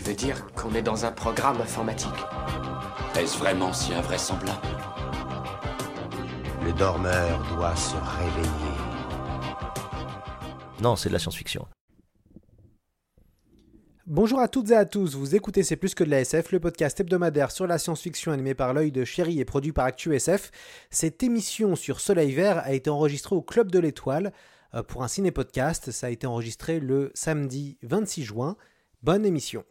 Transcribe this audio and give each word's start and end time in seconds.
Tu 0.00 0.06
veux 0.06 0.16
dire 0.16 0.46
qu'on 0.54 0.74
est 0.74 0.80
dans 0.80 1.04
un 1.04 1.12
programme 1.12 1.60
informatique 1.60 2.08
Est-ce 3.18 3.36
vraiment 3.36 3.70
si 3.70 3.92
invraisemblable 3.92 4.66
Le 6.64 6.72
dormeur 6.72 7.46
doit 7.54 7.76
se 7.76 7.96
réveiller. 7.96 8.78
Non, 10.80 10.96
c'est 10.96 11.10
de 11.10 11.12
la 11.12 11.18
science-fiction. 11.18 11.66
Bonjour 14.06 14.40
à 14.40 14.48
toutes 14.48 14.70
et 14.70 14.74
à 14.74 14.86
tous, 14.86 15.16
vous 15.16 15.34
écoutez 15.34 15.62
C'est 15.62 15.76
plus 15.76 15.94
que 15.94 16.02
de 16.02 16.08
la 16.08 16.22
SF, 16.22 16.52
le 16.52 16.60
podcast 16.60 16.98
hebdomadaire 16.98 17.50
sur 17.50 17.66
la 17.66 17.76
science-fiction 17.76 18.32
animé 18.32 18.54
par 18.54 18.72
l'œil 18.72 18.92
de 18.92 19.04
chéri 19.04 19.38
et 19.38 19.44
produit 19.44 19.72
par 19.72 19.84
ActuSF. 19.84 20.50
Cette 20.88 21.22
émission 21.22 21.76
sur 21.76 22.00
Soleil 22.00 22.32
Vert 22.32 22.60
a 22.60 22.72
été 22.72 22.88
enregistrée 22.88 23.36
au 23.36 23.42
Club 23.42 23.70
de 23.70 23.78
l'Étoile 23.78 24.32
euh, 24.72 24.82
pour 24.82 25.02
un 25.02 25.08
ciné-podcast. 25.08 25.90
Ça 25.90 26.06
a 26.06 26.10
été 26.10 26.26
enregistré 26.26 26.80
le 26.80 27.10
samedi 27.12 27.76
26 27.82 28.22
juin. 28.22 28.56
Bonne 29.02 29.26
émission. 29.26 29.62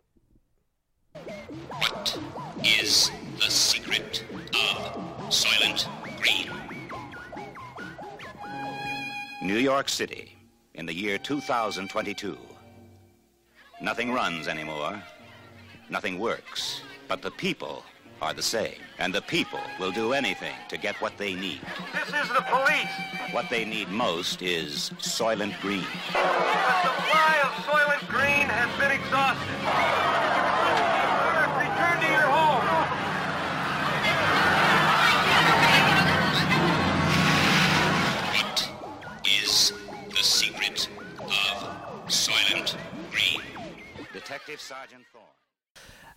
What 1.69 2.17
is 2.63 3.11
the 3.37 3.49
secret 3.49 4.23
of 4.53 5.29
Soylent 5.29 5.87
Green? 6.21 6.51
New 9.41 9.57
York 9.57 9.89
City, 9.89 10.35
in 10.75 10.85
the 10.85 10.93
year 10.93 11.17
2022. 11.17 12.37
Nothing 13.81 14.11
runs 14.11 14.47
anymore. 14.47 15.01
Nothing 15.89 16.19
works. 16.19 16.81
But 17.07 17.21
the 17.21 17.31
people 17.31 17.83
are 18.21 18.33
the 18.33 18.43
same. 18.43 18.75
And 18.97 19.13
the 19.13 19.21
people 19.21 19.61
will 19.79 19.91
do 19.91 20.13
anything 20.13 20.53
to 20.67 20.77
get 20.77 20.95
what 21.01 21.17
they 21.17 21.33
need. 21.33 21.61
This 21.93 22.07
is 22.07 22.29
the 22.29 22.43
police. 22.47 22.91
What 23.31 23.49
they 23.49 23.65
need 23.65 23.89
most 23.89 24.41
is 24.41 24.91
Soylent 24.99 25.59
Green. 25.61 25.85
The 26.11 26.83
supply 26.83 27.39
of 27.43 27.51
Soylent 27.65 28.07
Green 28.09 28.47
has 28.49 28.69
been 28.79 28.91
exhausted. 28.91 30.08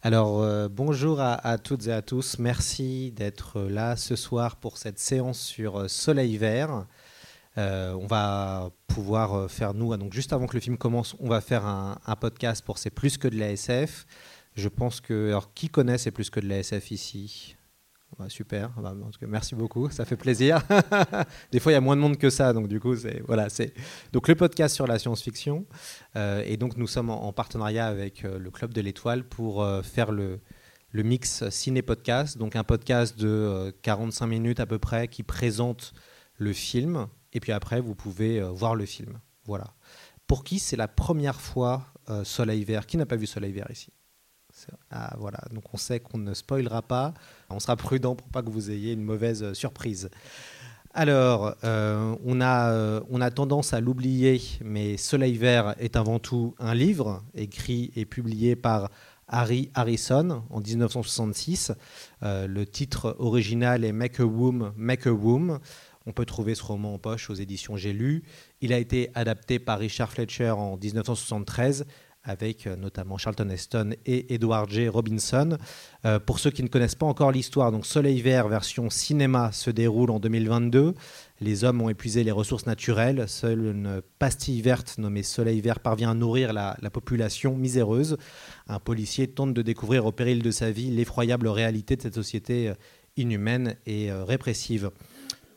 Alors 0.02 0.42
euh, 0.42 0.68
bonjour 0.68 1.20
à, 1.20 1.58
toutes 1.58 1.86
et 1.86 1.92
à 1.92 2.02
tous, 2.02 2.38
merci 2.38 3.12
d'être 3.12 3.62
là 3.62 3.96
ce 3.96 4.16
soir 4.16 4.56
pour 4.56 4.76
cette 4.76 4.98
séance 4.98 5.40
sur 5.40 5.80
euh, 5.80 5.88
Soleil 5.88 6.36
Vert. 6.36 6.86
Euh, 7.56 7.92
on 7.94 8.06
va 8.06 8.70
pouvoir 8.86 9.50
faire 9.50 9.72
nous, 9.74 9.96
donc 9.96 10.12
juste 10.12 10.32
avant 10.32 10.46
que 10.46 10.54
le 10.54 10.60
film 10.60 10.76
commence, 10.76 11.16
on 11.20 11.28
va 11.28 11.40
faire 11.40 11.64
un, 11.64 11.98
un 12.04 12.16
podcast 12.16 12.64
pour 12.64 12.78
C'est 12.78 12.90
plus 12.90 13.16
que 13.16 13.28
de 13.28 13.38
la 13.38 13.52
SF. 13.52 14.06
Je 14.56 14.68
pense 14.68 15.00
que, 15.00 15.28
alors 15.28 15.54
qui 15.54 15.68
connaît 15.68 15.96
C'est 15.98 16.10
plus 16.10 16.28
que 16.28 16.40
de 16.40 16.48
la 16.48 16.58
SF 16.58 16.90
ici? 16.90 17.56
Ouais, 18.18 18.28
Super, 18.28 18.70
Bah, 18.80 18.94
en 19.02 19.10
tout 19.10 19.18
cas, 19.18 19.26
merci 19.26 19.54
beaucoup, 19.54 19.90
ça 19.90 20.04
fait 20.04 20.16
plaisir. 20.16 20.62
Des 21.52 21.60
fois 21.60 21.72
il 21.72 21.74
y 21.74 21.78
a 21.78 21.80
moins 21.80 21.96
de 21.96 22.00
monde 22.00 22.18
que 22.18 22.30
ça, 22.30 22.52
donc 22.52 22.68
du 22.68 22.78
coup 22.78 22.94
c'est 22.94 23.22
voilà 23.26 23.48
donc 24.12 24.28
le 24.28 24.34
podcast 24.34 24.74
sur 24.74 24.86
la 24.86 24.98
science-fiction. 24.98 25.66
Euh, 26.16 26.42
et 26.46 26.56
donc 26.56 26.76
nous 26.76 26.86
sommes 26.86 27.10
en, 27.10 27.24
en 27.24 27.32
partenariat 27.32 27.86
avec 27.86 28.24
euh, 28.24 28.38
le 28.38 28.50
Club 28.50 28.74
de 28.74 28.80
l'Étoile 28.80 29.24
pour 29.24 29.62
euh, 29.62 29.82
faire 29.82 30.12
le, 30.12 30.40
mix 30.92 31.48
ciné-podcast, 31.48 32.36
donc 32.36 32.54
un 32.54 32.64
podcast 32.64 33.18
de 33.18 33.28
euh, 33.28 33.72
45 33.82 34.26
minutes 34.26 34.60
à 34.60 34.66
peu 34.66 34.78
près 34.78 35.08
qui 35.08 35.22
présente 35.22 35.94
le 36.36 36.52
film, 36.52 37.06
et 37.32 37.40
puis 37.40 37.52
après 37.52 37.80
vous 37.80 37.94
pouvez 37.94 38.42
voir 38.42 38.74
le 38.74 38.84
film. 38.84 39.20
Voilà. 39.46 39.74
Pour 40.26 40.44
qui 40.44 40.58
c'est 40.58 40.76
la 40.76 40.88
première 40.88 41.40
fois 41.40 41.86
Soleil 42.24 42.64
Vert? 42.64 42.86
Qui 42.86 42.96
n'a 42.96 43.06
pas 43.06 43.16
vu 43.16 43.26
Soleil 43.26 43.52
Vert 43.52 43.70
ici? 43.70 43.92
Ah, 44.90 45.14
voilà, 45.18 45.38
donc 45.52 45.64
on 45.72 45.76
sait 45.76 46.00
qu'on 46.00 46.18
ne 46.18 46.34
spoilera 46.34 46.82
pas, 46.82 47.14
on 47.50 47.60
sera 47.60 47.76
prudent 47.76 48.14
pour 48.14 48.28
pas 48.28 48.42
que 48.42 48.50
vous 48.50 48.70
ayez 48.70 48.92
une 48.92 49.04
mauvaise 49.04 49.42
euh, 49.42 49.54
surprise. 49.54 50.10
Alors, 50.94 51.54
euh, 51.64 52.14
on, 52.22 52.42
a, 52.42 52.70
euh, 52.70 53.00
on 53.10 53.22
a 53.22 53.30
tendance 53.30 53.72
à 53.72 53.80
l'oublier, 53.80 54.42
mais 54.62 54.98
Soleil 54.98 55.38
Vert 55.38 55.74
est 55.78 55.96
avant 55.96 56.18
tout 56.18 56.54
un 56.58 56.74
livre 56.74 57.22
écrit 57.34 57.90
et 57.96 58.04
publié 58.04 58.56
par 58.56 58.90
Harry 59.26 59.70
Harrison 59.72 60.42
en 60.50 60.60
1966. 60.60 61.72
Euh, 62.22 62.46
le 62.46 62.66
titre 62.66 63.16
original 63.18 63.86
est 63.86 63.92
Make 63.92 64.20
a 64.20 64.26
Womb, 64.26 64.74
Make 64.76 65.06
a 65.06 65.12
Womb. 65.12 65.60
On 66.04 66.12
peut 66.12 66.26
trouver 66.26 66.54
ce 66.54 66.62
roman 66.62 66.92
en 66.92 66.98
poche 66.98 67.30
aux 67.30 67.34
éditions 67.34 67.76
J'ai 67.78 67.94
lu. 67.94 68.22
Il 68.60 68.74
a 68.74 68.78
été 68.78 69.10
adapté 69.14 69.58
par 69.58 69.78
Richard 69.78 70.10
Fletcher 70.10 70.50
en 70.50 70.76
1973 70.76 71.86
avec 72.24 72.66
euh, 72.66 72.76
notamment 72.76 73.18
Charlton 73.18 73.48
Heston 73.50 73.94
et 74.06 74.34
Edward 74.34 74.70
J. 74.70 74.88
Robinson. 74.88 75.58
Euh, 76.04 76.18
pour 76.18 76.38
ceux 76.38 76.50
qui 76.50 76.62
ne 76.62 76.68
connaissent 76.68 76.94
pas 76.94 77.06
encore 77.06 77.32
l'histoire, 77.32 77.72
donc 77.72 77.86
Soleil 77.86 78.20
Vert 78.20 78.48
version 78.48 78.90
cinéma 78.90 79.50
se 79.52 79.70
déroule 79.70 80.10
en 80.10 80.20
2022. 80.20 80.94
Les 81.40 81.64
hommes 81.64 81.82
ont 81.82 81.88
épuisé 81.88 82.22
les 82.22 82.30
ressources 82.30 82.66
naturelles. 82.66 83.24
Seule 83.28 83.66
une 83.66 84.02
pastille 84.18 84.62
verte 84.62 84.98
nommée 84.98 85.22
Soleil 85.22 85.60
Vert 85.60 85.80
parvient 85.80 86.10
à 86.10 86.14
nourrir 86.14 86.52
la, 86.52 86.76
la 86.80 86.90
population 86.90 87.56
miséreuse. 87.56 88.16
Un 88.68 88.78
policier 88.78 89.26
tente 89.26 89.54
de 89.54 89.62
découvrir 89.62 90.06
au 90.06 90.12
péril 90.12 90.42
de 90.42 90.50
sa 90.50 90.70
vie 90.70 90.90
l'effroyable 90.90 91.48
réalité 91.48 91.96
de 91.96 92.02
cette 92.02 92.14
société 92.14 92.68
euh, 92.68 92.74
inhumaine 93.16 93.76
et 93.84 94.10
répressive. 94.10 94.90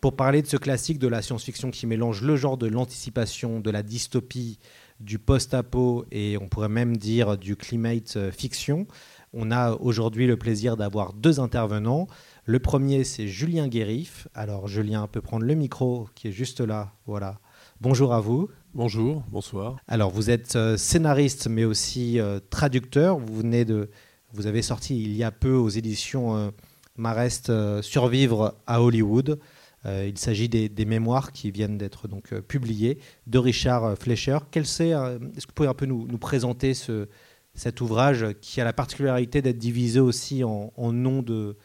Pour 0.01 0.15
parler 0.17 0.41
de 0.41 0.47
ce 0.47 0.57
classique 0.57 0.99
de 0.99 1.07
la 1.07 1.21
science-fiction 1.21 1.71
qui 1.71 1.87
mélange 1.87 2.21
le 2.21 2.35
genre 2.35 2.57
de 2.57 2.67
l'anticipation, 2.67 3.61
de 3.61 3.71
la 3.71 3.81
dystopie, 3.81 4.59
du 4.99 5.19
post-apo 5.19 6.05
et 6.11 6.37
on 6.39 6.47
pourrait 6.47 6.69
même 6.69 6.97
dire 6.97 7.37
du 7.37 7.55
climate 7.55 8.15
euh, 8.17 8.31
fiction, 8.31 8.87
on 9.33 9.51
a 9.51 9.73
aujourd'hui 9.73 10.27
le 10.27 10.37
plaisir 10.37 10.77
d'avoir 10.77 11.13
deux 11.13 11.39
intervenants. 11.39 12.07
Le 12.45 12.59
premier, 12.59 13.03
c'est 13.03 13.27
Julien 13.27 13.67
Guérif. 13.67 14.27
Alors, 14.33 14.67
Julien 14.67 15.07
peut 15.07 15.21
prendre 15.21 15.45
le 15.45 15.55
micro 15.55 16.07
qui 16.15 16.29
est 16.29 16.31
juste 16.31 16.61
là. 16.61 16.93
Voilà. 17.05 17.39
Bonjour 17.81 18.13
à 18.13 18.21
vous. 18.21 18.49
Bonjour, 18.73 19.23
bonsoir. 19.29 19.75
Alors, 19.87 20.09
vous 20.09 20.29
êtes 20.29 20.55
euh, 20.55 20.77
scénariste, 20.77 21.47
mais 21.47 21.65
aussi 21.65 22.19
euh, 22.19 22.39
traducteur. 22.49 23.17
Vous 23.17 23.37
venez 23.37 23.65
de, 23.65 23.89
vous 24.35 24.47
avez 24.47 24.61
sorti 24.61 25.01
il 25.01 25.15
y 25.15 25.23
a 25.23 25.31
peu 25.31 25.53
aux 25.53 25.69
éditions 25.69 26.35
euh, 26.35 26.49
Marest 26.97 27.49
euh, 27.49 27.81
Survivre 27.81 28.55
à 28.67 28.81
Hollywood. 28.81 29.39
Euh, 29.85 30.07
il 30.07 30.17
s'agit 30.17 30.49
des, 30.49 30.85
mémoires 30.85 31.31
qui 31.31 31.51
viennent 31.51 31.77
d'être 31.77 32.07
donc 32.07 32.33
euh, 32.33 32.41
publiées 32.41 32.97
de 33.27 33.37
Richard 33.37 33.85
euh, 33.85 33.95
Fleischer. 33.95 34.39
Euh, 34.55 35.19
Est-ce 35.35 35.45
que 35.45 35.51
vous 35.51 35.55
pouvez 35.55 35.67
un 35.67 35.73
peu 35.73 35.85
nous, 35.85 36.05
présenter 36.17 36.73
ce, 36.73 37.07
cet 37.53 37.81
ouvrage 37.81 38.25
qui 38.41 38.61
a 38.61 38.63
la 38.63 38.73
particularité 38.73 39.41
d'être 39.41 39.57
divisé 39.57 39.99
aussi 39.99 40.43
en, 40.43 40.73
en 40.75 40.91
noms 40.91 41.21
de, 41.21 41.55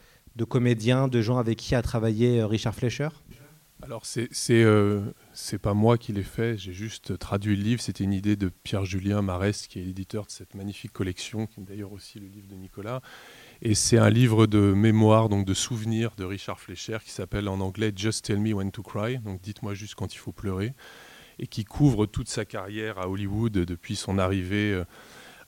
comédiens, 0.47 1.07
de 1.07 1.21
gens 1.21 1.37
avec 1.37 1.57
qui 1.57 1.73
a 1.75 1.81
travaillé 1.81 2.43
Richard 2.43 2.75
Fleischer? 2.75 3.09
Alors, 3.83 4.05
c'est 4.05 4.29
c'est 4.31 5.57
pas 5.57 5.73
moi 5.73 5.97
qui 5.97 6.13
l'ai 6.13 6.21
fait, 6.21 6.55
j'ai 6.55 6.73
juste 6.73 7.17
traduit 7.17 7.55
le 7.55 7.63
livre. 7.63 7.81
C'était 7.81 8.03
une 8.03 8.13
idée 8.13 8.35
de 8.35 8.49
Pierre-Julien 8.49 9.23
Marest, 9.23 9.67
qui 9.67 9.79
est 9.79 9.83
l'éditeur 9.83 10.27
de 10.27 10.31
cette 10.31 10.53
magnifique 10.53 10.93
collection, 10.93 11.47
qui 11.47 11.61
est 11.61 11.63
d'ailleurs 11.63 11.91
aussi 11.91 12.19
le 12.19 12.27
livre 12.27 12.47
de 12.47 12.55
Nicolas. 12.55 13.01
Et 13.61 13.75
c'est 13.75 13.97
un 13.97 14.09
livre 14.09 14.47
de 14.47 14.73
mémoire, 14.73 15.29
donc 15.29 15.45
de 15.45 15.53
souvenirs 15.53 16.11
de 16.17 16.23
Richard 16.23 16.59
Fleischer, 16.59 16.97
qui 17.03 17.11
s'appelle 17.11 17.47
en 17.47 17.59
anglais 17.59 17.93
Just 17.95 18.25
Tell 18.25 18.39
Me 18.39 18.53
When 18.53 18.71
to 18.71 18.81
Cry, 18.81 19.19
donc 19.19 19.39
dites-moi 19.41 19.75
juste 19.75 19.93
quand 19.95 20.15
il 20.15 20.17
faut 20.17 20.31
pleurer, 20.31 20.73
et 21.37 21.45
qui 21.45 21.63
couvre 21.63 22.07
toute 22.07 22.27
sa 22.27 22.43
carrière 22.43 22.97
à 22.97 23.07
Hollywood 23.07 23.51
depuis 23.51 23.95
son 23.95 24.17
arrivée 24.17 24.73
euh, 24.73 24.83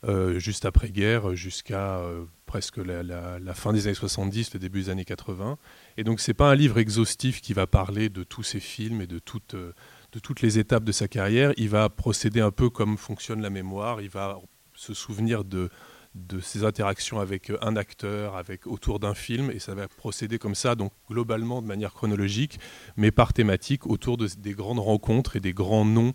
euh, 0.04 0.38
juste 0.38 0.66
après-guerre 0.66 1.36
jusqu'à 1.36 1.98
euh, 2.00 2.26
presque 2.46 2.78
la, 2.78 3.02
la- 3.02 3.54
fin 3.56 3.74
des 3.74 3.88
années 3.88 3.96
70, 3.96 4.54
le 4.54 4.60
début 4.60 4.84
des 4.84 4.90
années 4.92 5.06
80. 5.06 5.58
Et 5.98 6.04
donc 6.04 6.20
c'est 6.20 6.36
pas 6.36 6.52
un 6.52 6.56
livre 6.56 6.78
exhaustif 6.78 7.42
qui 7.42 7.54
va 7.54 7.66
parler 7.66 8.10
de 8.10 8.24
tous 8.24 8.44
ses 8.44 8.60
films 8.60 9.02
et 9.02 9.08
de 9.08 9.18
toutes, 9.18 9.56
de 9.56 10.20
toutes 10.22 10.42
les 10.42 10.60
étapes 10.60 10.84
de 10.84 10.92
sa 10.92 11.08
carrière. 11.08 11.52
Il 11.58 11.70
va 11.70 11.90
procéder 11.90 12.42
un 12.42 12.52
peu 12.52 12.70
comme 12.70 12.98
fonctionne 12.98 13.42
la 13.42 13.50
mémoire. 13.50 14.02
Il 14.02 14.10
va 14.10 14.40
se 14.76 14.94
souvenir 14.94 15.44
de, 15.46 15.70
de 16.16 16.40
ses 16.40 16.64
interactions 16.64 17.20
avec 17.20 17.50
euh, 17.50 17.58
un 17.62 17.76
acteur, 17.76 18.36
avec 18.36 18.68
autour 18.68 19.00
d'un 19.00 19.14
film, 19.14 19.50
et 19.52 19.60
ça 19.60 19.74
va 19.76 19.88
procéder 19.88 20.38
comme 20.38 20.56
ça, 20.56 20.76
donc 20.76 20.92
globalement 21.10 21.62
de 21.62 21.68
manière 21.68 21.94
chronologique, 21.94 22.60
mais 22.98 23.12
par 23.12 23.34
thématique, 23.34 23.88
autour 23.88 24.18
de, 24.18 24.28
des 24.38 24.54
grandes 24.54 24.80
rencontres 24.80 25.36
et 25.36 25.40
des 25.40 25.54
grands 25.54 25.86
noms 25.86 26.14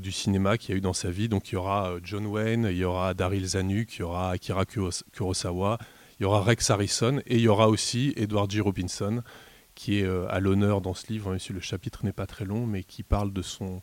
du 0.00 0.10
cinéma 0.10 0.58
qu'il 0.58 0.70
y 0.70 0.74
a 0.74 0.78
eu 0.78 0.80
dans 0.80 0.92
sa 0.92 1.12
vie. 1.12 1.28
Donc 1.28 1.52
il 1.52 1.52
y 1.52 1.56
aura 1.56 1.92
John 2.02 2.26
Wayne, 2.26 2.66
il 2.68 2.78
y 2.78 2.84
aura 2.84 3.14
Daryl 3.14 3.46
Zanuck, 3.46 3.94
il 3.94 4.00
y 4.00 4.02
aura 4.02 4.30
Akira 4.30 4.64
Kurosawa, 4.64 5.78
il 6.18 6.24
y 6.24 6.26
aura 6.26 6.42
Rex 6.42 6.70
Harrison 6.70 7.20
et 7.24 7.36
il 7.36 7.42
y 7.42 7.46
aura 7.46 7.68
aussi 7.68 8.12
Edward 8.16 8.50
G. 8.50 8.60
Robinson 8.60 9.22
qui 9.76 10.00
est 10.00 10.08
à 10.28 10.40
l'honneur 10.40 10.80
dans 10.80 10.94
ce 10.94 11.06
livre, 11.06 11.30
même 11.30 11.38
si 11.38 11.52
le 11.52 11.60
chapitre 11.60 12.04
n'est 12.04 12.12
pas 12.12 12.26
très 12.26 12.44
long, 12.44 12.66
mais 12.66 12.82
qui 12.82 13.04
parle 13.04 13.32
de 13.32 13.42
son 13.42 13.80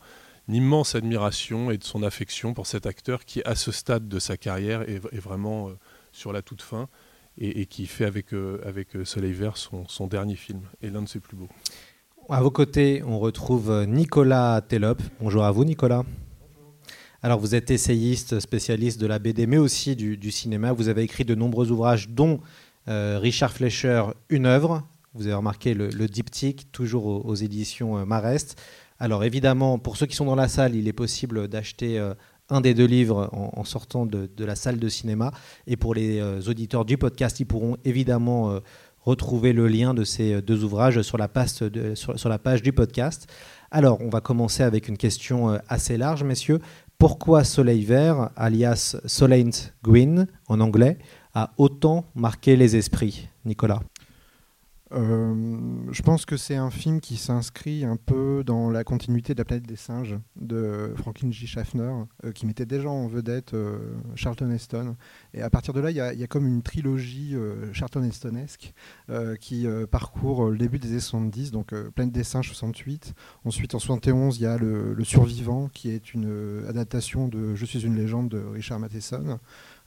immense 0.47 0.95
admiration 0.95 1.71
et 1.71 1.77
de 1.77 1.83
son 1.83 2.03
affection 2.03 2.53
pour 2.53 2.67
cet 2.67 2.85
acteur 2.85 3.25
qui, 3.25 3.41
à 3.45 3.55
ce 3.55 3.71
stade 3.71 4.07
de 4.07 4.19
sa 4.19 4.37
carrière, 4.37 4.81
est, 4.81 4.99
vraiment 5.19 5.69
sur 6.11 6.33
la 6.33 6.41
toute 6.41 6.61
fin 6.61 6.89
et, 7.37 7.65
qui 7.65 7.87
fait 7.87 8.05
avec, 8.05 8.27
avec 8.65 8.89
Soleil 9.05 9.33
Vert 9.33 9.57
son, 9.57 9.87
son 9.87 10.07
dernier 10.07 10.35
film 10.35 10.61
et 10.81 10.89
l'un 10.89 11.01
de 11.01 11.09
ses 11.09 11.19
plus 11.19 11.37
beaux. 11.37 11.49
À 12.29 12.41
vos 12.41 12.51
côtés, 12.51 13.03
on 13.05 13.19
retrouve 13.19 13.85
Nicolas 13.85 14.61
Tellop. 14.61 15.01
Bonjour 15.19 15.43
à 15.43 15.51
vous, 15.51 15.65
Nicolas. 15.65 16.03
Alors, 17.25 17.39
vous 17.39 17.55
êtes 17.55 17.71
essayiste, 17.71 18.41
spécialiste 18.41 18.99
de 18.99 19.07
la 19.07 19.17
BD, 19.17 19.47
mais 19.47 19.57
aussi 19.57 19.95
du, 19.95 20.29
cinéma. 20.29 20.73
Vous 20.73 20.89
avez 20.89 21.03
écrit 21.03 21.23
de 21.23 21.35
nombreux 21.35 21.71
ouvrages, 21.71 22.09
dont 22.09 22.41
euh, 22.89 23.17
Richard 23.17 23.53
Fleischer, 23.53 24.03
Une 24.27 24.45
œuvre. 24.45 24.85
Vous 25.13 25.27
avez 25.27 25.35
remarqué 25.35 25.73
le, 25.73 25.89
diptyque, 26.07 26.69
toujours 26.73 27.25
aux, 27.25 27.35
éditions 27.35 27.97
euh, 27.97 28.03
Marest. 28.03 28.61
Alors, 29.03 29.25
évidemment, 29.25 29.79
pour 29.79 29.97
ceux 29.97 30.05
qui 30.05 30.15
sont 30.15 30.23
dans 30.23 30.35
la 30.35 30.47
salle, 30.47 30.75
il 30.75 30.87
est 30.87 30.93
possible 30.93 31.49
d'acheter 31.49 31.99
euh, 31.99 32.13
un 32.47 32.61
des 32.61 32.73
deux 32.73 32.85
livres 32.85 33.29
en, 33.33 33.65
sortant 33.65 34.05
de, 34.05 34.29
la 34.39 34.55
salle 34.55 34.79
de 34.79 34.87
cinéma. 34.87 35.31
Et 35.67 35.75
pour 35.75 35.93
les 35.93 36.21
auditeurs 36.47 36.85
du 36.85 36.97
podcast, 36.97 37.37
ils 37.41 37.45
pourront 37.45 37.75
évidemment 37.83 38.61
retrouver 39.05 39.51
le 39.53 39.67
lien 39.67 39.93
de 39.93 40.03
ces 40.03 40.41
deux 40.41 40.63
ouvrages 40.63 41.01
sur 41.01 41.17
la 41.17 41.27
page, 41.27 42.61
du 42.61 42.73
podcast. 42.73 43.27
Alors, 43.71 43.99
on 44.01 44.09
va 44.09 44.21
commencer 44.21 44.63
avec 44.63 44.87
une 44.87 44.97
question 44.97 45.49
euh, 45.49 45.57
assez 45.67 45.97
large, 45.97 46.23
messieurs. 46.23 46.59
Pourquoi 46.97 47.43
Soleil 47.43 47.83
Vert, 47.83 48.29
alias 48.35 48.95
Solent 49.05 49.71
Green 49.83 50.27
en 50.47 50.59
anglais, 50.59 50.99
a 51.33 51.53
autant 51.57 52.05
marqué 52.15 52.55
les 52.55 52.75
esprits? 52.75 53.29
Nicolas 53.45 53.79
euh, 53.79 53.92
je 54.93 56.01
pense 56.01 56.25
que 56.25 56.37
c'est 56.37 56.55
un 56.55 56.69
film 56.69 57.01
qui 57.01 57.17
s'inscrit 57.17 57.83
un 57.83 57.95
peu 57.95 58.43
dans 58.45 58.69
la 58.69 58.83
continuité 58.83 59.33
de 59.33 59.39
La 59.39 59.45
planète 59.45 59.65
des 59.65 59.75
singes 59.75 60.17
de 60.35 60.93
Franklin 60.97 61.31
J. 61.31 61.47
Schaffner, 61.47 61.91
euh, 62.25 62.31
qui 62.31 62.45
mettait 62.45 62.65
déjà 62.65 62.89
en 62.89 63.07
vedette 63.07 63.53
euh, 63.53 63.95
Charlton 64.15 64.51
Heston. 64.51 64.95
Et 65.33 65.41
à 65.41 65.49
partir 65.49 65.73
de 65.73 65.79
là, 65.79 65.89
il 65.89 65.97
y, 65.97 66.01
a 66.01 66.27
comme 66.27 66.47
une 66.47 66.61
trilogie 66.61 67.35
Charlton 67.71 68.03
Hestonesque 68.03 68.73
qui 69.39 69.65
parcourt 69.89 70.49
le 70.49 70.57
début 70.57 70.79
des 70.79 70.89
années 70.89 70.99
70, 70.99 71.51
donc 71.51 71.73
Planète 71.91 72.13
des 72.13 72.23
singes 72.23 72.47
68. 72.47 73.13
Ensuite, 73.45 73.75
en 73.75 73.79
71, 73.79 74.37
il 74.37 74.43
y 74.43 74.45
a 74.45 74.57
le, 74.57 75.03
Survivant, 75.03 75.69
qui 75.73 75.89
est 75.89 76.13
une 76.13 76.63
adaptation 76.67 77.27
de 77.27 77.55
Je 77.55 77.65
suis 77.65 77.85
une 77.85 77.95
légende 77.95 78.29
de 78.29 78.39
Richard 78.39 78.79
Matheson. 78.79 79.39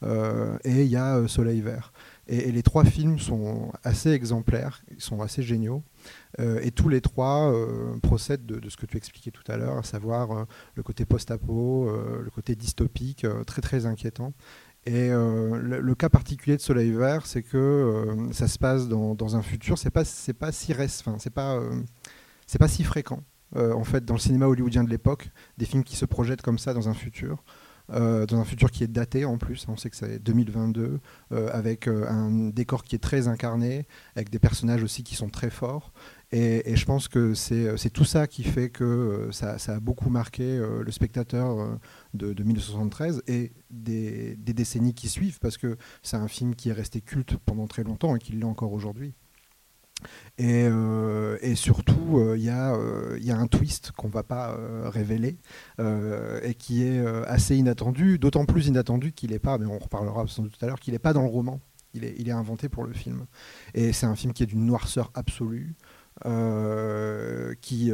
et 0.02 0.82
il 0.82 0.88
y 0.88 0.96
a 0.96 1.26
Soleil 1.28 1.60
vert. 1.60 1.92
Et, 2.28 2.50
les 2.50 2.62
trois 2.62 2.84
films 2.84 3.18
sont 3.18 3.72
assez 3.84 4.10
exemplaires, 4.10 4.82
ils 4.90 5.00
sont 5.00 5.22
assez 5.22 5.42
géniaux. 5.42 5.82
Euh, 6.40 6.60
et 6.62 6.70
tous 6.70 6.88
les 6.88 7.00
trois 7.00 7.52
euh, 7.52 7.98
procèdent 8.02 8.46
de, 8.46 8.68
ce 8.68 8.76
que 8.76 8.86
tu 8.86 8.96
expliquais 8.96 9.30
tout 9.30 9.44
à 9.48 9.56
l'heure, 9.56 9.78
à 9.78 9.82
savoir 9.82 10.32
euh, 10.32 10.44
le 10.74 10.82
côté 10.82 11.04
post-apo, 11.04 11.90
le 12.22 12.30
côté 12.30 12.56
dystopique, 12.56 13.26
très 13.46 13.62
très 13.62 13.86
inquiétant. 13.86 14.32
Et 14.86 15.08
le, 15.08 15.94
cas 15.94 16.08
particulier 16.08 16.56
de 16.56 16.62
Soleil 16.62 16.92
Vert, 16.92 17.26
c'est 17.26 17.42
que 17.42 18.28
ça 18.30 18.46
se 18.46 18.56
passe 18.56 18.86
dans, 18.88 19.36
un 19.36 19.42
futur, 19.42 19.78
c'est 19.78 19.90
pas 19.90 20.04
pas 20.38 20.52
si 20.52 20.72
enfin, 20.72 21.16
c'est 21.18 21.30
pas 21.30 21.60
c'est 22.46 22.58
pas 22.58 22.68
si 22.68 22.84
fréquent. 22.84 23.22
en 23.56 23.82
fait, 23.82 24.04
dans 24.04 24.14
le 24.14 24.20
cinéma 24.20 24.46
hollywoodien 24.46 24.84
de 24.84 24.90
l'époque, 24.90 25.30
des 25.58 25.64
films 25.64 25.82
qui 25.82 25.96
se 25.96 26.04
projettent 26.04 26.42
comme 26.42 26.58
ça 26.58 26.72
dans 26.72 26.88
un 26.88 26.94
futur. 26.94 27.42
Euh, 27.92 28.26
dans 28.26 28.38
un 28.38 28.44
futur 28.44 28.70
qui 28.70 28.84
est 28.84 28.88
daté 28.88 29.24
en 29.24 29.38
plus, 29.38 29.66
on 29.68 29.76
sait 29.76 29.90
que 29.90 29.96
c'est 29.96 30.18
2022, 30.18 31.00
euh, 31.32 31.48
avec 31.52 31.86
euh, 31.86 32.06
un 32.08 32.50
décor 32.50 32.82
qui 32.82 32.96
est 32.96 33.00
très 33.00 33.28
incarné, 33.28 33.86
avec 34.16 34.30
des 34.30 34.38
personnages 34.38 34.82
aussi 34.82 35.04
qui 35.04 35.14
sont 35.14 35.28
très 35.28 35.50
forts. 35.50 35.92
Et, 36.32 36.74
je 36.74 36.84
pense 36.84 37.06
que 37.06 37.34
c'est 37.34 37.90
tout 37.90 38.04
ça 38.04 38.26
qui 38.26 38.42
fait 38.42 38.68
que 38.68 39.28
ça, 39.30 39.56
a 39.68 39.80
beaucoup 39.80 40.10
marqué 40.10 40.58
le 40.58 40.90
spectateur 40.90 41.78
de, 42.14 42.42
1973 42.42 43.22
et 43.28 43.52
des, 43.70 44.34
des, 44.34 44.52
décennies 44.52 44.92
qui 44.92 45.08
suivent, 45.08 45.38
parce 45.38 45.56
que 45.56 45.76
c'est 46.02 46.16
un 46.16 46.26
film 46.26 46.56
qui 46.56 46.70
est 46.70 46.72
resté 46.72 47.00
culte 47.00 47.36
pendant 47.36 47.68
très 47.68 47.84
longtemps 47.84 48.16
et 48.16 48.18
qui 48.18 48.32
l'est 48.32 48.44
encore 48.44 48.72
aujourd'hui. 48.72 49.14
Euh, 50.40 51.38
et, 51.40 51.54
surtout, 51.54 52.16
il 52.16 52.20
euh, 52.20 52.36
y, 52.36 52.50
euh, 52.50 53.18
y, 53.20 53.30
a 53.30 53.38
un 53.38 53.46
twist 53.46 53.92
qu'on 53.92 54.08
ne 54.08 54.12
va 54.12 54.22
pas 54.22 54.56
révéler 54.84 55.38
et 55.78 56.54
qui 56.54 56.82
est 56.82 57.04
assez 57.26 57.56
inattendu, 57.56 58.18
d'autant 58.18 58.44
plus 58.44 58.66
inattendu 58.66 59.12
qu'il 59.12 59.30
n'est 59.30 59.38
pas, 59.38 59.58
mais 59.58 59.66
on 59.66 59.78
reparlera 59.78 60.26
sans 60.26 60.42
doute 60.42 60.58
tout 60.58 60.64
à 60.64 60.68
l'heure, 60.68 60.80
qu'il 60.80 60.92
n'est 60.92 60.98
pas 60.98 61.12
dans 61.12 61.22
le 61.22 61.28
roman. 61.28 61.60
Il 61.94 62.28
est, 62.28 62.30
inventé 62.30 62.68
pour 62.68 62.84
le 62.84 62.92
film. 62.92 63.24
Et 63.72 63.94
c'est 63.94 64.04
un 64.04 64.16
film 64.16 64.34
qui 64.34 64.42
est 64.42 64.46
d'une 64.46 64.66
noirceur 64.66 65.10
absolue. 65.14 65.74
Qui, 66.24 67.92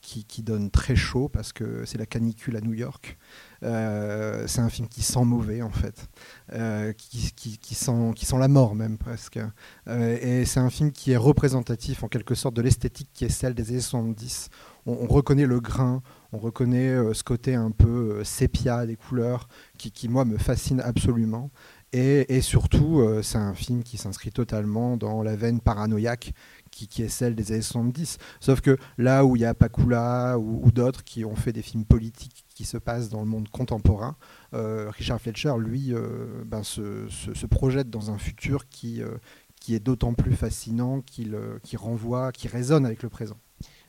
qui, 0.00 0.24
qui, 0.24 0.42
donne 0.42 0.70
très 0.70 0.96
chaud 0.96 1.28
parce 1.28 1.52
que 1.52 1.84
c'est 1.84 1.98
la 1.98 2.06
canicule 2.06 2.56
à 2.56 2.60
New 2.60 2.74
York. 2.74 3.16
Euh, 3.64 4.44
c'est 4.46 4.60
un 4.60 4.68
film 4.68 4.86
qui 4.88 5.02
sent 5.02 5.24
mauvais 5.24 5.62
en 5.62 5.70
fait, 5.70 6.08
euh, 6.52 6.92
qui, 6.92 7.32
qui, 7.32 7.74
sent, 7.74 8.12
qui 8.14 8.24
sent 8.24 8.38
la 8.38 8.48
mort 8.48 8.74
même 8.74 8.98
presque. 8.98 9.40
Euh, 9.88 10.18
et 10.20 10.44
c'est 10.44 10.60
un 10.60 10.70
film 10.70 10.92
qui 10.92 11.12
est 11.12 11.16
représentatif 11.16 12.04
en 12.04 12.08
quelque 12.08 12.34
sorte 12.34 12.54
de 12.54 12.62
l'esthétique 12.62 13.10
qui 13.12 13.24
est 13.24 13.30
celle 13.30 13.54
des 13.54 13.70
années 13.70 13.80
70. 13.80 14.50
On, 14.86 15.06
reconnaît 15.06 15.44
le 15.44 15.60
grain, 15.60 16.02
on 16.32 16.38
reconnaît 16.38 16.96
ce 17.12 17.22
côté 17.22 17.54
un 17.54 17.70
peu 17.70 18.24
sépia 18.24 18.86
des 18.86 18.96
couleurs 18.96 19.48
qui, 19.76 19.92
qui, 19.92 20.08
moi 20.08 20.24
me 20.24 20.38
fascine 20.38 20.80
absolument. 20.80 21.50
Et, 21.92 22.34
et 22.34 22.40
surtout, 22.40 23.06
c'est 23.22 23.36
un 23.36 23.52
film 23.52 23.82
qui 23.82 23.98
s'inscrit 23.98 24.30
totalement 24.30 24.96
dans 24.96 25.22
la 25.22 25.36
veine 25.36 25.60
paranoïaque 25.60 26.32
qui, 26.70 27.02
est 27.02 27.08
celle 27.08 27.34
des 27.34 27.52
années 27.52 27.62
70. 27.62 28.18
Sauf 28.40 28.60
que 28.60 28.76
là 28.96 29.24
où 29.24 29.36
il 29.36 29.42
y 29.42 29.44
a 29.44 29.54
Pakula 29.54 30.38
ou, 30.38 30.70
d'autres 30.70 31.04
qui 31.04 31.24
ont 31.24 31.36
fait 31.36 31.52
des 31.52 31.62
films 31.62 31.84
politiques 31.84 32.44
qui 32.54 32.64
se 32.64 32.76
passent 32.76 33.08
dans 33.08 33.20
le 33.20 33.26
monde 33.26 33.48
contemporain, 33.48 34.16
euh, 34.54 34.90
Richard 34.90 35.20
Fletcher, 35.20 35.54
lui, 35.58 35.94
euh, 35.94 36.42
ben, 36.44 36.62
se, 36.62 37.46
projette 37.46 37.90
dans 37.90 38.10
un 38.10 38.18
futur 38.18 38.68
qui, 38.68 39.02
euh, 39.02 39.16
qui 39.60 39.74
est 39.74 39.80
d'autant 39.80 40.14
plus 40.14 40.34
fascinant 40.34 41.00
qu'il 41.00 41.36
qui 41.62 41.76
renvoie, 41.76 42.32
qui 42.32 42.48
résonne 42.48 42.86
avec 42.86 43.02
le 43.02 43.08
présent. 43.08 43.38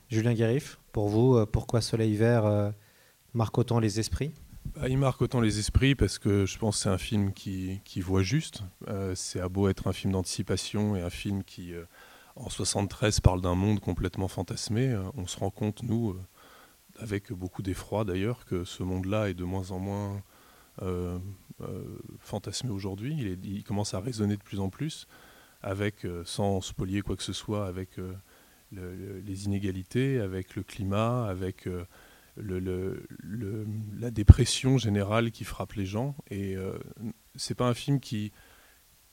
Julien 0.08 0.34
Guérif, 0.34 0.78
pour 0.92 1.08
vous, 1.08 1.44
pourquoi 1.46 1.80
Soleil 1.80 2.16
Vert 2.16 2.72
marque 3.34 3.58
autant 3.58 3.78
les 3.78 4.00
esprits? 4.00 4.32
Bah, 4.74 4.88
il 4.88 4.98
marque 4.98 5.22
autant 5.22 5.40
les 5.40 5.58
esprits 5.58 5.94
parce 5.94 6.18
que 6.18 6.46
je 6.46 6.58
pense 6.58 6.76
que 6.76 6.82
c'est 6.82 6.88
un 6.88 6.98
film 6.98 7.32
qui, 7.32 7.80
qui 7.84 8.00
voit 8.00 8.22
juste. 8.22 8.62
c'est 9.14 9.40
à 9.40 9.48
beau 9.48 9.68
être 9.68 9.86
un 9.86 9.92
film 9.92 10.12
d'anticipation 10.12 10.96
et 10.96 11.02
un 11.02 11.10
film 11.10 11.44
qui, 11.44 11.74
en 12.36 12.48
73 12.48 13.20
parle 13.20 13.40
d'un 13.40 13.54
monde 13.54 13.80
complètement 13.80 14.28
fantasmé. 14.28 14.88
Euh, 14.88 15.02
on 15.14 15.26
se 15.26 15.38
rend 15.38 15.50
compte, 15.50 15.82
nous, 15.82 16.10
euh, 16.10 16.20
avec 16.98 17.32
beaucoup 17.32 17.62
d'effroi 17.62 18.04
d'ailleurs, 18.04 18.44
que 18.44 18.64
ce 18.64 18.82
monde-là 18.82 19.30
est 19.30 19.34
de 19.34 19.44
moins 19.44 19.70
en 19.70 19.78
moins 19.78 20.22
euh, 20.82 21.18
fantasmé 22.20 22.70
aujourd'hui. 22.70 23.38
Il, 23.42 23.64
commence 23.64 23.94
à 23.94 24.00
résonner 24.00 24.36
de 24.36 24.42
plus 24.42 24.60
en 24.60 24.70
plus, 24.70 25.06
avec, 25.62 26.06
sans 26.24 26.60
spolier 26.60 27.02
quoi 27.02 27.16
que 27.16 27.22
ce 27.22 27.34
soit, 27.34 27.66
avec 27.66 27.98
les 28.72 29.44
inégalités, 29.44 30.20
avec 30.20 30.56
le 30.56 30.62
climat, 30.62 31.26
avec 31.26 31.68
la 32.36 34.10
dépression 34.10 34.78
générale 34.78 35.30
qui 35.32 35.44
frappe 35.44 35.74
les 35.74 35.84
gens. 35.84 36.16
Et 36.30 36.56
c'est 37.36 37.54
pas 37.54 37.68
un 37.68 37.74
film 37.74 38.00
qui 38.00 38.32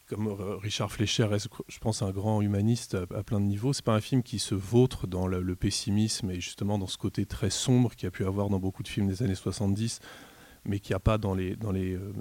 comme 0.07 0.27
Richard 0.61 0.91
Fleischer 0.91 1.27
je 1.67 1.79
pense, 1.79 2.01
un 2.01 2.11
grand 2.11 2.41
humaniste 2.41 2.95
à, 2.95 3.23
plein 3.23 3.39
de 3.39 3.45
niveaux. 3.45 3.73
C'est 3.73 3.83
pas 3.83 3.95
un 3.95 4.01
film 4.01 4.23
qui 4.23 4.39
se 4.39 4.55
vautre 4.55 5.05
dans 5.05 5.27
le, 5.27 5.55
pessimisme 5.55 6.31
et 6.31 6.39
justement 6.39 6.77
dans 6.77 6.87
ce 6.87 6.97
côté 6.97 7.25
très 7.25 7.49
sombre 7.49 7.93
qu'il 7.93 8.05
y 8.05 8.07
a 8.07 8.11
pu 8.11 8.25
avoir 8.25 8.49
dans 8.49 8.59
beaucoup 8.59 8.83
de 8.83 8.87
films 8.87 9.07
des 9.07 9.23
années 9.23 9.35
70, 9.35 9.99
mais 10.65 10.79
qu'il 10.79 10.93
n'y 10.93 10.95
a 10.95 10.99
pas 10.99 11.17
euh, 11.17 11.55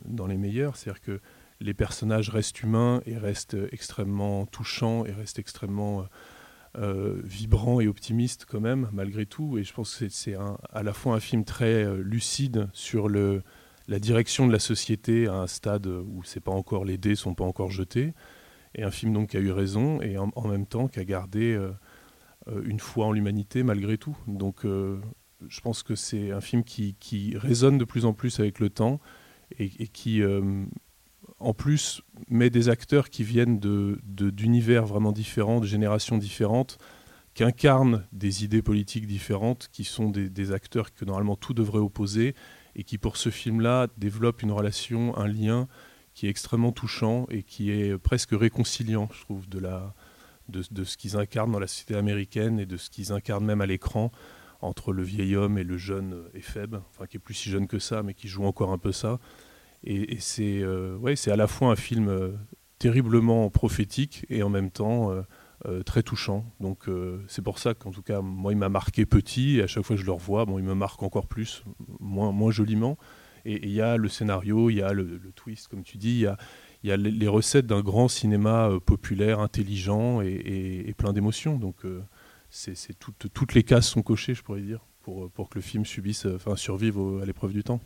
dans 0.05 0.27
les 0.27 0.37
meilleurs. 0.37 0.77
C'est-à-dire 0.77 1.01
que 1.01 1.21
les 1.61 1.75
personnages 1.75 2.29
restent 2.29 2.63
humains 2.63 3.03
et 3.07 3.17
restent 3.17 3.57
extrêmement 3.71 4.47
touchants 4.47 5.05
et 5.05 5.13
restent 5.13 5.39
extrêmement 5.39 6.01
euh, 6.01 6.05
euh, 6.79 7.21
vibrants 7.25 7.81
et 7.81 7.87
optimistes 7.87 8.47
quand 8.49 8.61
même, 8.61 8.89
malgré 8.93 9.27
tout. 9.27 9.59
Et 9.59 9.65
je 9.65 9.73
pense 9.73 9.97
que 9.97 10.09
c'est 10.09 10.35
à 10.35 10.83
la 10.83 10.93
fois 10.93 11.15
un 11.15 11.21
film 11.21 11.45
très 11.45 11.87
lucide 11.99 12.69
sur 12.73 13.09
le 13.09 13.43
la 13.89 13.99
direction 13.99 14.47
de 14.47 14.53
la 14.53 14.59
société 14.59 15.27
à 15.27 15.35
un 15.35 15.47
stade 15.47 15.87
où 15.87 16.23
c'est 16.25 16.41
pas 16.41 16.53
encore 16.53 16.85
les 16.85 16.99
dés 16.99 17.15
sont 17.15 17.35
pas 17.35 17.45
encore 17.45 17.71
jetés, 17.71 18.15
et 18.75 18.83
un 18.83 18.91
film 18.91 19.13
donc 19.13 19.31
qui 19.31 19.37
a 19.37 19.41
eu 19.41 19.51
raison 19.51 20.01
et 20.03 20.19
en, 20.19 20.49
même 20.49 20.67
temps 20.67 20.87
qui 20.87 21.01
a 21.01 21.05
gardé 21.05 21.55
euh, 21.55 21.73
euh, 22.49 22.63
une 22.67 22.79
foi 22.81 23.07
en 23.07 23.13
l'humanité 23.13 23.63
malgré 23.63 23.99
tout. 23.99 24.17
Donc 24.27 24.65
euh, 24.65 25.01
je 25.49 25.61
pense 25.61 25.83
que 25.83 25.95
c'est 25.95 26.31
un 26.31 26.41
film 26.41 26.63
qui, 26.63 27.35
résonne 27.37 27.79
de 27.79 27.85
plus 27.85 28.05
en 28.05 28.13
plus 28.13 28.39
avec 28.39 28.61
le 28.61 28.71
temps 28.71 29.01
et, 29.59 29.69
qui 29.69 30.23
en 31.39 31.55
plus 31.55 32.03
met 32.29 32.51
des 32.51 32.69
acteurs 32.69 33.11
qui 33.11 33.23
viennent 33.23 33.61
d'univers 33.61 34.83
de, 34.85 34.89
vraiment 34.89 35.13
différents, 35.13 35.61
de 35.61 35.67
générations 35.67 36.19
différentes, 36.19 36.79
qui 37.35 37.45
incarnent 37.45 38.07
des 38.13 38.45
idées 38.45 38.63
politiques 38.63 39.07
différentes, 39.07 39.69
qui 39.71 39.85
sont 39.85 40.09
des, 40.09 40.53
acteurs 40.53 40.95
que 40.95 41.05
normalement 41.05 41.37
tout 41.37 41.53
devrait 41.53 41.81
opposer, 41.81 42.35
et 42.77 42.85
qui 42.85 42.99
pour 42.99 43.17
ce 43.17 43.31
film-là 43.31 43.89
développent 43.97 44.43
une 44.43 44.53
relation, 44.53 45.17
un 45.17 45.27
lien 45.27 45.67
qui 46.15 46.27
est 46.27 46.31
extrêmement 46.31 46.73
touchant 46.73 47.27
et 47.31 47.43
qui 47.43 47.71
est 47.71 47.99
presque 47.99 48.31
réconciliant, 48.33 49.09
je 49.13 49.23
trouve, 49.23 49.49
de, 49.49 49.59
la, 49.59 49.95
de, 50.49 50.85
ce 50.85 50.97
qu'ils 50.97 51.17
incarnent 51.17 51.53
dans 51.53 51.59
la 51.59 51.67
société 51.67 51.95
américaine 51.97 52.59
et 52.61 52.67
de 52.67 52.77
ce 52.77 52.91
qu'ils 52.91 53.13
incarnent 53.13 53.45
même 53.45 53.61
à 53.61 53.67
l'écran 53.67 54.13
entre 54.61 54.93
le 54.93 55.03
vieil 55.03 55.37
homme 55.37 55.59
et 55.59 55.65
le 55.65 55.77
jeune 55.77 56.25
éphèbe, 56.35 56.77
enfin 56.91 57.07
qui 57.07 57.17
est 57.17 57.21
plus 57.21 57.35
si 57.35 57.51
jeune 57.51 57.67
que 57.67 57.79
ça, 57.79 58.03
mais 58.03 58.15
qui 58.15 58.29
joue 58.29 58.45
encore 58.45 58.73
un 58.73 58.79
peu 58.79 58.93
ça. 58.93 59.19
Et, 59.85 60.15
et 60.15 60.21
c'est 60.21 60.61
euh, 60.63 60.97
ouais, 60.97 61.15
à 61.29 61.37
la 61.37 61.47
fois 61.47 61.71
un 61.71 61.77
film 61.77 62.09
euh, 62.09 62.33
terriblement 62.79 63.51
prophétique 63.51 64.27
et 64.29 64.43
en 64.43 64.49
même 64.49 64.71
temps 64.71 65.11
euh, 65.11 65.23
euh, 65.65 65.83
très 65.83 66.03
touchant. 66.03 66.45
Donc 66.61 66.89
euh, 66.89 67.25
c'est 67.29 67.43
pour 67.43 67.59
ça 67.59 67.75
qu'en 67.75 67.91
tout 67.91 68.03
cas, 68.03 68.21
moi, 68.21 68.53
il 68.53 68.59
m'a 68.59 68.69
marqué 68.69 69.07
petit, 69.07 69.59
et 69.59 69.63
à 69.63 69.67
chaque 69.67 69.85
fois 69.85 69.97
que 69.97 70.03
je 70.03 70.07
le 70.07 70.13
revois, 70.13 70.45
bon, 70.45 70.59
il 70.59 70.65
me 70.65 70.75
marque 70.75 71.03
encore 71.03 71.27
plus, 71.27 71.65
moins, 71.99 72.31
moins 72.31 72.51
joliment. 72.51 72.99
Et 73.45 73.65
il 73.65 73.73
y 73.73 73.81
a 73.81 73.97
le 73.97 74.09
scénario, 74.09 74.71
il 74.71 74.77
y 74.77 74.83
a 74.83 74.93
le, 74.93 75.21
twist, 75.35 75.69
comme 75.69 75.83
tu 75.83 75.99
dis, 75.99 76.27
il 76.83 76.89
y 76.89 76.93
a, 76.93 76.97
les 76.97 77.29
recettes 77.29 77.67
d'un 77.67 77.81
grand 77.81 78.09
cinéma 78.09 78.69
euh, 78.69 78.81
populaire, 78.81 79.41
intelligent 79.41 80.21
et, 80.21 80.95
plein 80.99 81.13
d'émotions. 81.13 81.57
Donc 81.57 81.85
c'est 82.51 82.99
tout, 82.99 83.13
toutes 83.13 83.55
les 83.55 83.63
cases 83.63 83.89
sont 83.89 84.03
cochées, 84.03 84.35
je 84.35 84.43
pourrais 84.43 84.63
dire, 84.63 84.81
pour, 85.03 85.31
pour 85.31 85.49
que 85.49 85.55
le 85.59 85.63
film 85.63 85.87
subisse, 85.87 86.27
enfin, 86.27 86.57
survive 86.57 86.99
à 87.23 87.25
l'épreuve 87.25 87.53
du 87.53 87.63
temps. 87.63 87.81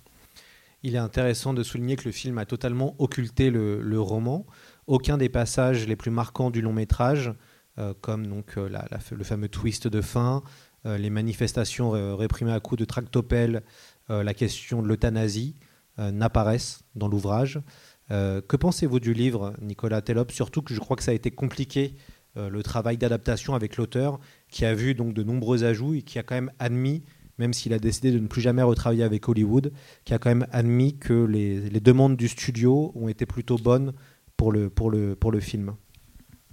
Il 0.83 0.95
est 0.95 0.99
intéressant 0.99 1.53
de 1.53 1.63
souligner 1.63 1.97
que 1.97 2.07
le 2.07 2.13
film 2.13 2.39
a 2.39 2.47
totalement 2.47 2.95
occulté 2.99 3.51
le, 3.51 4.01
roman. 4.01 4.47
Aucun 4.87 5.19
des 5.19 5.29
passages 5.29 5.87
les 5.87 5.97
plus 5.97 6.11
marquants 6.11 6.51
du 6.51 6.63
long 6.63 6.73
métrage 6.73 7.33
comme 8.01 8.27
donc, 8.27 8.57
euh, 8.57 8.69
le 9.11 9.25
fameux 9.25 9.49
twist 9.49 9.89
de 9.89 10.01
fin, 10.01 10.43
euh, 10.87 10.99
les 10.99 11.11
manifestations 11.11 11.91
réprimées 12.17 12.53
à 12.53 12.61
coups 12.61 12.79
de 12.79 12.85
tractopelle, 12.85 13.63
la 14.09 14.35
question 14.35 14.83
de 14.83 14.89
l'euthanasie 14.89 15.55
n'apparaissent 15.97 16.83
dans 16.97 17.07
l'ouvrage. 17.07 17.61
que 18.09 18.57
pensez-vous 18.57 18.99
du 18.99 19.15
livre, 19.15 19.55
Nicolas 19.61 20.03
Tellop 20.03 20.33
Surtout 20.33 20.63
que 20.63 20.75
je 20.75 20.81
crois 20.81 20.97
que 20.97 21.05
ça 21.05 21.13
a 21.13 21.15
été 21.15 21.31
compliqué 21.31 21.95
le 22.35 22.61
travail 22.65 22.97
d'adaptation 22.97 23.55
avec 23.55 23.77
l'auteur, 23.77 24.19
qui 24.49 24.65
a 24.65 24.75
vu 24.75 24.97
donc 24.97 25.15
de 25.15 25.23
nombreux 25.23 25.63
ajouts 25.63 25.95
et 25.95 26.03
qui 26.03 26.19
a 26.19 26.25
quand 26.25 26.35
même 26.35 26.51
admis, 26.59 27.05
même 27.39 27.53
s'il 27.53 27.73
a 27.73 27.79
décidé 27.79 28.11
de 28.11 28.19
ne 28.19 28.27
plus 28.27 28.41
jamais 28.41 28.63
retravailler 28.63 29.05
avec 29.05 29.29
Hollywood, 29.29 29.73
qui 30.05 30.13
a 30.13 30.19
quand 30.19 30.31
même 30.31 30.49
admis 30.51 30.99
que 30.99 31.25
les, 31.25 31.61
les 31.71 31.81
demandes 31.81 32.17
du 32.17 32.27
studio 32.27 32.91
ont 32.97 33.07
été 33.07 33.27
plutôt 33.27 33.59
bonnes 33.59 33.93
pour 34.37 34.51
le, 34.51 34.71
pour 34.71 34.91
le, 34.91 35.15
pour 35.15 35.31
le 35.31 35.39
film. 35.39 35.77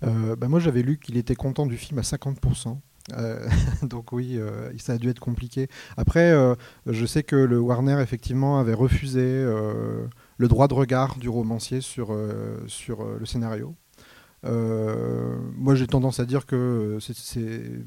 Euh, 0.04 0.36
bah 0.36 0.48
moi, 0.48 0.60
j'avais 0.60 0.82
lu 0.82 1.00
qu'il 1.00 1.18
était 1.18 1.36
content 1.36 1.66
du 1.66 1.78
film 1.78 2.00
à 2.00 2.04
50%. 2.04 2.78
Euh, 3.14 3.48
donc 3.84 4.12
oui, 4.12 4.38
euh, 4.38 4.72
ça 4.78 4.94
a 4.94 4.98
dû 4.98 5.10
être 5.10 5.20
compliqué. 5.20 5.68
Après, 5.96 6.34
je 6.86 7.06
sais 7.06 7.24
que 7.24 7.36
le 7.36 7.60
Warner 7.60 8.00
effectivement 8.02 8.60
avait 8.60 8.74
refusé 8.74 9.24
le 9.24 10.48
droit 10.48 10.68
de 10.68 10.74
regard 10.74 11.18
du 11.18 11.30
romancier 11.30 11.82
sur, 11.82 12.16
sur 12.68 13.06
le 13.06 13.26
scénario. 13.26 13.76
moi, 14.44 15.76
j'ai 15.76 15.88
tendance 15.88 16.20
à 16.20 16.26
dire 16.26 16.46
que 16.46 16.98
c'est 17.02 17.84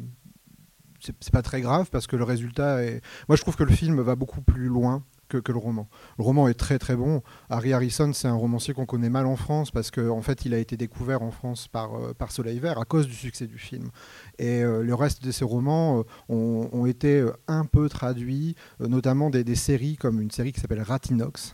pas 1.33 1.43
très 1.43 1.61
grave 1.61 1.89
parce 1.91 2.07
que 2.07 2.17
le 2.17 2.25
résultat 2.25 2.85
est. 2.85 3.03
Moi, 3.29 3.37
je 3.37 3.43
trouve 3.43 3.57
que 3.57 3.65
le 3.65 3.73
film 3.73 4.01
va 4.01 4.17
beaucoup 4.17 4.43
plus 4.43 4.67
loin 4.67 5.05
que, 5.39 5.53
le 5.53 5.59
roman. 5.59 5.89
Le 6.19 6.25
roman 6.25 6.49
est 6.49 6.55
très 6.55 6.79
très 6.79 6.97
bon. 6.97 7.23
Harry 7.49 7.73
Harrison, 7.73 8.13
c'est 8.13 8.29
un 8.29 8.35
romancier 8.35 8.75
qu'on 8.75 8.87
connaît 8.87 9.11
mal 9.11 9.27
en 9.27 9.37
France 9.37 9.71
parce 9.71 9.91
qu'en 9.91 10.19
en 10.19 10.23
fait, 10.23 10.45
il 10.45 10.55
a 10.55 10.59
été 10.59 10.77
découvert 10.77 11.23
en 11.23 11.31
France 11.31 11.69
par, 11.69 11.95
euh, 11.95 12.15
par 12.15 12.33
Soleil 12.33 12.59
Vert 12.59 12.79
à 12.79 12.85
cause 12.85 13.07
du 13.07 13.15
succès 13.15 13.47
du 13.47 13.59
film. 13.59 13.91
Et 14.39 14.63
euh, 14.63 14.83
le 14.83 14.95
reste 14.95 15.25
de 15.25 15.31
ses 15.31 15.45
romans 15.45 16.01
euh, 16.01 16.03
ont, 16.29 16.69
ont, 16.73 16.87
été 16.87 17.25
un 17.47 17.65
peu 17.65 17.89
traduits, 17.89 18.57
notamment 18.81 19.31
des, 19.31 19.45
des, 19.45 19.55
séries 19.55 19.97
comme 19.97 20.21
une 20.21 20.31
série 20.31 20.53
qui 20.53 20.61
s'appelle 20.61 20.83
Ratinox, 20.83 21.53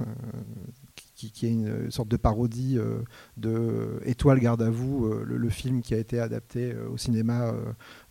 qui, 1.16 1.46
est 1.46 1.50
une 1.50 1.90
sorte 1.90 2.08
de 2.08 2.16
parodie 2.16 2.76
euh, 2.78 2.98
de 3.36 3.98
Étoile 4.04 4.38
garde 4.38 4.62
à 4.62 4.70
vous, 4.70 5.06
euh, 5.06 5.24
le, 5.26 5.48
film 5.48 5.80
qui 5.80 5.94
a 5.94 5.98
été 5.98 6.20
adapté 6.20 6.72
euh, 6.72 6.90
au 6.90 6.98
cinéma 6.98 7.52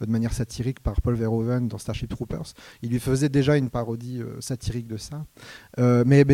de 0.01 0.09
manière 0.09 0.33
satirique 0.33 0.79
par 0.79 1.01
Paul 1.01 1.15
Verhoeven 1.15 1.67
dans 1.67 1.77
Starship 1.77 2.09
Troopers. 2.09 2.53
Il 2.81 2.89
lui 2.89 2.99
faisait 2.99 3.29
déjà 3.29 3.57
une 3.57 3.69
parodie 3.69 4.21
satirique 4.39 4.87
de 4.87 4.97
ça. 4.97 5.25
mais, 5.77 6.25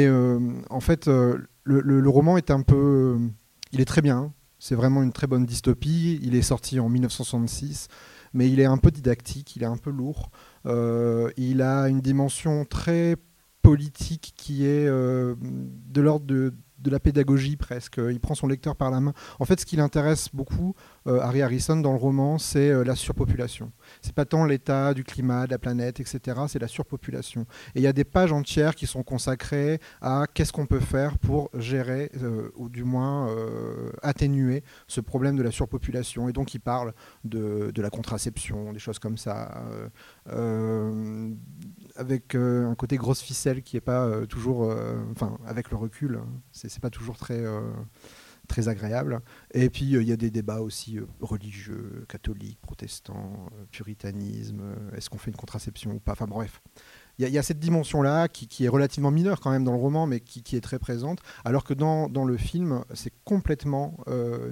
en 0.70 0.80
fait, 0.80 1.08
le, 1.08 2.10
roman 2.10 2.38
est 2.38 2.52
un 2.52 2.62
peu... 2.62 3.18
il 3.72 3.82
est 3.82 3.86
très 3.86 4.02
bien. 4.02 4.34
C'est 4.60 4.76
vraiment 4.76 5.04
une 5.04 5.12
très 5.12 5.28
bonne 5.28 5.46
dystopie. 5.46 6.20
Il 6.22 6.36
est 6.36 6.42
sorti 6.42 6.80
en 6.80 6.90
1966 6.90 7.88
mais 8.34 8.50
il 8.50 8.62
est 8.62 8.66
un 8.66 8.78
peu 8.78 8.92
didactique, 8.92 9.58
il 9.58 9.64
est 9.64 9.68
un 9.68 9.76
peu 9.76 9.90
lourd. 9.90 10.32
Il 10.66 11.62
a 11.62 11.90
une 11.90 12.00
dimension 12.00 12.64
très 12.64 13.18
politique 13.62 14.34
qui 14.36 14.66
est 14.66 14.88
euh, 14.88 15.36
de 15.40 16.02
l'ordre 16.02 16.26
de, 16.26 16.54
de, 16.80 16.90
la 16.90 17.00
pédagogie 17.00 17.58
presque. 17.58 18.00
Il 18.10 18.20
prend 18.20 18.36
son 18.36 18.48
lecteur 18.48 18.76
par 18.76 18.90
la 18.90 19.00
main. 19.00 19.14
En 19.40 19.46
fait, 19.46 19.60
ce 19.60 19.66
qui 19.66 19.76
l'intéresse 19.76 20.30
beaucoup, 20.34 20.74
euh, 21.08 21.20
Harry 21.20 21.42
Harrison, 21.42 21.78
dans 21.78 21.92
le 21.92 21.98
roman, 21.98 22.38
c'est 22.38 22.70
euh, 22.70 22.84
la 22.84 22.96
surpopulation. 22.96 23.72
C'est 24.02 24.16
pas 24.16 24.26
tant 24.26 24.46
l'état 24.46 24.94
du 24.94 25.04
climat, 25.04 25.46
de 25.46 25.52
la 25.52 25.60
planète, 25.60 26.00
etc. 26.00 26.42
C'est 26.48 26.60
la 26.60 26.68
surpopulation. 26.68 27.42
Et 27.76 27.80
il 27.80 27.84
y 27.84 27.88
a 27.88 27.94
des 27.94 28.04
pages 28.04 28.32
entières 28.32 28.76
qui 28.76 28.88
sont 28.88 29.04
consacrées 29.04 29.80
à 30.02 30.26
qu'est-ce 30.34 30.52
qu'on 30.52 30.66
peut 30.66 30.80
faire 30.80 31.18
pour 31.20 31.50
gérer, 31.54 32.12
ou 32.56 32.68
du 32.70 32.84
moins 32.84 33.30
atténuer 34.02 34.64
ce 34.88 35.02
problème 35.02 35.36
de 35.36 35.44
la 35.44 35.52
surpopulation. 35.52 36.30
Et 36.30 36.34
donc, 36.34 36.54
il 36.54 36.60
parle 36.60 36.94
de, 37.24 37.72
de 37.74 37.82
la 37.82 37.90
contraception, 37.90 38.74
des 38.74 38.80
choses 38.80 39.00
comme 39.00 39.18
ça. 39.18 39.64
Avec 41.96 42.36
euh, 42.36 42.70
un 42.70 42.76
côté 42.76 42.98
grosse 42.98 43.22
ficelle 43.22 43.64
qui 43.64 43.78
est 43.78 43.82
pas 43.82 44.06
euh, 44.06 44.26
toujours, 44.26 44.64
euh, 44.64 45.02
enfin 45.12 45.38
avec 45.46 45.72
le 45.72 45.78
recul, 45.78 46.20
c'est 46.52 46.80
pas 46.80 46.90
toujours 46.90 47.18
très 47.18 47.44
très 48.48 48.68
agréable. 48.68 49.22
Et 49.54 49.70
puis 49.70 49.86
il 49.86 50.04
y 50.04 50.12
a 50.12 50.18
des 50.18 50.32
débats 50.32 50.62
aussi 50.62 51.00
religieux, 51.22 52.06
catholiques, 52.10 52.60
protestants, 52.62 53.48
puritanisme. 53.72 54.62
Est-ce 54.96 55.10
qu'on 55.10 55.18
fait 55.18 55.32
une 55.32 55.38
contraception 55.38 55.92
ou 55.92 56.00
pas? 56.00 56.14
Enfin 56.14 56.28
bref. 56.28 56.62
Il 57.20 57.30
y, 57.30 57.38
a 57.38 57.44
cette 57.44 57.60
dimension-là 57.60 58.30
qui, 58.30 58.66
est 58.66 58.70
relativement 58.70 59.12
mineure 59.12 59.42
quand 59.42 59.52
même 59.52 59.64
dans 59.64 59.74
le 59.74 59.78
roman, 59.78 60.08
mais 60.08 60.22
qui, 60.22 60.56
est 60.56 60.62
très 60.62 60.80
présente, 60.80 61.20
alors 61.46 61.64
que 61.64 61.76
dans, 61.76 62.10
dans 62.10 62.26
le 62.26 62.36
film, 62.36 62.84
c'est 62.96 63.14
complètement 63.26 63.98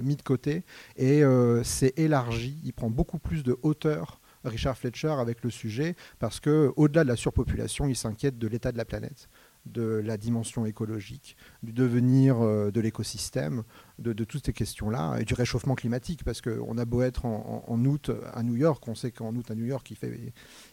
mis 0.02 0.14
de 0.14 0.22
côté 0.22 0.64
et 0.96 1.22
c'est 1.64 1.98
élargi. 1.98 2.60
Il 2.62 2.72
prend 2.72 2.90
beaucoup 2.90 3.18
plus 3.18 3.42
de 3.42 3.58
hauteur 3.62 4.20
Richard 4.44 4.76
Fletcher 4.76 5.14
avec 5.18 5.42
le 5.42 5.50
sujet, 5.50 5.94
parce 6.18 6.40
que 6.40 6.72
au-delà 6.76 7.04
de 7.04 7.08
la 7.08 7.16
surpopulation, 7.16 7.86
il 7.86 7.96
s'inquiète 7.96 8.38
de 8.38 8.46
l'état 8.46 8.72
de 8.72 8.78
la 8.78 8.84
planète, 8.84 9.28
de 9.66 10.00
la 10.04 10.16
dimension 10.16 10.64
écologique, 10.64 11.36
du 11.62 11.72
devenir 11.72 12.40
euh, 12.40 12.70
de 12.70 12.80
l'écosystème, 12.80 13.62
de, 13.98 14.24
toutes 14.24 14.46
ces 14.46 14.52
questions-là, 14.52 15.18
et 15.18 15.24
du 15.24 15.34
réchauffement 15.34 15.74
climatique, 15.74 16.24
parce 16.24 16.40
qu'on 16.40 16.78
a 16.78 16.84
beau 16.84 17.02
être 17.02 17.26
en, 17.26 17.84
août 17.84 18.10
à 18.32 18.42
New 18.42 18.56
York, 18.56 18.86
on 18.88 18.94
sait 18.94 19.10
qu'en 19.10 19.34
août 19.34 19.50
à 19.50 19.54
New 19.54 19.66
York, 19.66 19.90
il 19.90 19.96
fait, 19.96 20.32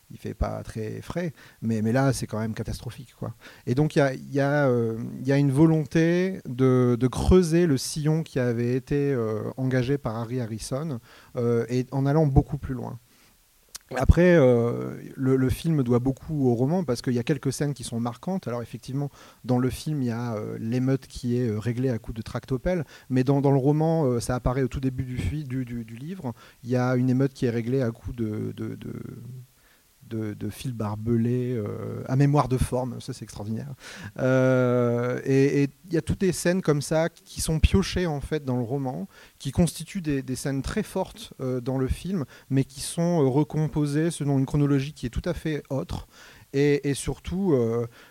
il 0.10 0.18
fait 0.18 0.34
pas 0.34 0.64
très 0.64 1.02
frais, 1.02 1.34
mais, 1.62 1.82
mais 1.82 1.92
là, 1.92 2.14
c'est 2.14 2.28
quand 2.28 2.40
même 2.40 2.54
catastrophique. 2.54 3.14
Quoi. 3.20 3.34
Et 3.66 3.76
donc, 3.76 3.96
il 3.96 4.00
y 4.00 4.02
a, 4.02 4.14
y, 4.14 4.40
a, 4.40 4.68
euh, 4.70 4.98
y 5.24 5.32
a, 5.32 5.38
une 5.38 5.52
volonté 5.52 6.40
de, 6.48 6.96
de, 6.98 7.08
creuser 7.08 7.68
le 7.68 7.78
sillon 7.78 8.24
qui 8.24 8.40
avait 8.40 8.76
été 8.76 9.12
euh, 9.12 9.52
engagé 9.58 9.98
par 9.98 10.16
Harry 10.16 10.40
Harrison, 10.40 11.00
euh, 11.36 11.66
et 11.70 11.86
en 11.92 12.06
allant 12.06 12.26
beaucoup 12.26 12.58
plus 12.58 12.74
loin. 12.74 13.00
Après, 13.96 14.36
euh, 14.36 14.98
le, 15.16 15.50
film 15.50 15.82
doit 15.82 16.00
beaucoup 16.00 16.50
au 16.50 16.56
roman 16.56 16.84
parce 16.84 17.02
qu'il 17.02 17.14
y 17.14 17.20
a 17.20 17.24
quelques 17.24 17.54
scènes 17.54 17.74
qui 17.74 17.84
sont 17.84 18.00
marquantes. 18.00 18.48
Alors 18.48 18.62
effectivement, 18.62 19.10
dans 19.46 19.60
le 19.60 19.70
film, 19.70 20.02
il 20.02 20.08
y 20.08 20.12
a 20.12 20.36
euh, 20.36 20.58
l'émeute 20.60 21.08
qui 21.08 21.38
est 21.38 21.48
euh, 21.48 21.58
réglée 21.58 21.90
à 21.90 21.98
coups 21.98 22.18
de 22.18 22.22
tractopelle, 22.22 22.86
mais 23.10 23.24
dans, 23.24 23.40
le 23.40 23.58
roman, 23.58 24.20
ça 24.20 24.36
apparaît 24.36 24.64
au 24.64 24.68
tout 24.68 24.80
début 24.80 25.04
du, 25.06 25.86
livre. 26.00 26.34
Il 26.64 26.70
y 26.70 26.76
a 26.76 26.96
une 26.96 27.10
émeute 27.10 27.34
qui 27.34 27.46
est 27.46 27.50
réglée 27.50 27.82
à 27.82 27.92
coups 27.92 28.16
de, 28.16 28.54
de, 28.56 28.76
de 28.76 28.94
de, 30.08 30.34
de 30.34 30.50
fils 30.50 30.72
barbelés 30.72 31.54
euh, 31.56 32.04
à 32.08 32.16
mémoire 32.16 32.48
de 32.48 32.58
forme, 32.58 33.00
ça 33.02 33.14
c'est 33.14 33.24
extraordinaire. 33.24 33.74
Euh, 34.20 35.20
et 35.26 35.70
il 35.86 35.94
y 35.94 35.98
a 35.98 36.02
toutes 36.02 36.22
des 36.22 36.32
scènes 36.32 36.62
comme 36.62 36.82
ça 36.82 37.10
qui 37.10 37.42
sont 37.42 37.60
piochées 37.60 38.08
en 38.08 38.22
fait 38.22 38.44
dans 38.44 38.58
le 38.58 38.64
roman, 38.64 39.08
qui 39.40 39.52
constituent 39.52 40.02
des, 40.02 40.36
scènes 40.36 40.62
très 40.62 40.84
fortes 40.84 41.34
euh, 41.40 41.62
dans 41.62 41.78
le 41.78 41.88
film, 41.88 42.26
mais 42.50 42.64
qui 42.64 42.82
sont 42.82 43.30
recomposées 43.30 44.12
selon 44.12 44.40
une 44.40 44.46
chronologie 44.46 44.94
qui 44.94 45.06
est 45.06 45.10
tout 45.10 45.22
à 45.26 45.34
fait 45.34 45.64
autre. 45.70 46.08
Et, 46.54 46.94
surtout, 46.96 47.54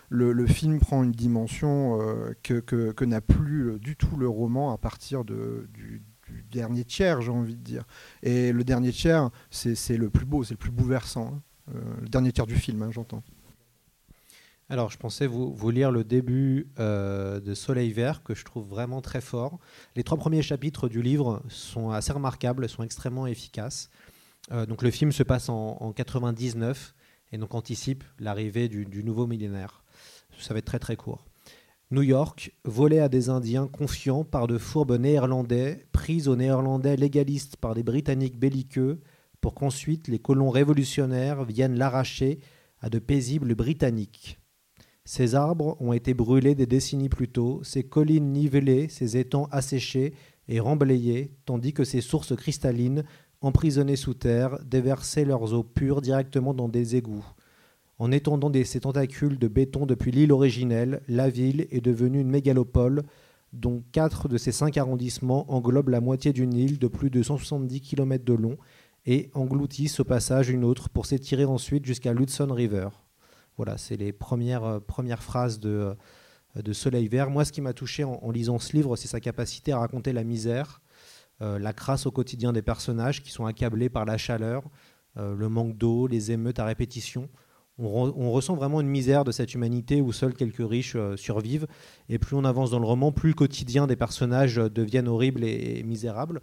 le, 0.09 0.45
film 0.45 0.79
prend 0.79 1.03
une 1.03 1.11
dimension 1.11 1.99
que, 2.43 3.03
n'a 3.03 3.19
plus 3.19 3.77
du 3.79 3.97
tout 3.97 4.15
le 4.15 4.29
roman 4.29 4.71
à 4.71 4.77
partir 4.77 5.25
du, 5.25 5.33
du 5.73 6.43
dernier 6.51 6.83
tiers, 6.85 7.21
j'ai 7.21 7.31
envie 7.31 7.55
de 7.55 7.63
dire. 7.63 7.83
Et 8.23 8.51
le 8.51 8.63
dernier 8.63 8.91
tiers, 8.91 9.29
c'est 9.49 9.97
le 9.97 10.09
plus 10.09 10.25
beau, 10.25 10.43
c'est 10.43 10.53
le 10.53 10.59
plus 10.59 10.71
bouleversant. 10.71 11.41
Euh, 11.73 11.81
le 12.01 12.07
dernier 12.07 12.31
tiers 12.31 12.47
du 12.47 12.55
film, 12.55 12.81
hein, 12.81 12.89
j'entends. 12.91 13.23
Alors, 14.69 14.91
je 14.91 14.97
pensais 14.97 15.27
vous, 15.27 15.69
lire 15.69 15.91
le 15.91 16.03
début 16.03 16.67
euh, 16.77 17.39
de 17.39 17.53
Soleil 17.53 17.93
Vert, 17.93 18.21
que 18.23 18.35
je 18.35 18.43
trouve 18.43 18.67
vraiment 18.67 19.01
très 19.01 19.21
fort. 19.21 19.59
Les 19.95 20.03
trois 20.03 20.17
premiers 20.17 20.41
chapitres 20.41 20.89
du 20.89 21.01
livre 21.01 21.41
sont 21.47 21.91
assez 21.91 22.11
remarquables, 22.11 22.67
sont 22.67 22.83
extrêmement 22.83 23.27
efficaces. 23.27 23.89
donc 24.67 24.81
le 24.81 24.91
film 24.91 25.11
se 25.11 25.23
passe 25.23 25.47
en, 25.47 25.77
en 25.79 25.93
99 25.93 26.93
et 27.31 27.37
donc 27.37 27.53
anticipe 27.55 28.03
l'arrivée 28.19 28.67
du, 28.67 28.85
du, 28.85 29.03
nouveau 29.03 29.25
millénaire. 29.25 29.83
Ça 30.37 30.53
va 30.53 30.59
être 30.59 30.65
très 30.65 30.79
très 30.79 30.95
court. 30.95 31.25
New 31.89 32.01
York, 32.01 32.53
volée 32.65 32.99
à 32.99 33.07
des 33.07 33.29
Indiens 33.29 33.67
confiants 33.67 34.25
par 34.25 34.47
de 34.47 34.57
fourbes 34.57 34.99
néerlandais, 34.99 35.87
prise 35.93 36.27
aux 36.27 36.35
néerlandais 36.35 36.97
légalistes 36.97 37.55
par 37.55 37.75
des 37.75 37.83
Britanniques 37.83 38.37
belliqueux, 38.37 38.99
pour 39.47 39.53
qu'ensuite 39.53 40.09
les 40.09 40.19
colons 40.19 40.49
révolutionnaires 40.49 41.45
viennent 41.45 41.77
l'arracher 41.77 42.39
à 42.81 42.89
de 42.89 42.99
paisibles 42.99 43.55
Britanniques. 43.55 44.39
Ces 45.05 45.35
arbres 45.35 45.77
ont 45.79 45.93
été 45.93 46.13
brûlés 46.13 46.53
des 46.53 46.65
décennies 46.65 47.07
plus 47.07 47.29
tôt, 47.29 47.61
ces 47.63 47.85
collines 47.85 48.33
nivelées, 48.33 48.89
ces 48.89 49.15
étangs 49.15 49.47
asséchés 49.49 50.13
et 50.49 50.59
remblayés, 50.59 51.31
tandis 51.45 51.71
que 51.71 51.85
ces 51.85 52.01
sources 52.01 52.35
cristallines, 52.35 53.05
emprisonnées 53.39 53.95
sous 53.95 54.15
terre, 54.15 54.59
déversaient 54.65 55.23
leurs 55.23 55.53
eaux 55.53 55.63
pures 55.63 56.01
directement 56.01 56.53
dans 56.53 56.67
des 56.67 56.97
égouts. 56.97 57.25
En 57.99 58.11
étendant 58.11 58.49
des, 58.49 58.65
ses 58.65 58.81
tentacules 58.81 59.39
de 59.39 59.47
béton 59.47 59.85
depuis 59.85 60.11
l'île 60.11 60.33
originelle, 60.33 61.03
la 61.07 61.29
ville 61.29 61.67
est 61.71 61.79
devenue 61.79 62.19
une 62.19 62.29
mégalopole 62.29 63.03
dont 63.53 63.81
quatre 63.93 64.27
de 64.27 64.37
ses 64.37 64.51
cinq 64.51 64.75
arrondissements 64.75 65.49
englobent 65.49 65.87
la 65.87 66.01
moitié 66.01 66.33
d'une 66.33 66.53
île 66.53 66.79
de 66.79 66.87
plus 66.89 67.09
de 67.09 67.23
170 67.23 67.79
km 67.79 68.25
de 68.25 68.33
long 68.33 68.57
et 69.07 69.31
engloutissent 69.33 70.01
au 70.01 70.03
passage 70.03 70.49
une 70.49 70.63
autre 70.63 70.89
pour 70.89 71.05
s'étirer 71.05 71.45
ensuite 71.45 71.85
jusqu'à 71.85 72.13
l'Hudson 72.13 72.49
River. 72.51 72.89
Voilà, 73.55 73.77
c'est 73.77 73.95
les 73.95 74.11
premières, 74.11 74.63
euh, 74.65 74.79
premières 74.79 75.23
phrases 75.23 75.59
de, 75.59 75.95
euh, 76.55 76.61
de 76.61 76.73
Soleil 76.73 77.07
Vert. 77.07 77.31
Moi, 77.31 77.45
ce 77.45 77.51
qui 77.51 77.61
m'a 77.61 77.73
touché 77.73 78.03
en, 78.03 78.29
lisant 78.29 78.59
ce 78.59 78.73
livre, 78.73 78.95
c'est 78.97 79.07
sa 79.07 79.19
capacité 79.19 79.71
à 79.71 79.79
raconter 79.79 80.13
la 80.13 80.23
misère, 80.23 80.81
euh, 81.41 81.57
la 81.57 81.73
crasse 81.73 82.05
au 82.05 82.11
quotidien 82.11 82.53
des 82.53 82.61
personnages 82.61 83.23
qui 83.23 83.31
sont 83.31 83.45
accablés 83.45 83.89
par 83.89 84.05
la 84.05 84.17
chaleur, 84.17 84.69
le 85.19 85.49
manque 85.49 85.75
d'eau, 85.75 86.05
les 86.05 86.31
émeutes 86.31 86.59
à 86.59 86.65
répétition 86.65 87.27
on, 87.79 88.31
ressent 88.31 88.55
vraiment 88.55 88.81
une 88.81 88.87
misère 88.87 89.23
de 89.23 89.31
cette 89.31 89.53
humanité 89.53 90.01
où 90.01 90.11
seuls 90.11 90.33
quelques 90.33 90.67
riches 90.67 90.97
survivent. 91.15 91.67
Et 92.09 92.17
plus 92.17 92.35
on 92.35 92.43
avance 92.43 92.71
dans 92.71 92.79
le 92.79 92.85
roman, 92.85 93.11
plus 93.11 93.29
le 93.29 93.35
quotidien 93.35 93.87
des 93.87 93.95
personnages 93.95 94.57
euh, 94.57 94.69
deviennent 94.69 95.07
horribles 95.07 95.43
et, 95.43 95.83
misérables. 95.83 96.41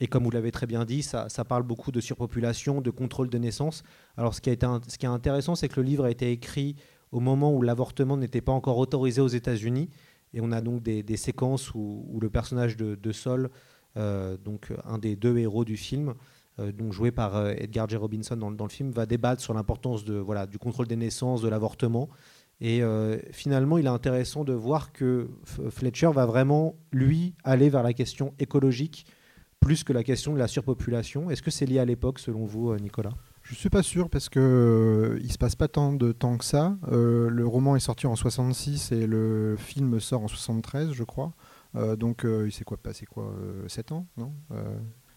Et 0.00 0.06
comme 0.06 0.24
vous 0.24 0.30
l'avez 0.30 0.50
très 0.50 0.66
bien 0.66 0.84
dit, 0.86 1.02
ça, 1.02 1.28
parle 1.46 1.62
beaucoup 1.62 1.92
de 1.92 2.00
surpopulation, 2.00 2.80
de 2.80 2.90
contrôle 2.90 3.28
de 3.28 3.36
naissance. 3.36 3.82
Alors 4.16 4.34
ce 4.34 4.40
qui, 4.40 4.48
est 4.48 4.64
intéressant, 5.04 5.54
c'est 5.54 5.68
que 5.68 5.78
le 5.78 5.86
livre 5.86 6.04
a 6.04 6.10
été 6.10 6.32
écrit 6.32 6.76
au 7.12 7.20
moment 7.20 7.52
où 7.54 7.60
l'avortement 7.60 8.16
n'était 8.16 8.40
pas 8.40 8.52
encore 8.52 8.78
autorisé 8.78 9.20
aux 9.20 9.28
États-Unis. 9.28 9.90
Et 10.32 10.40
on 10.40 10.52
a 10.52 10.62
donc 10.62 10.82
des, 10.82 11.16
séquences 11.16 11.74
où, 11.74 12.18
le 12.20 12.30
personnage 12.30 12.76
de, 12.76 13.12
Sol, 13.12 13.50
euh, 13.96 14.38
donc 14.38 14.72
un 14.86 14.98
des 14.98 15.16
deux 15.16 15.36
héros 15.36 15.64
du 15.64 15.76
film, 15.76 16.14
euh, 16.58 16.72
donc 16.72 16.92
joué 16.92 17.10
par 17.10 17.36
euh, 17.36 17.52
Edgar 17.58 17.88
J. 17.88 17.96
Robinson 17.96 18.36
dans, 18.36 18.64
le 18.64 18.70
film, 18.70 18.92
va 18.92 19.04
débattre 19.04 19.42
sur 19.42 19.52
l'importance 19.52 20.04
du 20.04 20.58
contrôle 20.58 20.86
des 20.86 20.96
naissances, 20.96 21.42
de 21.42 21.48
l'avortement. 21.48 22.08
Et 22.62 22.82
finalement, 23.32 23.78
il 23.78 23.86
est 23.86 23.88
intéressant 23.88 24.44
de 24.44 24.52
voir 24.52 24.92
que 24.92 25.30
Fletcher 25.70 26.10
va 26.12 26.26
vraiment, 26.26 26.74
lui, 26.92 27.32
aller 27.42 27.70
vers 27.70 27.82
la 27.82 27.94
question 27.94 28.34
écologique 28.38 29.06
plus 29.60 29.84
que 29.84 29.92
la 29.92 30.02
question 30.02 30.32
de 30.32 30.38
la 30.38 30.48
surpopulation. 30.48 31.30
Est-ce 31.30 31.42
que 31.42 31.50
c'est 31.50 31.66
lié 31.66 31.78
à 31.78 31.84
l'époque, 31.84 32.18
selon 32.18 32.44
vous, 32.44 32.74
Nicolas? 32.76 33.12
Je 33.42 33.54
suis 33.54 33.70
pas 33.70 33.82
sûr 33.82 34.10
parce 34.10 34.28
que 34.28 34.40
euh, 34.40 35.18
il 35.22 35.32
se 35.32 35.38
passe 35.38 35.54
pas 35.54 35.68
tant 35.68 35.92
de 35.92 36.12
temps 36.12 36.36
que 36.36 36.44
ça. 36.44 36.76
le 36.90 37.46
roman 37.46 37.76
est 37.76 37.80
sorti 37.80 38.06
en 38.06 38.16
66 38.16 38.92
et 38.92 39.06
le 39.06 39.56
film 39.58 40.00
sort 40.00 40.22
en 40.22 40.28
73, 40.28 40.92
je 40.92 41.04
crois. 41.04 41.32
donc 41.96 42.24
il 42.24 42.52
s'est 42.52 42.64
quoi 42.64 42.76
passé 42.76 43.06
quoi 43.06 43.34
7 43.68 43.92
ans, 43.92 44.06
non? 44.16 44.32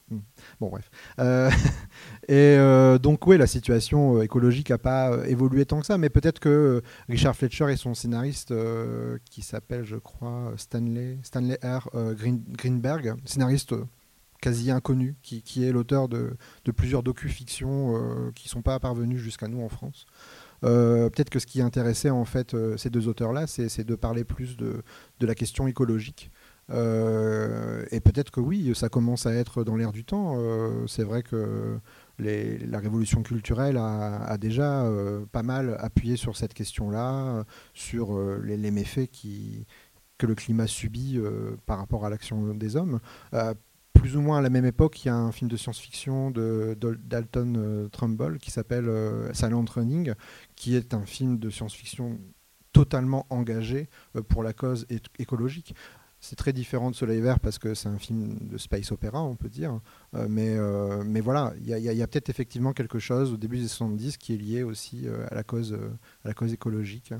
Hmm. 0.10 0.20
Bon, 0.60 0.70
bref. 0.70 0.90
Euh, 1.20 1.50
et 2.28 2.58
euh, 2.58 2.98
donc, 2.98 3.26
oui, 3.28 3.38
la 3.38 3.48
situation 3.48 4.18
euh, 4.18 4.24
écologique 4.24 4.70
n'a 4.70 4.78
pas 4.78 5.28
évolué 5.28 5.66
tant 5.66 5.80
que 5.80 5.86
ça, 5.86 5.98
mais 5.98 6.10
peut-être 6.10 6.40
que 6.40 6.82
Richard 7.10 7.36
Fletcher 7.36 7.72
et 7.72 7.78
son 7.78 7.94
scénariste, 7.94 8.54
qui 9.26 9.42
s'appelle, 9.42 9.86
je 9.86 9.96
crois, 9.96 10.54
Stanley, 10.58 11.20
Stanley 11.24 11.58
R. 11.64 11.90
Greenberg, 12.58 13.16
scénariste 13.26 13.74
quasi 14.44 14.72
inconnu, 14.72 15.16
qui, 15.22 15.64
est 15.64 15.72
l'auteur 15.72 16.10
de, 16.10 16.36
plusieurs 16.76 17.02
docu-fictions 17.02 18.32
qui 18.36 18.48
ne 18.48 18.50
sont 18.50 18.62
pas 18.62 18.78
parvenus 18.80 19.22
jusqu'à 19.22 19.48
nous 19.48 19.62
en 19.62 19.70
France. 19.70 20.06
peut-être 20.62 21.30
que 21.30 21.40
ce 21.40 21.48
qui 21.48 21.62
intéressait 21.62 22.10
en 22.10 22.26
fait 22.26 22.54
ces 22.78 22.90
deux 22.90 23.08
auteurs-là, 23.08 23.48
c'est 23.48 23.86
de 23.86 23.96
parler 23.96 24.26
plus 24.26 24.58
de, 24.58 24.84
la 25.22 25.36
question 25.36 25.66
écologique. 25.68 26.30
Euh, 26.70 27.86
et 27.92 28.00
peut-être 28.00 28.32
que 28.32 28.40
oui, 28.40 28.74
ça 28.76 28.90
commence 28.90 29.26
à 29.26 29.34
être 29.34 29.64
dans 29.64 29.76
l'air 29.76 29.92
du 29.92 30.06
temps. 30.06 30.36
Euh, 30.38 30.88
c'est 30.88 31.04
vrai 31.04 31.24
que 31.24 31.80
la 32.20 32.80
révolution 32.80 33.24
culturelle 33.24 33.78
a, 33.78 34.38
déjà 34.38 34.86
euh, 34.86 35.26
pas 35.32 35.44
mal 35.44 35.78
appuyé 35.80 36.16
sur 36.16 36.38
cette 36.38 36.54
question-là, 36.54 37.46
sur 37.74 38.18
les, 38.42 38.72
méfaits 38.72 39.10
qui, 39.12 39.66
que 40.18 40.26
le 40.26 40.36
climat 40.36 40.68
subit 40.68 41.20
par 41.66 41.78
rapport 41.78 42.06
à 42.06 42.10
l'action 42.10 42.54
des 42.54 42.76
hommes. 42.76 43.00
Plus 44.04 44.18
ou 44.18 44.22
moins 44.22 44.40
à 44.40 44.42
la 44.42 44.50
même 44.50 44.66
époque, 44.66 45.04
il 45.06 45.08
y 45.08 45.12
a 45.12 45.16
un 45.16 45.32
film 45.32 45.50
de 45.50 45.56
science-fiction 45.56 46.30
de, 46.30 46.78
Dalton 47.06 47.90
Trumbull 47.90 48.38
qui 48.38 48.52
s'appelle 48.52 48.92
Silent 49.34 49.66
Running, 49.74 50.14
qui 50.58 50.76
est 50.76 50.94
un 50.94 51.06
film 51.06 51.40
de 51.40 51.50
science-fiction 51.50 52.20
totalement 52.74 53.26
engagé 53.30 53.88
pour 54.28 54.44
la 54.44 54.52
cause 54.52 54.86
écologique. 55.20 55.74
C'est 56.26 56.38
très 56.38 56.54
différent 56.54 56.90
de 56.90 56.96
Soleil 56.96 57.20
Vert 57.20 57.42
parce 57.42 57.60
que 57.60 57.74
c'est 57.74 57.90
un 57.90 57.98
film 57.98 58.38
de 58.48 58.58
space 58.58 58.94
opéra, 58.94 59.22
on 59.22 59.36
peut 59.36 59.50
dire. 59.50 59.82
Euh, 60.16 60.28
mais, 60.30 60.56
euh, 60.58 61.04
voilà, 61.22 61.54
il 61.60 61.68
y 61.68 62.02
a, 62.02 62.08
peut-être 62.08 62.30
effectivement 62.30 62.72
quelque 62.72 62.98
chose 62.98 63.34
au 63.34 63.38
début 63.38 63.58
des 63.58 63.68
70 63.68 64.16
qui 64.16 64.34
est 64.34 64.38
lié 64.38 64.64
aussi 64.64 65.02
euh, 65.06 65.28
à 65.32 65.36
la 65.36 65.44
cause 65.44 66.54
écologique. 66.54 67.14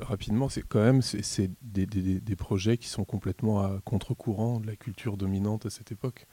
Rapidement, 0.00 0.48
c'est 0.48 0.62
quand 0.62 0.80
même 0.80 1.00
des, 1.62 1.86
des, 1.86 2.20
des, 2.20 2.36
projets 2.36 2.76
qui 2.76 2.88
sont 2.88 3.04
complètement 3.04 3.60
à 3.60 3.80
contre-courant 3.84 4.60
de 4.60 4.66
la 4.66 4.76
culture 4.76 5.16
dominante 5.16 5.66
à 5.66 5.70
cette 5.70 5.92
époque. 5.92 6.26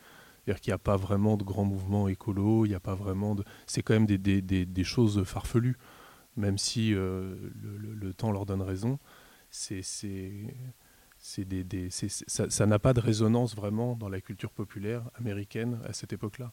C'est-à-dire 0.43 0.61
qu'il 0.61 0.71
n'y 0.71 0.75
a 0.75 0.79
pas 0.79 0.97
vraiment 0.97 1.37
de 1.37 1.43
grands 1.43 1.65
mouvements 1.65 2.07
écolos, 2.07 2.65
il 2.65 2.69
n'y 2.69 2.75
a 2.75 2.79
pas 2.79 2.95
vraiment. 2.95 3.35
C'est 3.67 3.83
quand 3.83 3.93
même 3.93 4.07
des, 4.07 4.83
choses 4.83 5.23
farfelues, 5.23 5.77
même 6.37 6.57
si 6.57 6.91
le, 6.91 7.51
le, 7.61 8.13
temps 8.13 8.31
leur 8.31 8.45
donne 8.45 8.61
raison 8.61 8.97
c'est, 9.51 9.81
ça 11.19 12.65
n'a 12.65 12.79
pas 12.79 12.93
de 12.93 12.99
résonance 12.99 13.55
vraiment 13.55 13.95
dans 13.95 14.09
la 14.09 14.21
culture 14.21 14.51
populaire 14.51 15.03
américaine 15.15 15.79
à 15.85 15.93
cette 15.93 16.13
époque-là. 16.13 16.51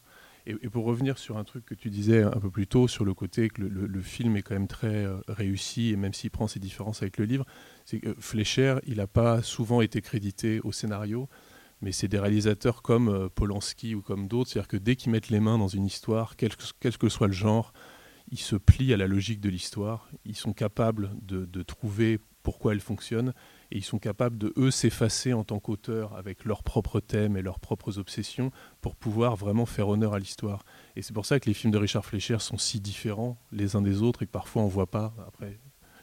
Et, 0.49 0.69
pour 0.69 0.85
revenir 0.85 1.19
sur 1.19 1.37
un 1.37 1.43
truc 1.43 1.63
que 1.65 1.75
tu 1.75 1.91
disais 1.91 2.23
un 2.23 2.31
peu 2.31 2.49
plus 2.49 2.65
tôt, 2.65 2.87
sur 2.87 3.05
le 3.05 3.13
côté 3.13 3.49
que 3.49 3.61
le, 3.61 4.01
film 4.01 4.35
est 4.35 4.41
quand 4.41 4.55
même 4.55 4.67
très 4.67 5.05
euh, 5.05 5.17
réussi, 5.27 5.89
et 5.89 5.95
même 5.95 6.13
s'il 6.13 6.31
prend 6.31 6.47
ses 6.47 6.59
différences 6.59 7.03
avec 7.03 7.17
le 7.19 7.25
livre, 7.25 7.45
c'est 7.85 7.99
que 7.99 8.15
Fleischer, 8.19 8.77
il 8.87 8.97
n'a 8.97 9.07
pas 9.07 9.43
souvent 9.43 9.81
été 9.81 10.01
crédité 10.01 10.59
au 10.63 10.71
scénario, 10.71 11.29
mais 11.81 11.91
c'est 11.91 12.07
des 12.07 12.17
réalisateurs 12.17 12.81
comme 12.81 13.09
euh, 13.09 13.29
Polanski 13.29 13.93
ou 13.93 14.01
comme 14.01 14.27
d'autres, 14.27 14.49
c'est-à-dire 14.49 14.67
que 14.67 14.77
dès 14.77 14.95
qu'ils 14.95 15.11
mettent 15.11 15.29
les 15.29 15.39
mains 15.39 15.59
dans 15.59 15.67
une 15.67 15.85
histoire, 15.85 16.35
quel 16.35 16.55
que, 16.55 17.09
soit 17.09 17.27
le 17.27 17.33
genre, 17.33 17.71
ils 18.31 18.39
se 18.39 18.55
plient 18.55 18.93
à 18.93 18.97
la 18.97 19.07
logique 19.07 19.41
de 19.41 19.49
l'histoire, 19.49 20.09
ils 20.25 20.35
sont 20.35 20.53
capables 20.53 21.11
de, 21.21 21.61
trouver 21.61 22.19
pourquoi 22.41 22.73
elles 22.73 22.79
fonctionnent, 22.79 23.33
et 23.71 23.77
ils 23.77 23.83
sont 23.83 23.99
capables 23.99 24.37
de, 24.37 24.53
eux, 24.57 24.71
s'effacer 24.71 25.33
en 25.33 25.43
tant 25.43 25.59
qu'auteurs 25.59 26.15
avec 26.15 26.45
leurs 26.45 26.63
propres 26.63 26.99
thèmes 26.99 27.37
et 27.37 27.41
leurs 27.41 27.59
propres 27.59 27.99
obsessions 27.99 28.51
pour 28.81 28.95
pouvoir 28.95 29.35
vraiment 29.35 29.65
faire 29.65 29.89
honneur 29.89 30.13
à 30.13 30.19
l'histoire. 30.19 30.63
Et 30.95 31.01
c'est 31.01 31.13
pour 31.13 31.25
ça 31.25 31.39
que 31.39 31.45
les 31.45 31.53
films 31.53 31.71
de 31.71 31.77
Richard 31.77 32.05
Fleischer 32.05 32.39
sont 32.39 32.57
si 32.57 32.79
différents 32.79 33.37
les 33.51 33.75
uns 33.75 33.81
des 33.81 34.01
autres 34.01 34.23
et 34.23 34.25
que 34.25 34.31
parfois 34.31 34.63
on 34.63 34.65
ne 34.65 34.71
voit 34.71 34.89
pas. 34.89 35.13
Après, 35.27 35.59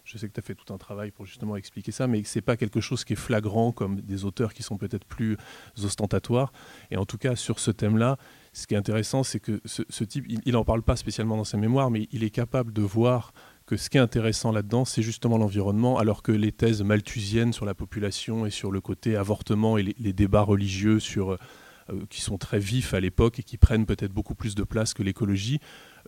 je 0.07 0.19
sais 0.19 0.29
que 0.29 0.33
tu 0.33 0.39
as 0.39 0.43
fait 0.43 0.55
tout 0.55 0.73
un 0.73 0.79
travail 0.79 1.11
pour 1.11 1.27
justement 1.27 1.57
expliquer 1.57 1.91
ça, 1.91 2.07
mais 2.07 2.23
ce 2.23 2.39
n'est 2.39 2.43
pas 2.43 2.57
quelque 2.57 2.81
chose 2.81 3.05
qui 3.05 3.15
est 3.15 3.17
flagrant 3.17 3.73
comme 3.73 4.01
des 4.01 4.25
auteurs 4.25 4.55
qui 4.55 4.63
sont 4.63 4.79
peut-être 4.79 5.05
plus 5.05 5.37
ostentatoires. 5.83 6.53
Et 6.93 6.97
en 6.97 7.05
tout 7.05 7.19
cas, 7.19 7.35
sur 7.35 7.59
ce 7.59 7.73
thème-là, 7.73 8.17
ce 8.53 8.69
qui 8.69 8.75
est 8.75 8.77
intéressant, 8.77 9.25
c'est 9.25 9.41
que 9.41 9.61
ce, 9.65 10.05
type, 10.05 10.25
il 10.29 10.53
n'en 10.53 10.65
parle 10.65 10.83
pas 10.83 10.95
spécialement 10.95 11.37
dans 11.37 11.45
ses 11.45 11.57
mémoires, 11.57 11.91
mais 11.91 12.09
il 12.13 12.23
est 12.23 12.31
capable 12.31 12.73
de 12.73 12.83
voir 12.83 13.33
que 13.67 13.77
ce 13.77 13.91
qui 13.91 13.97
est 13.97 14.01
intéressant 14.01 14.53
là-dedans, 14.53 14.85
c'est 14.85 15.03
justement 15.03 15.39
l'environnement, 15.39 15.99
alors 15.99 16.23
que 16.23 16.31
les 16.31 16.53
thèses 16.53 16.83
malthusiennes 16.83 17.53
sur 17.53 17.67
la 17.67 17.75
population 17.75 18.47
et 18.47 18.51
sur 18.51 18.71
le 18.71 18.81
côté 18.81 19.17
avortement 19.17 19.77
et 19.77 19.83
les, 19.83 20.13
débats 20.13 20.43
religieux 20.43 21.01
sur, 21.01 21.33
euh, 21.33 21.37
qui 22.09 22.21
sont 22.21 22.39
très 22.39 22.61
vifs 22.61 22.95
à 22.95 23.01
l'époque 23.01 23.41
et 23.41 23.43
qui 23.43 23.59
prennent 23.59 23.85
peut-être 23.85 24.13
beaucoup 24.13 24.37
plus 24.37 24.55
de 24.55 24.63
place 24.63 24.95
que 24.95 25.03
l'écologie, 25.03 25.59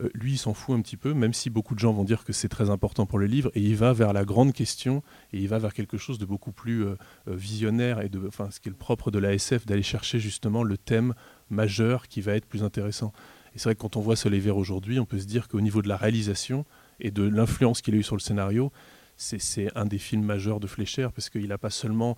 euh, 0.00 0.08
lui, 0.14 0.34
il 0.34 0.38
s'en 0.38 0.54
fout 0.54 0.78
un 0.78 0.82
petit 0.82 0.96
peu, 0.96 1.14
même 1.14 1.32
si 1.32 1.50
beaucoup 1.50 1.74
de 1.74 1.80
gens 1.80 1.92
vont 1.92 2.04
dire 2.04 2.24
que 2.24 2.32
c'est 2.32 2.48
très 2.48 2.70
important 2.70 3.06
pour 3.06 3.18
le 3.18 3.26
livre, 3.26 3.50
et 3.56 3.60
il 3.60 3.74
va 3.74 3.92
vers 3.92 4.12
la 4.12 4.24
grande 4.24 4.52
question, 4.52 5.02
et 5.32 5.38
il 5.38 5.48
va 5.48 5.58
vers 5.58 5.74
quelque 5.74 5.98
chose 5.98 6.20
de 6.20 6.26
beaucoup 6.26 6.52
plus 6.52 6.84
euh, 6.84 6.94
visionnaire, 7.26 8.00
et 8.02 8.08
de, 8.08 8.24
enfin, 8.28 8.52
ce 8.52 8.60
qui 8.60 8.68
est 8.68 8.70
le 8.70 8.78
propre 8.78 9.10
de 9.10 9.18
la 9.18 9.34
SF, 9.34 9.66
d'aller 9.66 9.82
chercher 9.82 10.20
justement 10.20 10.62
le 10.62 10.78
thème 10.78 11.12
majeur 11.50 12.06
qui 12.06 12.20
va 12.20 12.34
être 12.34 12.46
plus 12.46 12.62
intéressant. 12.62 13.12
Et 13.54 13.58
c'est 13.58 13.64
vrai 13.64 13.74
que 13.74 13.80
quand 13.80 13.96
on 13.96 14.00
voit 14.00 14.14
Soleil 14.14 14.38
Vert 14.38 14.56
aujourd'hui, 14.56 15.00
on 15.00 15.06
peut 15.06 15.18
se 15.18 15.26
dire 15.26 15.48
qu'au 15.48 15.60
niveau 15.60 15.82
de 15.82 15.88
la 15.88 15.96
réalisation, 15.96 16.64
et 17.00 17.10
de 17.10 17.22
l'influence 17.22 17.80
qu'il 17.80 17.94
a 17.94 17.98
eu 17.98 18.02
sur 18.02 18.16
le 18.16 18.20
scénario, 18.20 18.72
c'est 19.16 19.76
un 19.76 19.84
des 19.84 19.98
films 19.98 20.24
majeurs 20.24 20.60
de 20.60 20.66
Fleischer 20.66 21.08
parce 21.14 21.28
qu'il 21.28 21.48
n'a 21.48 21.58
pas 21.58 21.70
seulement 21.70 22.16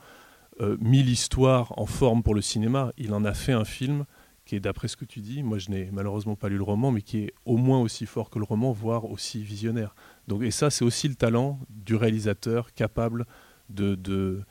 euh, 0.61 0.77
mis 0.81 1.03
l'histoire 1.03 1.79
en 1.79 1.87
forme 1.87 2.23
pour 2.23 2.35
le 2.35 2.43
cinéma, 2.43 2.93
il 2.99 3.15
en 3.15 3.25
a 3.25 3.33
fait 3.33 3.53
un 3.53 3.65
film 3.65 4.05
qui 4.45 4.57
est 4.57 4.61
d'après 4.61 4.89
ce 4.89 4.97
que 4.97 5.05
tu 5.05 5.21
dis, 5.21 5.43
moi 5.43 5.59
je 5.59 5.71
n'ai 5.71 5.91
malheureusement 5.93 6.35
pas 6.35 6.49
lu 6.49 6.57
le 6.57 6.65
roman, 6.65 6.91
mais 6.91 7.03
qui 7.03 7.19
est 7.19 7.35
au 7.45 7.57
moins 7.57 7.81
aussi 7.81 8.05
fort 8.05 8.31
que 8.31 8.39
le 8.39 8.45
roman, 8.45 8.73
voire 8.73 9.05
aussi 9.11 9.43
visionnaire. 9.43 9.95
Donc, 10.27 10.43
et 10.43 10.51
ça, 10.51 10.71
c'est 10.71 10.85
aussi 10.85 11.09
le 11.09 11.15
talent 11.15 11.61
du 11.69 11.95
réalisateur 11.95 12.73
capable 12.75 13.27
de, 13.69 14.43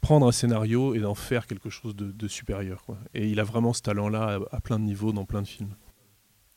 prendre 0.00 0.26
un 0.26 0.32
scénario 0.32 0.94
et 0.94 0.98
d'en 0.98 1.14
faire 1.14 1.46
quelque 1.46 1.70
chose 1.70 1.94
de, 1.94 2.28
supérieur. 2.28 2.84
Et 3.14 3.28
il 3.28 3.38
a 3.38 3.44
vraiment 3.44 3.72
ce 3.72 3.82
talent-là 3.82 4.40
à, 4.50 4.60
plein 4.60 4.78
de 4.78 4.84
niveaux 4.84 5.12
dans 5.12 5.24
plein 5.24 5.42
de 5.42 5.46
films. 5.46 5.74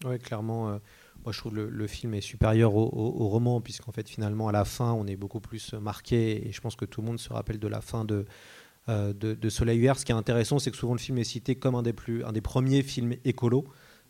Oui, 0.06 0.18
clairement. 0.18 0.70
Euh, 0.70 0.78
moi, 1.24 1.34
je 1.34 1.40
trouve 1.40 1.56
le, 1.56 1.70
le 1.70 1.88
film 1.88 2.14
est 2.14 2.22
supérieur 2.22 2.76
au, 2.76 3.28
roman, 3.30 3.62
puisqu'en 3.62 3.92
fait, 3.92 4.08
finalement, 4.08 4.48
à 4.48 4.52
la 4.52 4.66
fin, 4.66 4.94
on 4.94 5.06
est 5.06 5.16
beaucoup 5.16 5.40
plus 5.40 5.74
marqué. 5.74 6.48
Et 6.48 6.52
je 6.52 6.62
pense 6.62 6.76
que 6.76 6.86
tout 6.86 7.02
le 7.02 7.08
monde 7.08 7.20
se 7.20 7.32
rappelle 7.32 7.60
de 7.60 7.68
la 7.68 7.82
fin 7.82 8.06
de, 8.06 8.26
euh, 8.90 9.14
de, 9.14 9.50
Soleil 9.50 9.80
Vert. 9.80 10.00
Ce 10.00 10.06
qui 10.06 10.12
est 10.12 10.16
intéressant, 10.16 10.60
c'est 10.60 10.72
que 10.72 10.78
souvent 10.78 10.94
le 10.94 11.00
film 11.00 11.18
est 11.18 11.24
cité 11.24 11.56
comme 11.56 11.76
un 11.76 11.84
des, 11.84 11.94
plus, 11.94 12.24
un 12.24 12.32
des 12.32 12.42
premiers 12.42 12.82
films 12.82 13.16
écolos. 13.26 13.66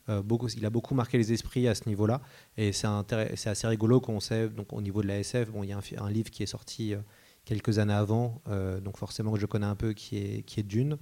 Euh, 0.08 0.22
il 0.56 0.66
a 0.66 0.70
beaucoup 0.70 0.96
marqué 0.96 1.18
les 1.18 1.34
esprits 1.34 1.68
à 1.68 1.76
ce 1.76 1.90
niveau-là. 1.90 2.22
Et 2.58 2.72
c'est 2.72 2.88
assez 2.88 3.68
rigolo 3.68 4.00
qu'on 4.00 4.20
sait, 4.20 4.48
donc, 4.50 4.72
au 4.72 4.82
niveau 4.82 5.02
de 5.02 5.08
la 5.08 5.20
SF, 5.20 5.52
bon, 5.52 5.64
il 5.64 5.70
y 5.70 5.74
a 5.74 5.78
un, 5.78 6.04
un 6.04 6.10
livre 6.10 6.30
qui 6.30 6.44
est 6.44 6.48
sorti 6.48 6.94
euh, 6.94 7.00
quelques 7.46 7.80
années 7.80 7.94
avant, 7.94 8.44
donc 8.84 8.98
forcément 8.98 9.32
que 9.32 9.40
je 9.40 9.48
connais 9.48 9.66
un 9.66 9.76
peu, 9.76 9.94
qui 9.94 10.18
est, 10.18 10.44
qui 10.44 10.60
est 10.60 10.64
Dune. 10.64 10.98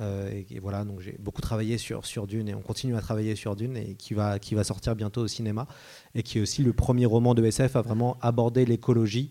Et, 0.00 0.58
voilà, 0.60 0.84
donc 0.84 1.00
j'ai 1.00 1.16
beaucoup 1.20 1.40
travaillé 1.40 1.78
sur, 1.78 2.04
sur 2.04 2.26
Dune 2.26 2.48
et 2.48 2.54
on 2.54 2.62
continue 2.62 2.96
à 2.96 3.00
travailler 3.00 3.36
sur 3.36 3.54
Dune 3.54 3.76
et 3.76 3.94
qui 3.94 4.14
va, 4.14 4.38
qui 4.38 4.54
va 4.54 4.64
sortir 4.64 4.96
bientôt 4.96 5.22
au 5.22 5.28
cinéma. 5.28 5.68
Et 6.14 6.22
qui 6.22 6.38
est 6.38 6.40
aussi 6.40 6.62
le 6.62 6.72
premier 6.72 7.06
roman 7.06 7.34
de 7.34 7.44
SF 7.44 7.76
à 7.76 7.82
vraiment 7.82 8.16
aborder 8.20 8.64
l'écologie 8.66 9.30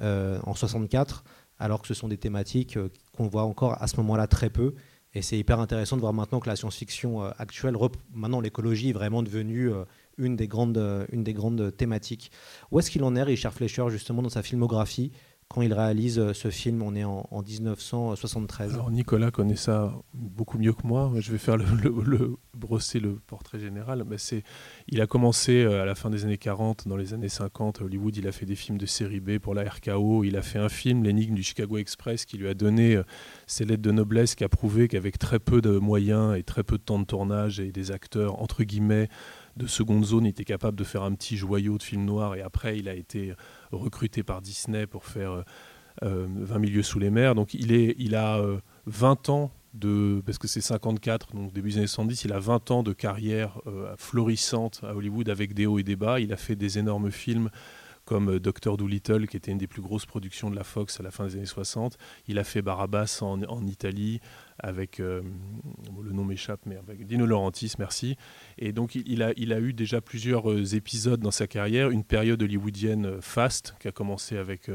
en 0.00 0.54
64 0.54 1.24
alors 1.60 1.82
que 1.82 1.86
ce 1.86 1.94
sont 1.94 2.08
des 2.08 2.16
thématiques 2.16 2.76
euh, 2.76 2.88
qu'on 3.16 3.28
voit 3.28 3.44
encore 3.44 3.80
à 3.80 3.86
ce 3.86 3.96
moment-là 3.98 4.26
très 4.26 4.50
peu. 4.50 4.74
Et 5.12 5.22
c'est 5.22 5.38
hyper 5.38 5.60
intéressant 5.60 5.96
de 5.96 6.00
voir 6.00 6.12
maintenant 6.12 6.40
que 6.40 6.48
la 6.48 6.56
science-fiction 6.56 7.22
euh, 7.22 7.30
actuelle, 7.38 7.76
maintenant 8.12 8.40
l'écologie 8.40 8.90
est 8.90 8.94
vraiment 8.94 9.22
devenue 9.22 9.70
euh, 9.70 9.84
une 10.16 10.36
des 10.36 10.48
grandes, 10.48 11.06
une 11.12 11.22
des 11.22 11.34
grandes 11.34 11.76
thématiques. 11.76 12.32
Où 12.70 12.78
est-ce 12.78 12.90
qu'il 12.90 13.04
en 13.04 13.14
est, 13.14 13.22
Richard 13.22 13.52
Fleischer, 13.52 13.86
justement, 13.90 14.22
dans 14.22 14.28
sa 14.28 14.42
filmographie? 14.42 15.12
Quand 15.52 15.62
il 15.62 15.72
réalise 15.72 16.20
euh, 16.20 16.32
ce 16.32 16.48
film, 16.48 16.80
on 16.80 16.94
est 16.94 17.02
en, 17.02 17.26
1973. 17.32 18.74
Alors 18.74 18.90
Nicolas 18.92 19.32
connaît 19.32 19.56
ça 19.56 19.92
beaucoup 20.14 20.58
mieux 20.58 20.72
que 20.72 20.86
moi. 20.86 21.10
Je 21.18 21.32
vais 21.32 21.38
faire 21.38 21.56
le, 21.56 22.36
brosser 22.54 23.00
le 23.00 23.16
portrait 23.26 23.58
général. 23.58 24.04
Il 24.86 25.00
a 25.00 25.08
commencé 25.08 25.64
euh, 25.64 25.82
à 25.82 25.84
la 25.84 25.96
fin 25.96 26.08
des 26.08 26.24
années 26.24 26.38
40, 26.38 26.86
dans 26.86 26.96
les 26.96 27.14
années 27.14 27.28
50 27.28 27.80
à 27.80 27.84
Hollywood. 27.84 28.16
Il 28.16 28.28
a 28.28 28.32
fait 28.32 28.46
des 28.46 28.54
films 28.54 28.78
de 28.78 28.86
série 28.86 29.18
B 29.18 29.38
pour 29.38 29.54
la 29.54 29.68
RKO. 29.68 30.22
Il 30.22 30.36
a 30.36 30.42
fait 30.42 30.60
un 30.60 30.68
film, 30.68 31.02
l'énigme 31.02 31.34
du 31.34 31.42
Chicago 31.42 31.78
Express, 31.78 32.26
qui 32.26 32.38
lui 32.38 32.46
a 32.46 32.54
donné 32.54 32.94
euh, 32.94 33.02
ses 33.48 33.64
lettres 33.64 33.82
de 33.82 33.90
noblesse, 33.90 34.36
qui 34.36 34.44
a 34.44 34.48
prouvé 34.48 34.86
qu'avec 34.86 35.18
très 35.18 35.40
peu 35.40 35.60
de 35.60 35.78
moyens 35.78 36.36
et 36.36 36.44
très 36.44 36.62
peu 36.62 36.78
de 36.78 36.82
temps 36.84 37.00
de 37.00 37.06
tournage 37.06 37.58
et 37.58 37.72
des 37.72 37.90
acteurs 37.90 38.40
entre 38.40 38.62
guillemets 38.62 39.08
de 39.56 39.66
seconde 39.66 40.04
zone, 40.04 40.26
il 40.26 40.28
était 40.28 40.44
capable 40.44 40.78
de 40.78 40.84
faire 40.84 41.02
un 41.02 41.12
petit 41.12 41.36
joyau 41.36 41.76
de 41.76 41.82
film 41.82 42.04
noir. 42.04 42.36
Et 42.36 42.40
après, 42.40 42.78
il 42.78 42.88
a 42.88 42.94
été 42.94 43.34
recruté 43.72 44.22
par 44.22 44.40
Disney 44.42 44.86
pour 44.86 45.04
faire 45.04 45.44
20 46.02 46.08
euh, 46.08 46.58
milieux 46.58 46.82
sous 46.82 46.98
les 46.98 47.10
mers. 47.10 47.34
Donc 47.34 47.54
il, 47.54 47.72
est, 47.72 47.94
il 47.98 48.14
a 48.14 48.40
20 48.86 49.28
euh, 49.28 49.32
ans 49.32 49.50
de, 49.74 50.22
parce 50.26 50.38
que 50.38 50.48
c'est 50.48 50.60
54, 50.60 51.34
donc 51.34 51.52
début 51.52 51.70
des 51.70 51.78
années 51.78 51.86
70, 51.86 52.24
il 52.24 52.32
a 52.32 52.40
20 52.40 52.70
ans 52.70 52.82
de 52.82 52.92
carrière 52.92 53.60
euh, 53.66 53.94
florissante 53.96 54.80
à 54.82 54.94
Hollywood 54.94 55.28
avec 55.28 55.54
des 55.54 55.66
hauts 55.66 55.78
et 55.78 55.82
des 55.82 55.96
bas. 55.96 56.20
Il 56.20 56.32
a 56.32 56.36
fait 56.36 56.56
des 56.56 56.78
énormes 56.78 57.10
films 57.10 57.50
comme 58.10 58.40
Doctor 58.40 58.76
Dolittle, 58.76 59.28
qui 59.28 59.36
était 59.36 59.52
une 59.52 59.58
des 59.58 59.68
plus 59.68 59.82
grosses 59.82 60.04
productions 60.04 60.50
de 60.50 60.56
la 60.56 60.64
Fox 60.64 60.98
à 60.98 61.04
la 61.04 61.12
fin 61.12 61.28
des 61.28 61.36
années 61.36 61.46
60. 61.46 61.96
Il 62.26 62.40
a 62.40 62.44
fait 62.44 62.60
Barabbas 62.60 63.20
en, 63.22 63.64
Italie 63.68 64.18
avec, 64.58 64.98
le 64.98 65.22
nom 66.10 66.24
m'échappe, 66.24 66.62
mais 66.66 66.76
Dino 66.98 67.24
Laurentis, 67.24 67.74
merci. 67.78 68.16
Et 68.58 68.72
donc 68.72 68.96
il 68.96 69.22
a, 69.22 69.60
eu 69.60 69.72
déjà 69.72 70.00
plusieurs 70.00 70.74
épisodes 70.74 71.20
dans 71.20 71.30
sa 71.30 71.46
carrière, 71.46 71.90
une 71.90 72.02
période 72.02 72.42
hollywoodienne 72.42 73.22
faste 73.22 73.76
qui 73.78 73.86
a 73.86 73.92
commencé 73.92 74.36
avec 74.36 74.68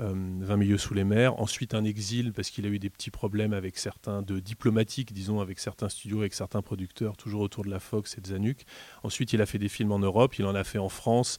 20 0.00 0.56
milieux 0.56 0.76
sous 0.76 0.92
les 0.92 1.04
mers, 1.04 1.38
ensuite 1.40 1.72
un 1.72 1.84
exil 1.84 2.32
parce 2.32 2.50
qu'il 2.50 2.66
a 2.66 2.68
eu 2.68 2.80
des 2.80 2.90
petits 2.90 3.12
problèmes 3.12 3.52
avec 3.52 3.78
certains 3.78 4.22
de 4.22 4.40
diplomatiques, 4.40 5.12
disons, 5.12 5.38
avec 5.38 5.60
certains 5.60 5.88
studios, 5.88 6.18
avec 6.18 6.34
certains 6.34 6.62
producteurs, 6.62 7.16
toujours 7.16 7.42
autour 7.42 7.64
de 7.64 7.70
la 7.70 7.78
Fox 7.78 8.18
et 8.18 8.20
de 8.20 8.26
Zanuck. 8.26 8.64
Ensuite 9.04 9.32
il 9.32 9.40
a 9.40 9.46
fait 9.46 9.58
des 9.58 9.68
films 9.68 9.92
en 9.92 10.00
Europe, 10.00 10.36
il 10.36 10.46
en 10.46 10.56
a 10.56 10.64
fait 10.64 10.78
en 10.78 10.88
France. 10.88 11.38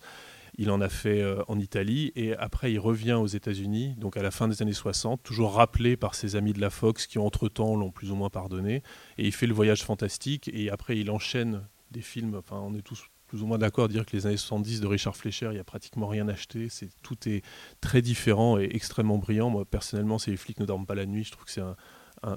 Il 0.57 0.71
en 0.71 0.81
a 0.81 0.89
fait 0.89 1.21
euh, 1.21 1.43
en 1.47 1.59
Italie 1.59 2.11
et 2.15 2.35
après 2.35 2.71
il 2.71 2.79
revient 2.79 3.13
aux 3.13 3.27
États-Unis, 3.27 3.95
donc 3.97 4.17
à 4.17 4.23
la 4.23 4.31
fin 4.31 4.47
des 4.47 4.61
années 4.61 4.73
60, 4.73 5.21
toujours 5.21 5.53
rappelé 5.53 5.97
par 5.97 6.15
ses 6.15 6.35
amis 6.35 6.53
de 6.53 6.61
la 6.61 6.69
Fox 6.69 7.05
qui 7.05 7.19
entre-temps 7.19 7.75
l'ont 7.75 7.91
plus 7.91 8.11
ou 8.11 8.15
moins 8.15 8.29
pardonné. 8.29 8.81
Et 9.17 9.25
il 9.27 9.31
fait 9.31 9.47
le 9.47 9.53
voyage 9.53 9.83
fantastique 9.83 10.49
et 10.53 10.69
après 10.71 10.97
il 10.97 11.11
enchaîne 11.11 11.67
des 11.91 12.01
films, 12.01 12.41
on 12.51 12.73
est 12.73 12.81
tous 12.81 13.05
plus 13.27 13.43
ou 13.43 13.45
moins 13.45 13.57
d'accord 13.57 13.85
à 13.85 13.87
dire 13.89 14.05
que 14.05 14.15
les 14.15 14.25
années 14.25 14.37
70 14.37 14.81
de 14.81 14.87
Richard 14.87 15.15
Fleischer, 15.15 15.47
il 15.47 15.55
n'y 15.55 15.59
a 15.59 15.63
pratiquement 15.63 16.07
rien 16.07 16.27
acheté. 16.29 16.69
Tout 17.03 17.17
est 17.27 17.43
très 17.81 18.01
différent 18.01 18.57
et 18.57 18.69
extrêmement 18.71 19.17
brillant. 19.17 19.49
Moi, 19.49 19.65
personnellement, 19.65 20.17
c'est 20.17 20.31
Les 20.31 20.37
flics 20.37 20.59
ne 20.59 20.65
dorment 20.65 20.85
pas 20.85 20.95
la 20.95 21.05
nuit. 21.05 21.25
Je 21.25 21.31
trouve 21.31 21.45
que 21.45 21.51
c'est 21.51 21.61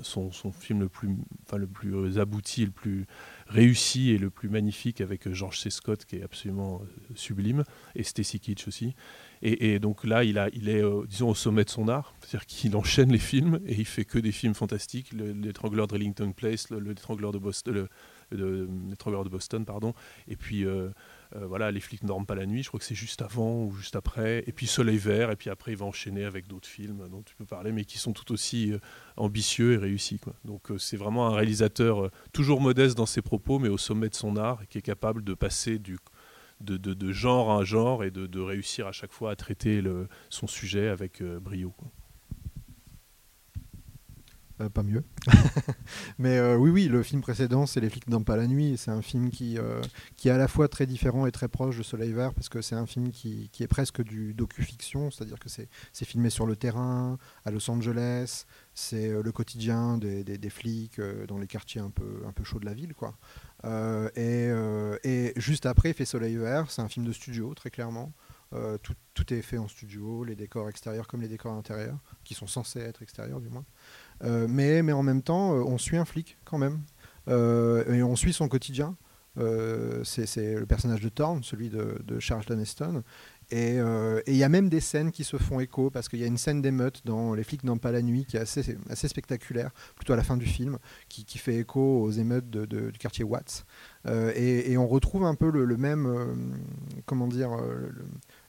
son, 0.02 0.52
film 0.52 0.80
le 0.80 0.88
plus, 0.88 1.16
enfin, 1.46 1.56
le 1.56 1.66
plus 1.66 1.94
euh, 1.94 2.20
abouti, 2.20 2.64
le 2.64 2.72
plus 2.72 3.06
réussi 3.50 4.10
et 4.10 4.18
le 4.18 4.30
plus 4.30 4.48
magnifique 4.48 5.00
avec 5.00 5.26
euh, 5.26 5.34
George 5.34 5.58
C. 5.58 5.70
Scott 5.70 6.04
qui 6.04 6.16
est 6.16 6.22
absolument 6.22 6.82
euh, 6.82 7.12
sublime 7.14 7.64
et 7.94 8.02
Stacy 8.02 8.40
Kitsch 8.40 8.66
aussi. 8.66 8.94
Et, 9.42 9.78
donc 9.78 10.04
là, 10.04 10.22
il, 10.22 10.36
est, 10.36 10.82
disons, 11.08 11.30
au 11.30 11.34
sommet 11.34 11.64
de 11.64 11.70
son 11.70 11.88
art, 11.88 12.14
c'est-à-dire 12.20 12.44
qu'il 12.44 12.76
enchaîne 12.76 13.10
les 13.10 13.18
films 13.18 13.58
et 13.64 13.74
il 13.74 13.86
fait 13.86 14.04
que 14.04 14.18
des 14.18 14.32
films 14.32 14.52
fantastiques. 14.52 15.14
L'étrangleur 15.14 15.86
de 15.86 15.94
Rillington 15.94 16.32
Place, 16.32 16.68
l'étrangleur 16.68 17.32
de 17.32 17.38
Boston, 17.38 17.72
le, 17.72 17.88
l'étrangleur 18.30 19.24
de 19.24 19.28
Boston, 19.28 19.64
pardon. 19.64 19.94
Et 20.28 20.36
puis 20.36 20.64
euh, 20.64 20.90
voilà, 21.36 21.70
les 21.70 21.80
flics 21.80 22.02
ne 22.02 22.08
dorment 22.08 22.26
pas 22.26 22.34
la 22.34 22.46
nuit, 22.46 22.62
je 22.62 22.68
crois 22.68 22.80
que 22.80 22.86
c'est 22.86 22.94
juste 22.94 23.22
avant 23.22 23.64
ou 23.64 23.72
juste 23.72 23.94
après, 23.96 24.42
et 24.46 24.52
puis 24.52 24.66
Soleil 24.66 24.98
Vert, 24.98 25.30
et 25.30 25.36
puis 25.36 25.50
après 25.50 25.72
il 25.72 25.76
va 25.76 25.86
enchaîner 25.86 26.24
avec 26.24 26.48
d'autres 26.48 26.68
films 26.68 27.08
dont 27.08 27.22
tu 27.22 27.36
peux 27.36 27.44
parler, 27.44 27.72
mais 27.72 27.84
qui 27.84 27.98
sont 27.98 28.12
tout 28.12 28.32
aussi 28.32 28.72
euh, 28.72 28.78
ambitieux 29.16 29.74
et 29.74 29.76
réussis. 29.76 30.20
Donc 30.44 30.70
euh, 30.70 30.78
c'est 30.78 30.96
vraiment 30.96 31.28
un 31.28 31.34
réalisateur 31.34 32.10
toujours 32.32 32.60
modeste 32.60 32.96
dans 32.96 33.06
ses 33.06 33.22
propos, 33.22 33.58
mais 33.58 33.68
au 33.68 33.78
sommet 33.78 34.08
de 34.08 34.14
son 34.14 34.36
art, 34.36 34.66
qui 34.68 34.78
est 34.78 34.82
capable 34.82 35.22
de 35.22 35.34
passer 35.34 35.78
de, 35.78 37.12
genre 37.12 37.58
à 37.58 37.64
genre 37.64 38.02
et 38.04 38.10
de, 38.10 38.40
réussir 38.40 38.86
à 38.86 38.92
chaque 38.92 39.12
fois 39.12 39.30
à 39.30 39.36
traiter 39.36 39.82
son 40.28 40.46
sujet 40.46 40.88
avec 40.88 41.22
brio. 41.22 41.72
Euh, 44.60 44.68
pas 44.68 44.82
mieux. 44.82 45.02
Mais 46.18 46.38
euh, 46.38 46.56
oui, 46.56 46.70
oui, 46.70 46.88
le 46.88 47.02
film 47.02 47.22
précédent, 47.22 47.66
c'est 47.66 47.80
Les 47.80 47.88
flics 47.88 48.08
dans 48.08 48.22
pas 48.22 48.36
la 48.36 48.46
nuit. 48.46 48.76
C'est 48.76 48.90
un 48.90 49.02
film 49.02 49.30
qui, 49.30 49.58
euh, 49.58 49.80
qui 50.16 50.28
est 50.28 50.32
à 50.32 50.38
la 50.38 50.48
fois 50.48 50.68
très 50.68 50.86
différent 50.86 51.26
et 51.26 51.32
très 51.32 51.48
proche 51.48 51.78
de 51.78 51.82
Soleil 51.82 52.12
Vert, 52.12 52.34
parce 52.34 52.48
que 52.48 52.60
c'est 52.60 52.74
un 52.74 52.86
film 52.86 53.10
qui, 53.10 53.48
qui, 53.52 53.62
est 53.62 53.68
presque 53.68 54.02
du 54.02 54.34
docu-fiction, 54.34 55.10
c'est-à-dire 55.10 55.38
que 55.38 55.48
c'est 55.48 55.68
filmé 56.04 56.30
sur 56.30 56.46
le 56.46 56.56
terrain, 56.56 57.18
à 57.44 57.50
Los 57.50 57.70
Angeles, 57.70 58.44
c'est 58.74 59.22
le 59.22 59.32
quotidien 59.32 59.98
des, 59.98 60.50
flics 60.50 61.00
dans 61.28 61.38
les 61.38 61.46
quartiers 61.46 61.80
un 61.80 61.90
peu, 61.90 62.22
un 62.26 62.32
peu 62.32 62.44
chauds 62.44 62.60
de 62.60 62.66
la 62.66 62.74
ville. 62.74 62.94
Quoi. 62.94 63.14
et, 64.16 65.32
juste 65.36 65.66
après, 65.66 65.92
fait 65.92 66.04
Soleil 66.04 66.36
Vert, 66.36 66.70
c'est 66.70 66.82
un 66.82 66.88
film 66.88 67.06
de 67.06 67.12
studio, 67.12 67.54
très 67.54 67.70
clairement. 67.70 68.12
tout, 68.82 68.94
tout, 69.14 69.32
est 69.32 69.42
fait 69.42 69.58
en 69.58 69.68
studio, 69.68 70.24
les 70.24 70.36
décors 70.36 70.68
extérieurs 70.68 71.06
comme 71.06 71.20
les 71.20 71.28
décors 71.28 71.54
intérieurs, 71.54 71.98
qui 72.24 72.34
sont 72.34 72.46
censés 72.46 72.80
être 72.80 73.02
extérieurs 73.02 73.40
du 73.40 73.48
moins. 73.48 73.64
Euh, 74.24 74.46
mais, 74.48 74.82
mais 74.82 74.92
en 74.92 75.02
même 75.02 75.22
temps, 75.22 75.54
euh, 75.54 75.62
on 75.62 75.78
suit 75.78 75.96
un 75.96 76.04
flic 76.04 76.36
quand 76.44 76.58
même. 76.58 76.80
Euh, 77.28 77.92
et 77.92 78.02
on 78.02 78.16
suit 78.16 78.32
son 78.32 78.48
quotidien. 78.48 78.96
c'est 80.04 80.54
le 80.54 80.66
personnage 80.66 81.00
de 81.00 81.08
Thorne, 81.08 81.42
celui 81.42 81.70
de, 81.70 82.00
de 82.04 82.20
Charlton 82.20 82.58
Heston. 82.58 83.02
Et 83.52 83.78
il 84.26 84.36
y 84.36 84.44
a 84.44 84.48
même 84.48 84.68
des 84.68 84.80
scènes 84.80 85.10
qui 85.10 85.24
se 85.24 85.36
font 85.36 85.60
écho, 85.60 85.90
parce 85.90 86.08
qu'il 86.08 86.20
y 86.20 86.24
a 86.24 86.26
une 86.26 86.36
scène 86.36 86.62
d'émeute 86.62 87.02
dans 87.04 87.34
Les 87.34 87.42
flics 87.42 87.64
n'ont 87.64 87.78
pas 87.78 87.90
la 87.90 88.02
nuit 88.02 88.24
qui 88.24 88.36
est 88.36 88.40
assez, 88.40 88.76
assez 88.88 89.08
spectaculaire, 89.08 89.70
plutôt 89.96 90.12
à 90.12 90.16
la 90.16 90.22
fin 90.22 90.36
du 90.36 90.46
film, 90.46 90.78
qui, 91.08 91.24
qui 91.24 91.38
fait 91.38 91.56
écho 91.56 92.02
aux 92.02 92.10
émeutes 92.10 92.50
du 92.50 92.98
quartier 92.98 93.24
Watts. 93.24 93.64
et, 94.06 94.72
et, 94.72 94.76
on 94.76 94.86
retrouve 94.86 95.24
un 95.24 95.34
peu 95.34 95.50
le, 95.50 95.76
même, 95.76 96.60
comment 97.06 97.26
dire, 97.26 97.50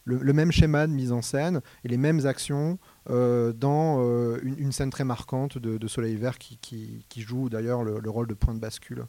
le, 0.06 0.34
même 0.34 0.52
schéma 0.52 0.88
de 0.88 0.92
mise 0.92 1.12
en 1.12 1.22
scène 1.22 1.62
et 1.84 1.88
les 1.88 1.98
mêmes 1.98 2.26
actions 2.26 2.80
euh, 3.10 3.54
dans 3.54 3.98
euh, 4.00 4.40
une, 4.44 4.72
scène 4.72 4.90
très 4.90 5.04
marquante 5.04 5.58
de, 5.58 5.88
Soleil 5.88 6.16
Vert 6.16 6.38
qui, 6.38 7.04
joue 7.18 7.50
d'ailleurs 7.50 7.84
le, 7.84 8.10
rôle 8.10 8.28
de 8.28 8.34
point 8.34 8.54
de 8.54 8.60
bascule. 8.60 9.06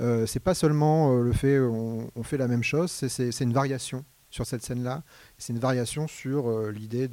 Euh, 0.00 0.26
c'est 0.26 0.40
pas 0.40 0.54
seulement 0.54 1.14
le 1.16 1.32
fait 1.32 1.60
on, 1.60 2.22
fait 2.22 2.36
la 2.36 2.48
même 2.48 2.64
chose, 2.64 2.90
c'est 2.90 3.40
une 3.40 3.52
variation 3.52 4.04
sur 4.30 4.46
cette 4.46 4.64
scène-là. 4.64 5.04
C'est 5.38 5.52
une 5.52 5.60
variation 5.60 6.08
sur 6.08 6.70
l'idée 6.70 7.08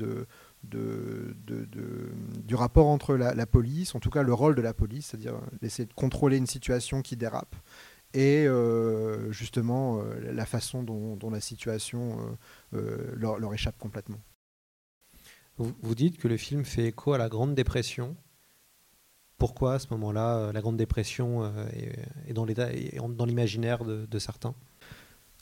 du 0.64 2.56
rapport 2.56 2.88
entre 2.88 3.16
la, 3.16 3.46
police, 3.46 3.94
en 3.94 4.00
tout 4.00 4.10
cas 4.10 4.24
le 4.24 4.34
rôle 4.34 4.56
de 4.56 4.62
la 4.62 4.74
police, 4.74 5.08
c'est-à-dire 5.08 5.36
essayer 5.62 5.86
de 5.86 5.94
contrôler 5.94 6.38
une 6.38 6.48
situation 6.48 7.04
qui 7.04 7.16
dérape, 7.16 7.56
et 8.16 8.48
justement 9.30 10.02
la 10.24 10.46
façon 10.48 10.82
dont 10.82 11.30
la 11.30 11.42
situation 11.42 12.18
leur, 12.72 13.40
leur, 13.40 13.54
échappe 13.54 13.78
complètement. 13.78 14.20
Vous, 15.58 15.96
dites 15.96 16.18
que 16.18 16.28
le 16.28 16.38
film 16.38 16.66
fait 16.66 16.86
écho 16.86 17.14
à 17.14 17.18
la 17.18 17.30
Grande 17.30 17.54
Dépression. 17.54 18.16
pourquoi 19.38 19.76
à 19.76 19.80
ce 19.80 19.88
moment-là 19.92 20.52
la 20.52 20.62
Grande 20.62 20.78
Dépression 20.78 21.52
est, 22.28 22.34
dans 22.34 22.46
l'état, 22.46 22.70
dans 23.10 23.26
l'imaginaire 23.26 23.84
de, 23.84 24.20
certains? 24.20 24.56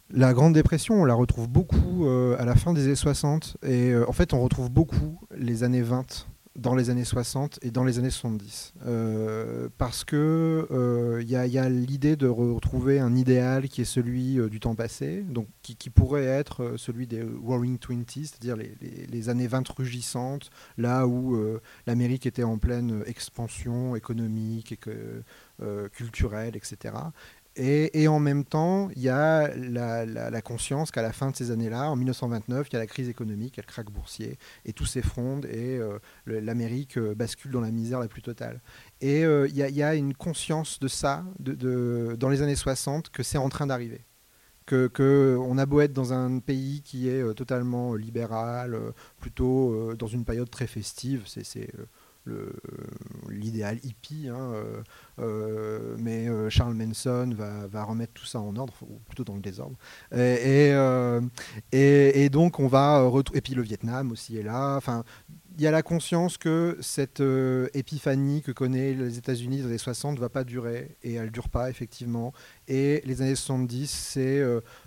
La 0.09 0.33
Grande 0.33 0.53
Dépression, 0.53 0.95
on 0.95 1.05
la 1.05 1.13
retrouve 1.13 1.47
beaucoup 1.47 2.05
à 2.37 2.43
la 2.43 2.55
fin 2.55 2.73
des 2.73 2.85
années 2.85 2.95
60 2.95 3.57
et 3.63 3.95
en 3.95 4.11
fait 4.11 4.33
on 4.33 4.41
retrouve 4.41 4.69
beaucoup 4.69 5.21
les 5.35 5.63
années 5.63 5.83
20 5.83 6.27
dans 6.59 6.75
les 6.75 6.89
années 6.89 7.05
60 7.05 7.59
et 7.61 7.71
dans 7.71 7.83
les 7.83 7.99
années 7.99 8.09
70. 8.09 8.73
Euh, 8.85 9.69
parce 9.77 10.03
que 10.03 10.67
il 10.69 10.75
euh, 10.75 11.23
y 11.23 11.57
a, 11.57 11.69
l'idée 11.69 12.15
de 12.15 12.27
retrouver 12.27 12.99
un 12.99 13.15
idéal 13.15 13.69
qui 13.69 13.81
est 13.81 13.85
celui 13.85 14.39
euh, 14.39 14.49
du 14.49 14.59
temps 14.59 14.75
passé, 14.75 15.23
donc 15.23 15.47
qui, 15.61 15.89
pourrait 15.89 16.25
être 16.25 16.75
celui 16.77 17.07
des 17.07 17.23
Roaring 17.23 17.77
Twenties, 17.77 18.27
c'est-à-dire 18.27 18.55
les, 18.55 18.75
les, 19.07 19.29
années 19.29 19.47
20 19.47 19.67
rugissantes, 19.69 20.49
là 20.77 21.07
où 21.07 21.37
l'Amérique 21.87 22.25
était 22.25 22.43
en 22.43 22.57
pleine 22.57 23.03
expansion 23.05 23.95
économique 23.95 24.71
et 24.71 24.79
culturelle, 25.91 26.55
etc. 26.55 26.93
Et, 27.55 28.07
en 28.07 28.19
même 28.19 28.45
temps, 28.45 28.89
il 28.95 29.01
y 29.01 29.09
a 29.09 29.53
la, 29.55 30.41
conscience 30.41 30.91
qu'à 30.91 31.01
la 31.01 31.11
fin 31.11 31.31
de 31.31 31.35
ces 31.35 31.51
années-là, 31.51 31.89
en 31.89 31.95
1929, 31.95 32.67
il 32.69 32.73
y 32.73 32.75
a 32.77 32.79
la 32.79 32.87
crise 32.87 33.09
économique, 33.09 33.55
il 33.55 33.57
y 33.57 33.59
a 33.59 33.63
le 33.67 33.71
krach 33.71 33.87
boursier, 33.87 34.37
et 34.65 34.71
tout 34.71 34.85
s'effondre, 34.85 35.47
et 35.47 35.77
euh, 35.77 35.99
l'Amérique 36.25 36.97
euh, 36.97 37.13
bascule 37.15 37.51
dans 37.51 37.59
la 37.59 37.71
misère 37.71 37.99
la 37.99 38.07
plus 38.07 38.21
totale. 38.21 38.61
Et 39.01 39.25
euh, 39.25 39.47
il 39.49 39.55
y, 39.57 39.83
a 39.83 39.95
une 39.95 40.13
conscience 40.13 40.79
de 40.79 40.87
ça 40.87 41.25
de, 41.39 42.15
dans 42.17 42.29
les 42.29 42.41
années 42.41 42.55
60 42.55 43.09
que 43.09 43.23
c'est 43.23 43.37
en 43.37 43.49
train 43.49 43.67
d'arriver. 43.67 44.05
Que, 44.65 44.87
que, 44.87 45.35
on 45.41 45.57
a 45.57 45.65
beau 45.65 45.81
être 45.81 45.93
dans 45.93 46.13
un 46.13 46.39
pays 46.39 46.81
qui 46.83 47.09
est 47.09 47.33
totalement 47.33 47.95
libéral, 47.95 48.77
plutôt 49.19 49.95
dans 49.95 50.07
une 50.07 50.23
période 50.23 50.49
très 50.49 50.67
festive, 50.67 51.23
l'idéal 53.29 53.79
hippie, 53.83 54.27
hein, 54.29 54.51
euh, 54.53 54.81
euh, 55.19 55.95
mais 55.99 56.27
euh, 56.27 56.49
Charles 56.49 56.73
Manson 56.73 57.33
va, 57.35 57.83
remettre 57.83 58.13
tout 58.13 58.25
ça 58.25 58.39
en 58.39 58.55
ordre, 58.55 58.73
ou 58.81 58.99
plutôt 59.07 59.23
dans 59.23 59.35
le 59.35 59.41
désordre. 59.41 59.77
Et 60.11 60.69
donc 62.29 62.59
on 62.59 62.67
va 62.67 63.01
retrouver. 63.03 63.39
Et 63.39 63.41
puis 63.41 63.53
le 63.53 63.61
Vietnam 63.61 64.11
aussi 64.11 64.37
est 64.37 64.43
là. 64.43 64.75
Enfin, 64.75 65.03
il 65.57 65.63
y 65.63 65.67
a 65.67 65.71
la 65.71 65.81
conscience 65.81 66.37
que 66.37 66.77
cette 66.79 67.21
épiphanie 67.73 68.41
que 68.41 68.51
connaît 68.53 68.93
les 68.93 69.17
États-Unis 69.17 69.57
dans 69.57 69.65
les 69.65 69.71
années 69.71 69.77
60 69.77 70.15
ne 70.15 70.21
va 70.21 70.29
pas 70.29 70.45
durer, 70.45 70.95
et 71.03 71.15
elle 71.15 71.25
ne 71.25 71.31
dure 71.31 71.49
pas, 71.49 71.69
effectivement. 71.69 72.33
Et 72.67 73.01
les 73.05 73.21
années 73.21 73.35
70, 73.35 73.89
c'est 73.89 74.41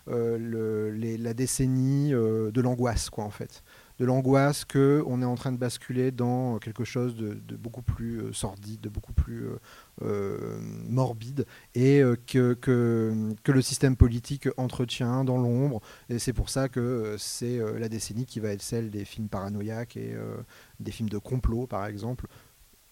la 0.07 1.35
décennie 1.35 2.11
de 2.13 2.61
l'angoisse, 2.61 3.11
quoi, 3.11 3.25
en 3.25 3.31
fait 3.31 3.63
de 3.99 4.05
l'angoisse 4.05 4.65
qu'on 4.65 5.23
est 5.23 5.25
en 5.25 5.35
train 5.35 5.53
de 5.53 5.59
basculer 5.59 6.11
dans 6.11 6.59
quelque 6.59 6.85
chose 6.85 7.17
de, 7.17 7.57
beaucoup 7.57 7.83
plus 7.83 8.21
euh, 8.21 8.33
sordide, 8.33 8.81
de 8.81 8.89
beaucoup 8.89 9.13
plus 9.13 9.47
euh, 9.47 9.59
euh, 10.03 10.59
morbide, 10.89 11.47
et 11.75 12.03
que, 12.27 12.55
que, 12.55 13.35
le 13.47 13.63
système 13.63 13.97
politique 13.97 14.49
entretient 14.57 15.25
dans 15.25 15.39
l'ombre. 15.39 15.81
Et 16.09 16.19
c'est 16.19 16.33
pour 16.33 16.49
ça 16.49 16.69
que 16.69 17.17
c'est 17.19 17.61
la 17.79 17.89
décennie 17.89 18.25
qui 18.25 18.41
va 18.41 18.51
être 18.51 18.63
celle 18.63 18.91
des 18.91 19.05
films 19.05 19.29
paranoïaques 19.29 19.97
et 19.97 20.17
des 20.81 20.91
films 20.91 21.09
de 21.09 21.19
complot, 21.19 21.67
par 21.67 21.87
exemple, 21.87 22.27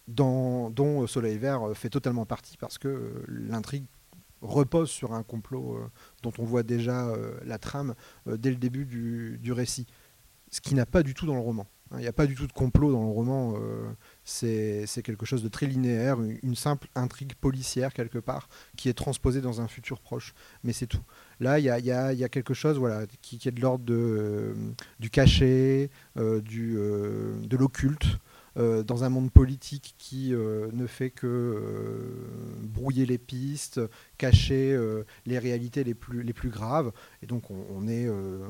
dont 0.07 1.07
Soleil 1.07 1.39
Vert 1.39 1.63
fait 1.75 1.89
totalement 1.89 2.27
partie, 2.27 2.57
parce 2.59 2.79
que 2.79 3.25
l'intrigue 3.27 3.87
repose 4.43 4.91
sur 4.91 5.15
un 5.15 5.23
complot 5.23 5.79
dont 6.23 6.33
on 6.39 6.45
voit 6.45 6.63
déjà 6.63 7.13
la 7.45 7.59
trame 7.59 7.95
dès 8.27 8.51
le 8.51 8.57
début 8.57 8.85
du 8.85 9.53
récit 9.53 9.87
ce 10.51 10.61
qui 10.61 10.75
n'a 10.75 10.87
pas 10.87 11.03
du 11.03 11.15
tout 11.15 11.27
dans 11.27 11.35
le 11.35 11.41
roman. 11.41 11.67
Hein. 11.91 11.97
Il 11.99 12.03
n'y 12.03 12.09
a 12.09 12.13
pas 12.13 12.27
du 12.27 12.35
tout 12.35 12.47
de 12.47 12.53
complot 12.53 12.93
dans 12.93 13.03
le 13.03 13.09
roman. 13.09 13.55
Euh, 13.57 13.91
c'est 14.25 15.03
quelque 15.03 15.27
chose 15.27 15.43
de 15.43 15.49
très 15.49 15.67
linéaire, 15.67 16.21
une, 16.21 16.55
simple 16.55 16.89
intrigue 16.95 17.35
policière 17.35 17.93
quelque 17.93 18.19
part 18.19 18.49
qui 18.77 18.89
est 18.89 18.95
transposée 18.95 19.41
dans 19.41 19.61
un 19.61 19.69
futur 19.69 20.01
proche. 20.01 20.35
Mais 20.65 20.73
c'est 20.73 20.87
tout. 20.87 21.03
Là, 21.41 21.59
il 21.59 21.65
y 21.65 21.71
a, 21.71 22.29
quelque 22.29 22.55
chose 22.55 22.79
voilà, 22.79 23.07
qui, 23.23 23.41
est 23.45 23.53
de 23.53 23.61
l'ordre 23.61 23.85
euh, 23.91 24.55
du 24.99 25.11
cachet, 25.11 25.91
euh, 26.17 26.41
de 26.43 27.57
l'occulte. 27.57 28.19
Euh, 28.57 28.83
dans 28.83 29.05
un 29.05 29.09
monde 29.09 29.31
politique 29.31 29.95
qui 29.99 30.35
euh, 30.35 30.71
ne 30.73 30.87
fait 30.87 31.11
que 31.11 31.27
euh, 31.27 32.59
brouiller 32.63 33.07
les 33.07 33.19
pistes, 33.19 33.81
cacher 34.19 34.79
les 35.27 35.39
réalités 35.39 35.85
les 35.85 35.95
plus, 35.95 36.23
les 36.23 36.33
plus 36.33 36.51
graves. 36.51 36.93
Et 37.23 37.27
donc 37.27 37.51
on, 37.51 37.87
est, 37.89 38.09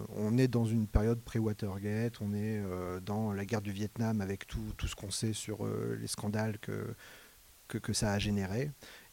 on 0.08 0.38
est 0.38 0.48
dans 0.48 0.64
une 0.64 0.86
période 0.86 1.20
pré-Watergate, 1.20 2.20
on 2.20 2.32
est 2.34 2.62
dans 3.04 3.32
la 3.32 3.44
guerre 3.44 3.62
du 3.62 3.72
Vietnam 3.72 4.20
avec 4.20 4.46
tout, 4.46 4.72
tout 4.76 4.86
ce 4.86 4.96
qu'on 4.96 5.10
sait 5.10 5.32
sur 5.32 5.66
les 5.66 6.06
scandales 6.06 6.58
que, 6.58 6.94
que, 7.68 7.78
que, 7.78 7.92
ça 7.92 8.12
a 8.12 8.18
généré. 8.18 8.70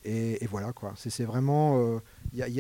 Et, 0.08 0.48
voilà 0.48 0.72
quoi. 0.72 0.94
C'est 0.96 1.26
vraiment, 1.26 1.82
euh, 1.82 2.00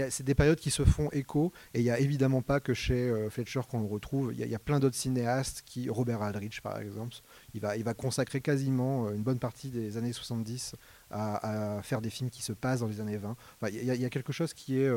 c'est 0.10 0.24
des 0.24 0.36
périodes 0.36 0.60
qui 0.60 0.70
se 0.70 0.84
font 0.84 1.10
écho. 1.12 1.54
Et 1.74 1.80
il 1.80 1.84
n'y 1.84 1.90
a 1.90 2.00
évidemment 2.00 2.42
pas 2.42 2.60
que 2.60 2.74
chez 2.74 3.10
euh, 3.10 3.30
Fletcher 3.30 3.62
qu'on 3.70 3.80
le 3.80 3.88
retrouve. 3.88 4.34
Il 4.34 4.46
y, 4.46 4.56
a 4.56 4.60
plein 4.60 4.82
d'autres 4.82 4.98
cinéastes 4.98 5.64
qui, 5.66 5.90
Robert 5.90 6.22
Aldrich 6.22 6.60
par 6.60 6.78
exemple, 6.80 7.16
il 7.54 7.62
va, 7.62 7.78
il 7.78 7.86
va 7.86 7.94
consacrer 7.94 8.42
quasiment 8.42 9.08
euh, 9.08 9.14
une 9.14 9.24
bonne 9.24 9.40
partie 9.40 9.70
des 9.70 9.96
années 9.96 10.12
70 10.12 10.76
à, 11.10 11.80
faire 11.84 12.02
des 12.02 12.10
films 12.10 12.30
qui 12.30 12.42
se 12.42 12.52
passent 12.52 12.82
dans 12.82 12.88
les 12.88 13.00
années 13.00 13.16
20. 13.16 13.38
il, 13.72 13.86
y 13.86 14.06
a, 14.06 14.10
quelque 14.10 14.34
chose 14.34 14.54
qui 14.54 14.78
est, 14.78 14.92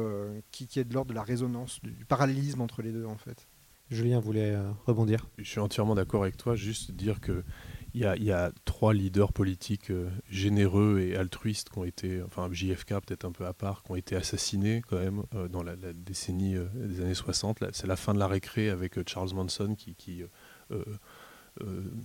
qui, 0.51 0.81
est 0.81 0.85
de 0.85 0.93
l'ordre 0.93 1.11
de 1.11 1.15
la 1.15 1.23
résonance, 1.23 1.81
du, 1.83 2.05
parallélisme 2.05 2.61
entre 2.63 2.83
les 2.83 2.91
deux 2.91 3.07
en 3.07 3.17
fait. 3.17 3.47
Julien 3.91 4.19
voulait 4.19 4.57
rebondir. 4.87 5.29
Je 5.39 5.49
suis 5.49 5.61
entièrement 5.61 5.95
d'accord 5.95 6.23
avec 6.23 6.37
toi. 6.37 6.57
Juste 6.57 6.91
dire 6.91 7.21
que 7.21 7.45
il 7.95 8.03
y, 8.03 8.33
a, 8.33 8.53
trois 8.65 8.95
leaders 8.95 9.33
politiques 9.33 9.91
euh, 9.91 10.09
généreux 10.31 11.01
et 11.01 11.17
altruistes 11.17 11.71
qui 11.71 11.79
ont 11.79 11.85
été, 11.85 12.23
enfin 12.23 12.49
JFK 12.51 12.89
peut-être 13.05 13.25
un 13.25 13.33
peu 13.33 13.47
à 13.47 13.53
part, 13.53 13.83
qui 13.83 13.91
ont 13.91 13.97
été 13.97 14.15
assassinés 14.15 14.83
quand 14.89 14.99
même 14.99 15.25
euh, 15.35 15.49
dans 15.49 15.63
la, 15.63 15.75
décennie 15.93 16.57
euh, 16.57 16.67
des 16.75 17.01
années 17.01 17.15
60. 17.15 17.65
C'est 17.73 17.89
la 17.89 17.97
fin 17.97 18.15
de 18.15 18.19
la 18.19 18.29
récré 18.29 18.71
avec 18.71 19.09
Charles 19.09 19.35
Manson 19.35 19.75
qui, 19.75 20.23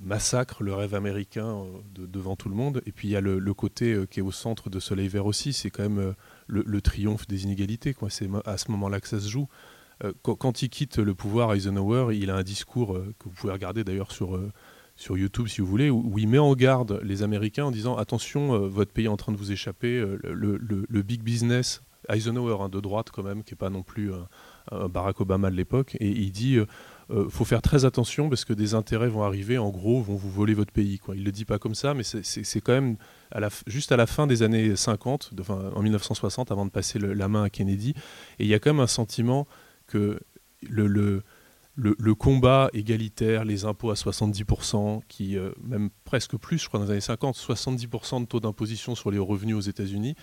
massacre 0.02 0.64
le 0.64 0.74
rêve 0.74 0.96
américain 0.96 1.64
devant 1.94 2.36
tout 2.36 2.50
le 2.50 2.56
monde. 2.56 2.82
Et 2.88 2.92
puis 2.92 3.08
il 3.08 3.12
y 3.12 3.16
a 3.16 3.22
le, 3.22 3.54
côté 3.54 4.06
qui 4.10 4.20
est 4.20 4.24
au 4.24 4.32
centre 4.32 4.70
de 4.70 4.80
Soleil 4.80 5.08
Vert 5.08 5.28
aussi, 5.28 5.54
c'est 5.54 5.70
quand 5.70 5.84
même 5.84 6.16
le, 6.48 6.82
triomphe 6.82 7.28
des 7.28 7.44
inégalités. 7.44 7.96
C'est 8.10 8.28
à 8.46 8.58
ce 8.58 8.72
moment-là 8.72 9.00
que 9.00 9.08
ça 9.08 9.20
se 9.20 9.30
joue. 9.30 9.48
Quand, 10.24 10.62
il 10.62 10.70
quitte 10.70 10.98
le 10.98 11.14
pouvoir, 11.14 11.54
Eisenhower, 11.54 12.18
il 12.18 12.32
a 12.32 12.36
un 12.36 12.44
discours 12.44 12.94
que 13.20 13.26
vous 13.26 13.36
pouvez 13.36 13.54
regarder 13.54 13.84
d'ailleurs 13.84 14.12
sur 14.12 14.38
sur 14.96 15.18
YouTube 15.18 15.48
si 15.48 15.62
vous 15.62 15.68
voulez, 15.68 15.90
où, 15.90 16.18
il 16.18 16.28
met 16.28 16.38
en 16.38 16.54
garde 16.54 17.00
les 17.04 17.24
Américains 17.24 17.66
en 17.66 17.72
disant 17.72 17.98
attention, 17.98 18.54
euh, 18.54 18.68
votre 18.68 18.92
pays 18.92 19.06
est 19.06 19.10
en 19.10 19.18
train 19.18 19.32
de 19.32 19.38
vous 19.38 19.52
échapper, 19.52 19.98
euh, 19.98 20.18
le, 20.24 21.02
big 21.02 21.22
business, 21.22 21.84
Eisenhower 22.10 22.58
hein, 22.62 22.70
de 22.70 22.80
droite 22.80 23.10
quand 23.12 23.24
même, 23.24 23.44
qui 23.44 23.54
n'est 23.54 23.58
pas 23.58 23.70
non 23.70 23.84
plus 23.84 24.12
Barack 24.72 25.22
Obama 25.22 25.50
de 25.50 25.56
l'époque, 25.56 25.98
et 26.00 26.10
il 26.10 26.32
dit 26.32 26.60
euh, 27.12 27.30
faut 27.30 27.46
faire 27.46 27.62
très 27.62 27.86
attention 27.86 28.30
parce 28.30 28.46
que 28.46 28.54
des 28.54 28.74
intérêts 28.74 29.10
vont 29.10 29.24
arriver, 29.24 29.58
en 29.58 29.70
gros, 29.70 30.02
vont 30.02 30.16
vous 30.16 30.32
voler 30.32 30.54
votre 30.54 30.72
pays. 30.72 30.98
Quoi. 30.98 31.16
Il 31.16 31.22
ne 31.22 31.26
le 31.26 31.32
dit 31.32 31.46
pas 31.46 31.60
comme 31.60 31.76
ça, 31.76 31.94
mais 31.94 32.04
c'est 32.04 32.62
quand 32.62 32.74
même 32.74 32.98
juste 33.68 33.92
à 33.92 33.98
la 33.98 34.08
fin 34.08 34.28
des 34.28 34.44
années 34.44 34.76
50, 34.76 35.34
en 35.50 35.82
1960, 35.82 36.52
avant 36.52 36.66
de 36.66 36.72
passer 36.72 37.00
la 37.00 37.28
main 37.28 37.44
à 37.44 37.50
Kennedy, 37.50 37.94
et 38.40 38.46
il 38.46 38.48
y 38.48 38.54
a 38.54 38.60
quand 38.60 38.72
même 38.74 38.84
un 38.84 38.88
sentiment 38.88 39.48
que 39.88 40.20
le 40.68 41.22
le, 41.76 42.16
combat 42.16 42.70
égalitaire, 42.74 43.44
les 43.44 43.66
impôts 43.66 43.92
à 43.92 43.96
70%, 43.96 45.02
qui, 45.08 45.38
euh, 45.38 45.52
même 45.62 45.90
presque 46.06 46.38
plus, 46.38 46.58
je 46.58 46.68
crois, 46.68 46.80
dans 46.80 46.86
les 46.86 46.92
années 46.92 47.02
50, 47.02 47.36
70% 47.36 48.22
de 48.22 48.26
taux 48.26 48.40
d'imposition 48.40 48.96
sur 48.96 49.12
les 49.12 49.20
revenus 49.20 49.56
aux 49.56 49.62
États-Unis. 49.62 50.16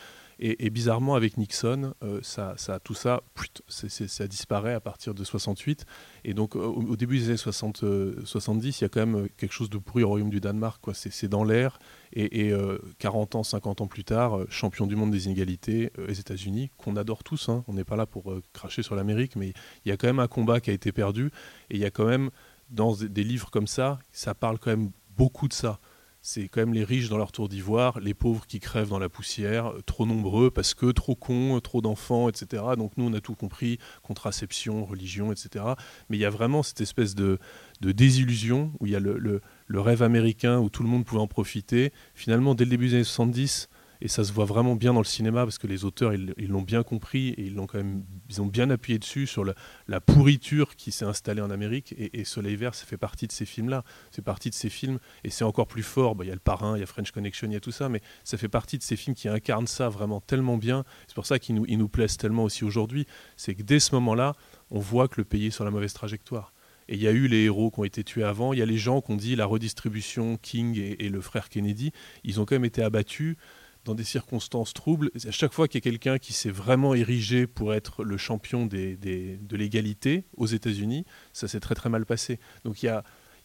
Et, 0.44 0.70
bizarrement, 0.70 1.14
avec 1.14 1.36
Nixon, 1.36 1.94
euh, 2.02 2.18
ça, 2.22 2.56
tout 2.82 2.94
ça, 2.94 3.22
ça 3.68 4.26
disparaît 4.26 4.72
à 4.72 4.80
partir 4.80 5.14
de 5.14 5.22
68. 5.22 5.84
Et 6.24 6.34
donc, 6.34 6.56
au, 6.56 6.96
début 6.96 7.18
des 7.18 7.28
années 7.28 7.36
60, 7.36 7.84
70, 8.24 8.80
il 8.80 8.82
y 8.82 8.86
a 8.86 8.88
quand 8.88 9.06
même 9.06 9.28
quelque 9.36 9.52
chose 9.52 9.70
de 9.70 9.78
pourri 9.78 10.02
au 10.02 10.08
Royaume 10.08 10.30
du 10.30 10.40
Danemark. 10.40 10.82
C'est 10.94 11.28
dans 11.28 11.44
l'air. 11.44 11.78
Et, 12.14 12.52
40 12.98 13.36
ans, 13.36 13.42
50 13.42 13.80
ans 13.80 13.86
plus 13.86 14.04
tard, 14.04 14.40
champion 14.48 14.86
du 14.86 14.96
monde 14.96 15.10
des 15.10 15.26
inégalités, 15.26 15.90
les 16.06 16.20
États-Unis, 16.20 16.70
qu'on 16.76 16.96
adore 16.96 17.24
tous. 17.24 17.48
Hein. 17.48 17.64
On 17.68 17.74
n'est 17.74 17.84
pas 17.84 17.96
là 17.96 18.06
pour 18.06 18.34
cracher 18.52 18.82
sur 18.82 18.94
l'Amérique, 18.94 19.36
mais 19.36 19.52
il 19.84 19.88
y 19.88 19.92
a 19.92 19.96
quand 19.96 20.06
même 20.06 20.18
un 20.18 20.28
combat 20.28 20.60
qui 20.60 20.70
a 20.70 20.72
été 20.74 20.92
perdu. 20.92 21.30
Et 21.70 21.76
il 21.76 21.80
y 21.80 21.86
a 21.86 21.90
quand 21.90 22.06
même, 22.06 22.30
dans 22.70 22.94
des 22.94 23.24
livres 23.24 23.50
comme 23.50 23.66
ça, 23.66 23.98
ça 24.12 24.34
parle 24.34 24.58
quand 24.58 24.70
même 24.70 24.90
beaucoup 25.16 25.48
de 25.48 25.54
ça 25.54 25.80
c'est 26.22 26.46
quand 26.46 26.60
même 26.60 26.72
les 26.72 26.84
riches 26.84 27.08
dans 27.08 27.18
leur 27.18 27.32
tour 27.32 27.48
d'ivoire, 27.48 27.98
les 27.98 28.14
pauvres 28.14 28.46
qui 28.46 28.60
crèvent 28.60 28.88
dans 28.88 29.00
la 29.00 29.08
poussière, 29.08 29.66
euh, 29.66 29.82
trop 29.84 30.06
nombreux 30.06 30.50
parce 30.52 30.72
que 30.72 30.92
trop 30.92 31.16
cons, 31.16 31.60
trop 31.60 31.82
d'enfants, 31.82 32.28
etc. 32.28 32.62
Donc 32.78 32.92
nous, 32.96 33.04
on 33.04 33.12
a 33.12 33.20
tout 33.20 33.34
compris, 33.34 33.78
contraception, 34.02 34.84
religion, 34.84 35.32
etc. 35.32 35.64
Mais 36.08 36.16
il 36.16 36.20
y 36.20 36.24
a 36.24 36.30
vraiment 36.30 36.62
cette 36.62 36.80
espèce 36.80 37.16
de, 37.16 37.38
désillusion 37.80 38.72
où 38.78 38.86
il 38.86 38.92
y 38.92 38.96
a 38.96 39.00
le, 39.00 39.42
rêve 39.70 40.02
américain 40.02 40.58
où 40.58 40.68
tout 40.70 40.82
le 40.82 40.88
monde 40.88 41.04
pouvait 41.04 41.20
en 41.20 41.26
profiter. 41.26 41.92
Finalement, 42.14 42.54
dès 42.54 42.64
le 42.64 42.70
début 42.70 42.88
des 42.88 42.94
années 42.94 43.04
70, 43.04 43.68
Et 44.04 44.08
ça 44.08 44.24
se 44.24 44.32
voit 44.32 44.46
vraiment 44.46 44.74
bien 44.74 44.92
dans 44.92 44.98
le 44.98 45.04
cinéma 45.04 45.44
parce 45.44 45.58
que 45.58 45.68
les 45.68 45.84
auteurs, 45.84 46.12
ils 46.12 46.34
l'ont 46.48 46.62
bien 46.62 46.82
compris 46.82 47.28
et 47.38 47.42
ils 47.46 48.40
ont 48.40 48.46
bien 48.46 48.68
appuyé 48.70 48.98
dessus 48.98 49.28
sur 49.28 49.44
le- 49.44 49.54
la 49.86 50.00
pourriture 50.00 50.74
qui 50.74 50.90
s'est 50.90 51.04
installée 51.04 51.40
en 51.40 51.52
Amérique. 51.52 51.94
Et, 51.96 52.24
Soleil 52.24 52.56
Vert, 52.56 52.74
ça 52.74 52.84
fait 52.84 52.96
partie 52.96 53.28
de 53.28 53.32
ces 53.32 53.44
films-là. 53.44 53.84
C'est 54.10 54.24
partie 54.24 54.50
de 54.50 54.56
ces 54.56 54.70
films 54.70 54.98
et 55.22 55.30
c'est 55.30 55.44
encore 55.44 55.68
plus 55.68 55.84
fort. 55.84 56.16
Il 56.20 56.26
y 56.26 56.32
a 56.32 56.34
Le 56.34 56.40
Parrain, 56.40 56.76
il 56.76 56.80
y 56.80 56.82
a 56.82 56.86
French 56.86 57.12
Connection, 57.12 57.46
il 57.46 57.52
y 57.52 57.56
a 57.56 57.60
tout 57.60 57.70
ça, 57.70 57.88
mais 57.88 58.00
ça 58.24 58.36
fait 58.36 58.48
partie 58.48 58.76
de 58.76 58.82
ces 58.82 58.96
films 58.96 59.14
qui 59.14 59.28
incarnent 59.28 59.68
ça 59.68 59.88
vraiment 59.88 60.20
tellement 60.20 60.56
bien. 60.56 60.82
C'est 61.06 61.14
pour 61.14 61.26
ça 61.26 61.38
qu'ils 61.38 61.54
nous, 61.54 61.64
ils 61.68 61.78
nous 61.78 61.88
plaisent 61.88 62.16
tellement 62.16 62.42
aussi 62.42 62.64
aujourd'hui. 62.64 63.06
C'est 63.36 63.54
que 63.54 63.62
dès 63.62 63.78
ce 63.78 63.94
moment-là, 63.94 64.34
on 64.72 64.80
voit 64.80 65.06
que 65.06 65.20
le 65.20 65.24
pays 65.24 65.46
est 65.46 65.50
sur 65.50 65.64
la 65.64 65.70
mauvaise 65.70 65.92
trajectoire. 65.92 66.51
Et 66.88 66.94
il 66.94 67.02
y 67.02 67.08
a 67.08 67.12
eu 67.12 67.26
les 67.28 67.44
héros 67.44 67.70
qui 67.70 67.80
ont 67.80 67.84
été 67.84 68.04
tués 68.04 68.24
avant, 68.24 68.52
il 68.52 68.58
y 68.58 68.62
a 68.62 68.66
les 68.66 68.78
gens 68.78 69.00
qui 69.00 69.12
ont 69.12 69.16
dit 69.16 69.36
la 69.36 69.46
redistribution, 69.46 70.36
King 70.36 70.78
et, 70.98 71.08
le 71.08 71.20
frère 71.20 71.48
Kennedy, 71.48 71.92
ils 72.24 72.40
ont 72.40 72.44
quand 72.44 72.54
même 72.54 72.64
été 72.64 72.82
abattus 72.82 73.36
dans 73.84 73.94
des 73.94 74.04
circonstances 74.04 74.72
troubles. 74.72 75.10
À 75.26 75.30
chaque 75.32 75.52
fois 75.52 75.66
qu'il 75.66 75.78
y 75.78 75.82
a 75.82 75.88
quelqu'un 75.90 76.18
qui 76.18 76.32
s'est 76.32 76.50
vraiment 76.50 76.94
érigé 76.94 77.46
pour 77.46 77.74
être 77.74 78.04
le 78.04 78.16
champion 78.16 78.66
de 78.66 79.56
l'égalité 79.56 80.24
aux 80.36 80.46
États-Unis, 80.46 81.04
ça 81.32 81.48
s'est 81.48 81.60
très 81.60 81.74
très 81.74 81.88
mal 81.88 82.06
passé. 82.06 82.38
Donc 82.64 82.82
il 82.82 82.86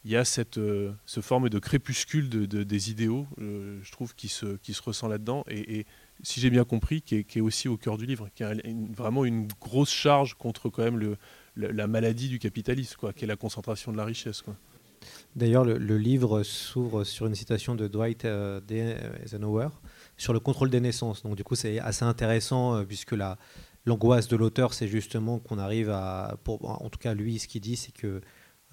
y 0.06 0.16
a, 0.16 0.26
cette 0.26 0.58
euh, 0.58 0.94
ce 1.06 1.22
forme 1.22 1.50
de 1.50 1.60
crépuscule 1.60 2.30
de, 2.30 2.46
de- 2.46 2.64
des 2.64 2.92
idéaux, 2.92 3.26
euh, 3.42 3.80
je 3.84 3.92
trouve, 3.92 4.14
qui 4.16 4.28
se, 4.28 4.58
qui 4.58 4.74
se 4.74 4.82
ressent 4.82 5.08
là-dedans. 5.08 5.44
Et, 5.50 5.86
si 6.24 6.40
j'ai 6.40 6.50
bien 6.50 6.64
compris, 6.64 7.04
qui 7.04 7.16
est, 7.16 7.42
aussi 7.42 7.68
au 7.68 7.78
cœur 7.78 7.98
du 7.98 8.08
livre, 8.08 8.30
qui 8.34 8.44
a 8.44 8.52
vraiment 8.96 9.24
une 9.26 9.48
grosse 9.62 9.92
charge 9.92 10.34
contre 10.34 10.70
quand 10.70 10.84
même 10.84 10.98
le- 10.98 11.18
la 11.58 11.88
maladie 11.88 12.30
du 12.30 12.40
capitalisme, 12.40 12.96
quoi, 12.98 13.14
qui 13.14 13.26
est 13.26 13.28
la 13.28 13.36
concentration 13.36 13.92
de 13.92 13.98
la 13.98 14.06
richesse. 14.06 14.42
Quoi. 14.42 14.56
D'ailleurs, 15.36 15.66
le, 15.66 15.98
livre 15.98 16.44
s'ouvre 16.44 17.04
sur 17.04 17.28
une 17.28 17.36
citation 17.36 17.76
de 17.76 17.88
Dwight 17.88 18.26
euh. 18.26 18.60
Eisenhower 19.24 19.70
sur 20.18 20.34
le 20.34 20.40
contrôle 20.40 20.70
des 20.70 20.80
naissances. 20.80 21.24
Donc, 21.24 21.36
du 21.36 21.44
coup, 21.44 21.56
c'est 21.56 21.80
assez 21.80 22.06
intéressant 22.06 22.76
euh, 22.76 22.84
puisque 22.84 23.12
la, 23.12 23.38
l'angoisse 23.86 24.28
de 24.28 24.36
l'auteur, 24.36 24.74
c'est 24.74 24.88
justement 24.88 25.40
qu'on 25.40 25.60
arrive 25.60 25.90
à. 25.90 26.38
Pour, 26.44 26.70
en 26.70 26.90
tout 26.90 27.00
cas, 27.00 27.14
lui, 27.14 27.40
ce 27.40 27.48
qu'il 27.48 27.62
dit, 27.62 27.76
c'est 27.76 27.92
que 27.92 28.22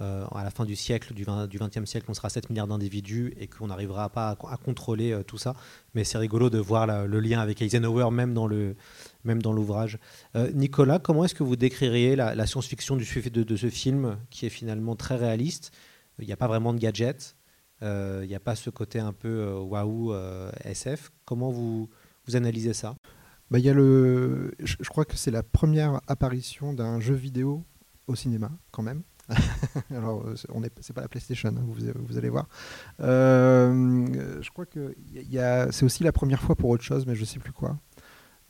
euh, 0.00 0.26
à 0.32 0.42
la 0.42 0.50
fin 0.50 0.64
du 0.64 0.74
siècle, 0.74 1.14
du, 1.14 1.22
20, 1.22 1.46
du 1.46 1.58
20e 1.58 1.86
siècle, 1.86 2.06
on 2.08 2.14
sera 2.14 2.28
7 2.28 2.50
milliards 2.50 2.66
d'individus 2.66 3.32
et 3.38 3.46
qu'on 3.46 3.68
n'arrivera 3.68 4.08
pas 4.08 4.30
à, 4.30 4.56
contrôler 4.56 5.12
euh, 5.12 5.22
tout 5.22 5.38
ça. 5.38 5.54
Mais 5.94 6.02
c'est 6.02 6.18
rigolo 6.18 6.50
de 6.50 6.58
voir 6.58 7.06
le 7.06 7.20
lien 7.20 7.38
avec 7.38 7.62
Eisenhower, 7.62 8.10
même 8.10 8.34
dans 8.34 9.52
l'ouvrage. 9.52 9.98
Euh, 10.34 10.50
Nicolas, 10.52 10.98
comment 10.98 11.24
est-ce 11.24 11.36
que 11.36 11.44
vous 11.44 11.54
décririez 11.54 12.16
la, 12.16 12.46
science-fiction 12.46 12.96
de, 12.96 13.42
de 13.44 13.56
ce 13.56 13.70
film, 13.70 14.18
qui 14.30 14.46
est 14.46 14.50
finalement 14.50 14.96
très 14.96 15.14
réaliste? 15.14 15.70
Il 16.18 16.26
n'y 16.26 16.32
a 16.32 16.36
pas 16.36 16.48
vraiment 16.48 16.74
de 16.74 16.78
gadgets, 16.78 17.36
il 17.80 18.26
n'y 18.26 18.34
a 18.34 18.40
pas 18.40 18.56
ce 18.56 18.70
côté 18.70 18.98
un 18.98 19.12
peu 19.12 19.52
waouh 19.52 20.14
SF. 20.64 21.12
Comment 21.24 21.50
vous, 21.50 21.88
analysez 22.32 22.72
ça? 22.72 22.96
Bah, 23.50 23.58
y 23.58 23.68
a 23.68 23.74
le... 23.74 24.54
je 24.58 24.88
crois 24.88 25.04
que 25.04 25.16
c'est 25.16 25.30
la 25.30 25.42
première 25.42 26.00
apparition 26.08 26.72
d'un 26.72 26.98
jeu 26.98 27.14
vidéo 27.14 27.64
au 28.06 28.16
cinéma, 28.16 28.50
quand 28.70 28.82
même. 28.82 29.02
Alors, 29.90 30.26
euh, 30.26 30.34
on 30.50 30.62
est, 30.62 30.72
c'est 30.80 30.92
pas 30.92 31.00
la 31.00 31.08
PlayStation, 31.08 31.48
hein, 31.48 31.64
vous, 31.66 32.18
allez 32.18 32.28
voir. 32.28 32.48
Euh, 33.00 34.40
je 34.40 34.50
crois 34.50 34.66
que 34.66 34.94
c'est 35.70 35.84
aussi 35.84 36.04
la 36.04 36.12
première 36.12 36.40
fois 36.40 36.54
pour 36.56 36.70
autre 36.70 36.84
chose, 36.84 37.06
mais 37.06 37.14
je 37.14 37.24
sais 37.24 37.38
plus 37.38 37.52
quoi. 37.52 37.78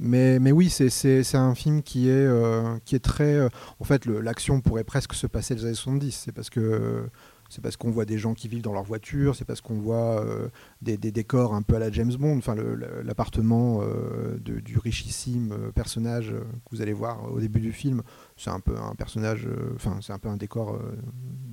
Mais, 0.01 0.39
oui, 0.51 0.71
c'est, 0.71 1.35
un 1.35 1.55
film 1.55 1.83
qui 1.83 2.09
est, 2.09 2.27
euh, 2.27 2.79
très. 3.03 3.49
en 3.79 3.85
fait, 3.85 4.07
l'action 4.07 4.61
pourrait 4.61 4.85
presque 4.85 5.15
se 5.15 5.27
passer 5.27 5.55
des 5.55 5.65
années 5.65 5.75
70. 5.75 6.23
C'est 6.25 6.33
parce 6.33 6.51
que. 6.51 7.09
C'est 7.49 7.61
parce 7.63 7.77
qu'on 7.77 7.91
voit 7.91 8.05
des 8.05 8.19
gens 8.19 8.35
qui 8.35 8.49
vivent 8.49 8.63
dans 8.63 8.73
leur 8.73 8.83
voiture, 8.83 9.37
c'est 9.37 9.45
parce 9.45 9.61
qu'on 9.61 9.79
voit 9.79 10.21
euh, 10.25 10.49
des, 10.83 10.97
décors 10.97 11.55
un 11.55 11.63
peu 11.63 11.77
à 11.77 11.79
la 11.79 11.91
James 11.91 12.13
Bond, 12.13 12.39
enfin 12.39 12.57
l'appartement 13.05 13.81
euh, 13.83 14.39
du 14.39 14.79
richissime 14.79 15.53
euh, 15.53 15.71
personnage 15.71 16.31
que 16.31 16.71
vous 16.71 16.83
allez 16.83 16.93
voir 16.93 17.33
au 17.33 17.41
début 17.41 17.61
du 17.61 17.73
film, 17.73 18.03
c'est 18.37 18.51
un 18.51 18.61
peu 18.61 18.77
un 18.77 18.95
personnage, 18.95 19.47
enfin 19.75 19.99
c'est 20.01 20.13
un 20.13 20.19
peu 20.19 20.29
un 20.29 20.37
décor 20.37 20.79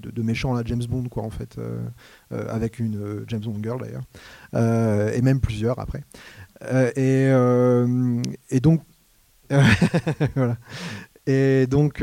de, 0.02 0.22
méchant 0.22 0.56
à 0.56 0.58
la 0.58 0.64
James 0.66 0.84
Bond 0.90 1.10
quoi 1.10 1.24
en 1.24 1.30
fait, 1.30 1.60
avec 2.32 2.80
une 2.80 3.24
James 3.28 3.42
Bond 3.42 3.62
girl 3.62 3.82
d'ailleurs, 3.82 5.14
et 5.14 5.22
même 5.22 5.40
plusieurs 5.40 5.80
après. 5.80 6.04
Et, 6.96 7.30
donc 8.62 8.82
voilà. 10.36 10.58
Et 11.28 11.68
donc 11.68 12.02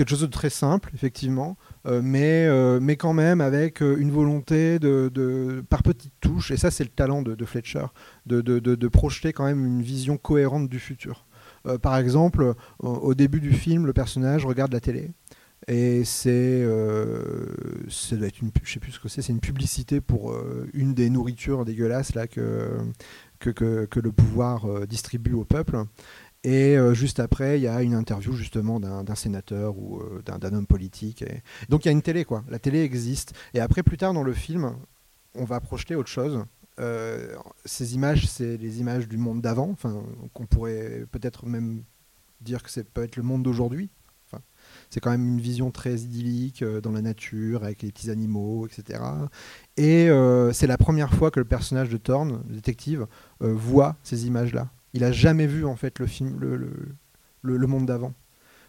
quelque 0.00 0.08
chose 0.08 0.22
de 0.22 0.26
très 0.28 0.48
simple, 0.48 0.90
effectivement, 0.94 1.58
euh, 1.86 2.00
mais, 2.02 2.46
euh, 2.46 2.80
mais 2.80 2.96
quand 2.96 3.12
même 3.12 3.42
avec 3.42 3.82
euh, 3.82 3.98
une 3.98 4.10
volonté 4.10 4.78
de, 4.78 5.62
par 5.68 5.82
petites 5.82 6.14
touches, 6.22 6.50
et 6.50 6.56
ça 6.56 6.70
c'est 6.70 6.84
le 6.84 6.90
talent 6.90 7.20
de, 7.20 7.44
Fletcher, 7.44 7.84
de, 8.24 8.40
de- 8.40 8.88
projeter 8.88 9.34
quand 9.34 9.44
même 9.44 9.66
une 9.66 9.82
vision 9.82 10.16
cohérente 10.16 10.70
du 10.70 10.78
futur. 10.78 11.26
Par 11.82 11.98
exemple, 11.98 12.54
au, 12.78 13.14
début 13.14 13.40
du 13.40 13.52
film, 13.52 13.84
le 13.84 13.92
personnage 13.92 14.46
regarde 14.46 14.72
la 14.72 14.80
télé. 14.80 15.10
Et 15.68 16.04
c'est, 16.04 16.66
ça 17.90 18.16
doit 18.16 18.28
être 18.28 18.40
une, 18.40 18.50
je 18.62 18.72
sais 18.72 18.80
plus 18.80 18.92
ce 18.92 19.00
que 19.00 19.08
c'est, 19.08 19.20
c'est 19.20 19.32
une 19.32 19.40
publicité 19.40 20.00
pour 20.00 20.34
une 20.72 20.94
des 20.94 21.10
nourritures 21.10 21.66
dégueulasses 21.66 22.14
là 22.14 22.26
que 22.26 22.78
que, 23.38 23.50
que, 23.50 24.00
le 24.00 24.12
pouvoir 24.12 24.86
distribue 24.86 25.34
au 25.34 25.44
peuple. 25.44 25.84
Et 26.42 26.78
euh, 26.78 26.94
juste 26.94 27.20
après, 27.20 27.58
il 27.58 27.62
y 27.62 27.68
a 27.68 27.82
une 27.82 27.94
interview 27.94 28.32
justement 28.32 28.80
d'un 28.80 29.14
sénateur 29.14 29.76
ou 29.76 30.00
euh, 30.00 30.22
d'un 30.22 30.54
homme 30.54 30.66
politique. 30.66 31.24
Donc 31.68 31.84
il 31.84 31.88
y 31.88 31.90
a 31.90 31.92
une 31.92 32.02
télé, 32.02 32.24
quoi. 32.24 32.44
La 32.48 32.58
télé 32.58 32.82
existe. 32.82 33.34
Et 33.52 33.60
après, 33.60 33.82
plus 33.82 33.98
tard 33.98 34.14
dans 34.14 34.22
le 34.22 34.32
film, 34.32 34.74
on 35.34 35.44
va 35.44 35.60
projeter 35.60 35.94
autre 35.94 36.08
chose. 36.08 36.42
Euh, 36.78 37.36
ces 37.66 37.94
images, 37.94 38.26
c'est 38.26 38.56
les 38.56 38.80
images 38.80 39.06
du 39.06 39.18
monde 39.18 39.42
d'avant, 39.42 39.76
qu'on 40.32 40.46
pourrait 40.46 41.04
peut-être 41.10 41.44
même 41.44 41.82
dire 42.40 42.62
que 42.62 42.70
c'est 42.70 42.84
peut 42.84 43.02
être 43.02 43.16
le 43.16 43.22
monde 43.22 43.42
d'aujourd'hui. 43.42 43.90
C'est 44.88 45.00
quand 45.00 45.10
même 45.10 45.26
une 45.26 45.40
vision 45.40 45.72
très 45.72 45.96
idyllique 45.96 46.62
dans 46.62 46.92
la 46.92 47.02
nature, 47.02 47.64
avec 47.64 47.82
les 47.82 47.90
petits 47.90 48.10
animaux, 48.10 48.66
etc. 48.66 49.02
Et 49.76 50.08
c'est 50.52 50.68
la 50.68 50.78
première 50.78 51.12
fois 51.12 51.30
que 51.30 51.40
le 51.40 51.44
personnage 51.44 51.88
de 51.90 51.96
Thorne, 51.96 52.42
le 52.48 52.54
détective, 52.54 53.06
voit 53.40 53.96
ces 54.04 54.26
images-là. 54.26 54.70
Il 54.94 55.04
a 55.04 55.12
jamais 55.12 55.46
vu 55.46 55.64
en 55.64 55.76
fait 55.76 55.98
le 55.98 56.06
film, 56.06 56.38
le, 56.40 56.56
le, 56.56 56.76
le- 57.42 57.66
monde 57.66 57.86
d'avant. 57.86 58.12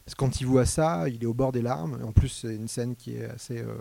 Parce 0.05 0.15
que 0.15 0.19
quand 0.19 0.41
il 0.41 0.47
voit 0.47 0.65
ça, 0.65 1.07
il 1.09 1.23
est 1.23 1.27
au 1.27 1.33
bord 1.33 1.51
des 1.51 1.61
larmes. 1.61 1.99
En 2.03 2.11
plus, 2.11 2.29
c'est 2.29 2.55
une 2.55 2.67
scène 2.67 2.95
qui 2.95 3.15
est 3.15 3.25
assez 3.25 3.59
euh, 3.59 3.75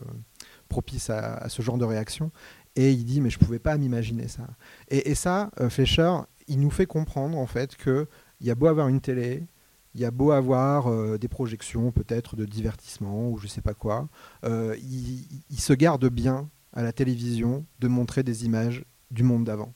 propice 0.68 1.10
à, 1.10 1.48
ce 1.48 1.62
genre 1.62 1.78
de 1.78 1.84
réaction. 1.84 2.30
Et 2.76 2.92
il 2.92 3.04
dit, 3.04 3.20
mais 3.20 3.30
je 3.30 3.38
pouvais 3.38 3.58
pas 3.58 3.76
m'imaginer 3.78 4.28
ça. 4.28 4.46
Et, 4.88 5.10
et 5.10 5.14
ça, 5.14 5.50
euh, 5.60 5.70
Fleischer, 5.70 6.12
il 6.48 6.60
nous 6.60 6.70
fait 6.70 6.86
comprendre 6.86 7.38
en 7.38 7.46
fait 7.46 7.76
que 7.76 8.06
y 8.40 8.50
a 8.50 8.54
beau 8.54 8.66
avoir 8.66 8.88
une 8.88 9.00
télé, 9.00 9.46
il 9.94 10.00
y 10.00 10.04
a 10.04 10.10
beau 10.10 10.30
avoir 10.30 10.88
euh, 10.88 11.18
des 11.18 11.28
projections 11.28 11.90
peut-être 11.90 12.36
de 12.36 12.44
divertissement 12.44 13.28
ou 13.30 13.38
je 13.38 13.46
sais 13.46 13.60
pas 13.60 13.74
quoi, 13.74 14.08
euh, 14.44 14.76
il, 14.80 15.26
il 15.50 15.60
se 15.60 15.72
garde 15.72 16.08
bien 16.08 16.48
à 16.72 16.82
la 16.82 16.92
télévision 16.92 17.66
de 17.80 17.88
montrer 17.88 18.22
des 18.22 18.44
images 18.44 18.84
du 19.10 19.22
monde 19.24 19.44
d'avant 19.44 19.74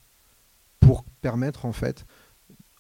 pour 0.80 1.04
permettre 1.22 1.64
en 1.66 1.72
fait 1.72 2.04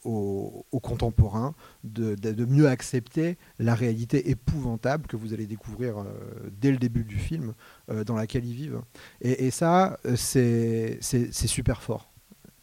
aux, 0.04 0.66
aux 0.70 0.80
contemporains 0.80 1.54
de, 1.82 2.14
de- 2.14 2.44
mieux 2.44 2.68
accepter 2.68 3.36
la 3.58 3.74
réalité 3.74 4.30
épouvantable 4.30 5.06
que 5.06 5.16
vous 5.16 5.32
allez 5.32 5.46
découvrir 5.46 5.98
euh, 5.98 6.04
dès 6.60 6.70
le 6.70 6.78
début 6.78 7.04
du 7.04 7.16
film 7.16 7.54
euh, 7.90 8.04
dans 8.04 8.14
laquelle 8.14 8.44
ils 8.44 8.54
vivent. 8.54 8.82
Et, 9.22 9.50
ça, 9.50 9.98
euh, 10.06 10.16
c'est 10.16 11.46
super 11.46 11.82
fort. 11.82 12.10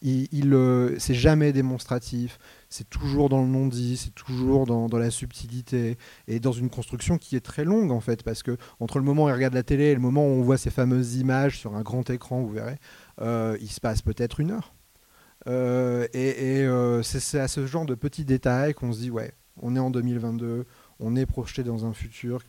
Il, 0.04 0.56
c'est 0.98 1.14
jamais 1.14 1.52
démonstratif, 1.52 2.38
c'est 2.68 2.90
toujours 2.90 3.28
dans 3.28 3.40
le 3.40 3.46
non-dit, 3.46 3.96
c'est 3.96 4.14
toujours 4.14 4.66
dans, 4.66 4.88
dans 4.88 4.98
la 4.98 5.12
subtilité 5.12 5.96
et 6.26 6.40
dans 6.40 6.50
une 6.50 6.70
construction 6.70 7.18
qui 7.18 7.36
est 7.36 7.40
très 7.40 7.64
longue 7.64 7.92
en 7.92 8.00
fait, 8.00 8.24
parce 8.24 8.42
que 8.42 8.56
entre 8.80 8.98
le 8.98 9.04
moment 9.04 9.26
où 9.26 9.28
il 9.28 9.32
regarde 9.32 9.54
la 9.54 9.62
télé 9.62 9.84
et 9.84 9.94
le 9.94 10.00
moment 10.00 10.26
où 10.26 10.30
on 10.30 10.42
voit 10.42 10.58
ces 10.58 10.70
fameuses 10.70 11.14
images 11.14 11.56
sur 11.60 11.76
un 11.76 11.82
grand 11.82 12.10
écran, 12.10 12.42
vous 12.42 12.50
verrez, 12.50 12.78
il 13.20 13.70
se 13.70 13.80
passe 13.80 14.02
peut-être 14.02 14.40
une 14.40 14.50
heure. 14.50 14.74
Euh, 15.48 16.06
et 16.12 16.62
euh, 16.62 17.02
c'est 17.02 17.40
à 17.40 17.48
ce 17.48 17.66
genre 17.66 17.86
de 17.86 17.94
petits 17.94 18.24
détails 18.24 18.74
qu'on 18.74 18.92
se 18.92 19.00
dit 19.00 19.10
ouais, 19.10 19.32
on 19.60 19.74
est 19.76 19.80
en 19.80 19.90
2022, 19.90 20.66
on 21.00 21.16
est 21.16 21.26
projeté 21.26 21.62
dans 21.62 21.84
un 21.84 21.92
futur, 21.92 22.42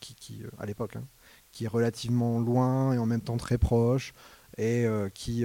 qui, 0.00 0.42
euh, 0.42 0.48
à 0.58 0.66
l'époque, 0.66 0.96
hein, 0.96 1.04
qui 1.52 1.64
est 1.64 1.68
relativement 1.68 2.38
loin 2.38 2.92
et 2.92 2.98
en 2.98 3.06
même 3.06 3.20
temps 3.20 3.36
très 3.36 3.58
proche, 3.58 4.14
et 4.58 4.86
qui, 5.12 5.44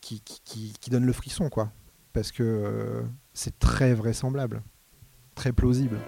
qui, 0.00 0.20
qui, 0.22 0.90
donne 0.90 1.04
le 1.04 1.12
frisson, 1.12 1.48
quoi. 1.48 1.72
Parce 2.12 2.30
que 2.30 3.04
c'est 3.34 3.58
très 3.58 3.92
vraisemblable, 3.92 4.62
très 5.34 5.52
plausible. 5.52 5.98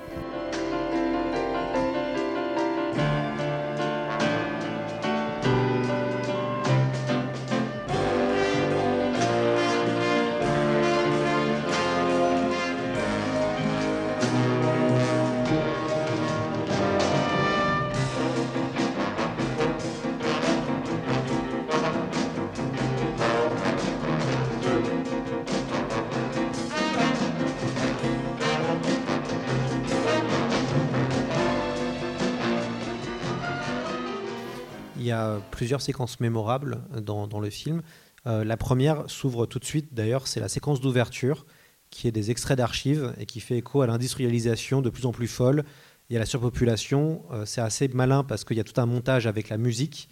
Plusieurs 35.58 35.80
séquences 35.80 36.20
mémorables 36.20 36.82
dans, 37.02 37.40
le 37.40 37.50
film. 37.50 37.82
Euh, 38.28 38.44
la 38.44 38.56
première 38.56 39.10
s'ouvre 39.10 39.44
tout 39.44 39.58
de 39.58 39.64
suite, 39.64 39.92
d'ailleurs, 39.92 40.28
c'est 40.28 40.38
la 40.38 40.48
séquence 40.48 40.80
d'ouverture, 40.80 41.46
qui 41.90 42.06
est 42.06 42.12
des 42.12 42.30
extraits 42.30 42.56
d'archives 42.56 43.12
et 43.18 43.26
qui 43.26 43.40
fait 43.40 43.56
écho 43.56 43.82
à 43.82 43.88
l'industrialisation 43.88 44.82
de 44.82 44.88
plus 44.88 45.04
en 45.04 45.10
plus 45.10 45.26
folle 45.26 45.64
et 46.10 46.16
à 46.16 46.20
la 46.20 46.26
surpopulation. 46.26 47.24
Euh, 47.32 47.44
c'est 47.44 47.60
assez 47.60 47.88
malin 47.88 48.22
parce 48.22 48.44
qu'il 48.44 48.56
y 48.56 48.60
a 48.60 48.64
tout 48.64 48.80
un 48.80 48.86
montage 48.86 49.26
avec 49.26 49.48
la 49.48 49.58
musique. 49.58 50.08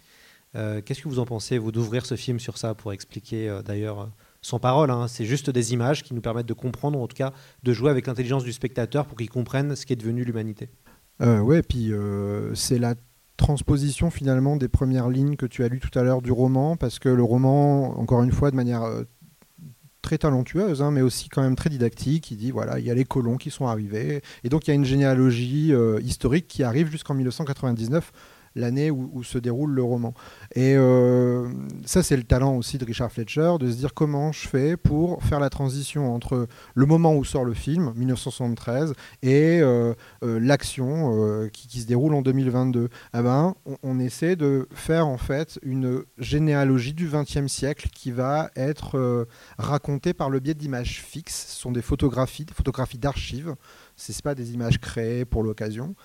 Euh, 0.55 0.81
Qu'est-ce 0.81 1.01
que 1.01 1.07
vous 1.07 1.19
en 1.19 1.25
pensez, 1.25 1.57
vous, 1.57 1.71
d'ouvrir 1.71 2.05
ce 2.05 2.15
film 2.15 2.41
sur 2.41 2.57
ça 2.57 2.75
pour 2.75 2.91
expliquer, 2.91 3.61
d'ailleurs, 3.65 4.11
sans 4.41 4.59
parole, 4.59 4.91
hein, 4.91 5.07
c'est 5.07 5.25
juste 5.25 5.49
des 5.49 5.71
images 5.71 6.03
qui 6.03 6.13
nous 6.13 6.21
permettent 6.21 6.45
de 6.45 6.53
comprendre, 6.53 6.99
en 6.99 7.07
tout 7.07 7.15
cas 7.15 7.31
de 7.63 7.71
jouer 7.71 7.89
avec 7.89 8.05
l'intelligence 8.07 8.43
du 8.43 8.51
spectateur 8.51 9.05
pour 9.05 9.17
qu'il 9.17 9.29
comprenne 9.29 9.77
ce 9.77 9.85
qui 9.85 9.93
est 9.93 9.97
devenu 9.97 10.25
l'humanité? 10.25 10.67
Euh, 11.21 11.39
ouais, 11.39 11.61
puis 11.61 11.93
c'est 12.53 12.79
la 12.79 12.95
transposition 13.37 14.09
finalement 14.09 14.57
des 14.57 14.67
premières 14.67 15.09
lignes 15.09 15.35
que 15.35 15.45
tu 15.45 15.63
as 15.63 15.69
lues 15.69 15.79
tout 15.79 15.97
à 15.97 16.03
l'heure 16.03 16.21
du 16.21 16.31
roman, 16.31 16.75
parce 16.75 16.99
que 16.99 17.09
le 17.09 17.23
roman, 17.23 17.97
encore 17.99 18.23
une 18.23 18.31
fois, 18.31 18.51
de 18.51 18.55
manière 18.55 18.83
euh, 18.83 19.03
très 20.01 20.17
talentueuse, 20.17 20.81
hein, 20.81 20.91
mais 20.91 21.01
aussi 21.01 21.29
quand 21.29 21.41
même 21.41 21.55
très 21.55 21.69
didactique, 21.69 22.31
il 22.31 22.37
dit 22.37 22.51
voilà, 22.51 22.79
il 22.79 22.85
y 22.85 22.91
a 22.91 22.93
les 22.93 23.05
colons 23.05 23.37
qui 23.37 23.51
sont 23.51 23.67
arrivés, 23.67 24.21
et 24.43 24.49
donc 24.49 24.67
il 24.67 24.71
y 24.71 24.73
a 24.73 24.75
une 24.75 24.85
généalogie 24.85 25.73
euh, 25.73 25.99
historique 26.01 26.47
qui 26.47 26.63
arrive 26.63 26.89
jusqu'en 26.89 27.13
1999 27.13 28.11
l'année 28.57 28.91
où, 28.91 29.23
se 29.23 29.37
déroule 29.37 29.71
le 29.71 29.83
roman. 29.83 30.13
Et 30.55 30.75
euh, 30.75 31.47
ça, 31.85 32.03
c'est 32.03 32.17
le 32.17 32.23
talent 32.23 32.55
aussi 32.55 32.77
de 32.77 32.85
Richard 32.85 33.11
Fletcher, 33.11 33.53
de 33.59 33.69
se 33.69 33.77
dire 33.77 33.93
comment 33.93 34.31
je 34.31 34.47
fais 34.47 34.77
pour 34.77 35.23
faire 35.23 35.39
la 35.39 35.49
transition 35.49 36.13
entre 36.13 36.47
le 36.75 36.85
moment 36.85 37.15
où 37.15 37.23
sort 37.23 37.45
le 37.45 37.53
film, 37.53 37.93
1973, 37.95 38.93
et 39.21 39.59
euh, 39.61 39.93
euh, 40.23 40.39
l'action 40.39 41.47
qui, 41.53 41.81
se 41.81 41.87
déroule 41.87 42.13
en 42.13 42.21
2022. 42.21 42.89
Ah 43.13 43.21
ben, 43.21 43.55
on, 43.83 43.99
essaie 43.99 44.35
de 44.35 44.67
faire 44.71 45.07
en 45.07 45.17
fait 45.17 45.59
une 45.63 46.03
généalogie 46.17 46.93
du 46.93 47.07
XXe 47.07 47.47
siècle 47.47 47.89
qui 47.91 48.11
va 48.11 48.49
être 48.55 49.27
racontée 49.57 50.13
par 50.13 50.29
le 50.29 50.39
biais 50.39 50.53
d'images 50.53 51.01
fixes. 51.01 51.47
Ce 51.49 51.61
sont 51.61 51.71
des 51.71 51.81
photographies, 51.81 52.45
des 52.45 52.53
photographies 52.53 52.97
d'archives. 52.97 53.55
Ce 53.95 54.11
pas 54.21 54.35
des 54.35 54.53
images 54.53 54.79
créées 54.79 55.25
pour 55.25 55.43
l'occasion. 55.43 55.95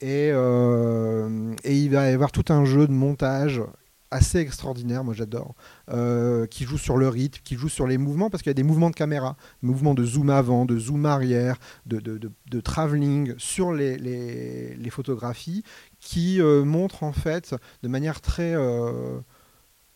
Et, 0.00 0.30
euh, 0.32 1.54
et 1.62 1.76
il 1.76 1.90
va 1.90 2.10
y 2.10 2.14
avoir 2.14 2.32
tout 2.32 2.50
un 2.52 2.64
jeu 2.64 2.86
de 2.86 2.92
montage 2.92 3.62
assez 4.10 4.38
extraordinaire, 4.38 5.04
moi 5.04 5.14
j'adore, 5.14 5.54
euh, 5.90 6.46
qui 6.46 6.64
joue 6.64 6.78
sur 6.78 6.96
le 6.96 7.08
rythme, 7.08 7.40
qui 7.44 7.54
joue 7.54 7.68
sur 7.68 7.86
les 7.86 7.96
mouvements, 7.96 8.28
parce 8.28 8.42
qu'il 8.42 8.50
y 8.50 8.52
a 8.52 8.54
des 8.54 8.64
mouvements 8.64 8.90
de 8.90 8.96
caméra, 8.96 9.36
mouvements 9.62 9.94
de 9.94 10.04
zoom 10.04 10.30
avant, 10.30 10.64
de 10.64 10.78
zoom 10.78 11.06
arrière, 11.06 11.58
de, 11.86 12.00
de, 12.00 12.60
travelling 12.60 13.34
sur 13.38 13.72
les, 13.72 14.90
photographies, 14.90 15.62
qui 16.00 16.40
euh, 16.40 16.64
montrent 16.64 17.04
en 17.04 17.12
fait 17.12 17.54
de 17.82 17.88
manière 17.88 18.20
très, 18.20 18.56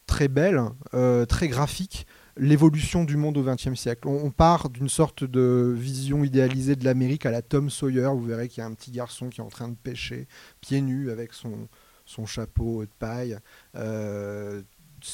très 0.07 0.29
belle, 0.29 0.63
très 1.29 1.49
graphique, 1.49 2.07
l'évolution 2.37 3.05
du 3.05 3.17
monde 3.17 3.37
au 3.39 3.43
XXe 3.43 3.75
siècle. 3.75 4.09
On, 4.09 4.31
part 4.31 4.69
d'une 4.71 4.89
sorte 4.89 5.25
de 5.25 5.75
vision 5.77 6.25
idéalisée 6.25 6.77
de 6.77 6.85
l'Amérique 6.85 7.27
à 7.27 7.31
la 7.31 7.43
Tom 7.43 7.71
Sawyer. 7.71 8.09
Vous 8.09 8.25
verrez 8.25 8.49
qu'il 8.49 8.61
y 8.61 8.65
a 8.65 8.67
un 8.67 8.75
petit 8.75 8.91
garçon 8.91 9.29
qui 9.29 9.41
est 9.41 9.45
en 9.45 9.49
train 9.49 9.69
de 9.69 9.77
pêcher, 9.77 10.27
pieds 10.61 10.81
nus, 10.81 11.11
avec 11.11 11.33
son, 11.33 11.69
chapeau 12.27 12.85
de 12.85 12.91
paille. 12.99 13.39
Euh, 13.77 14.63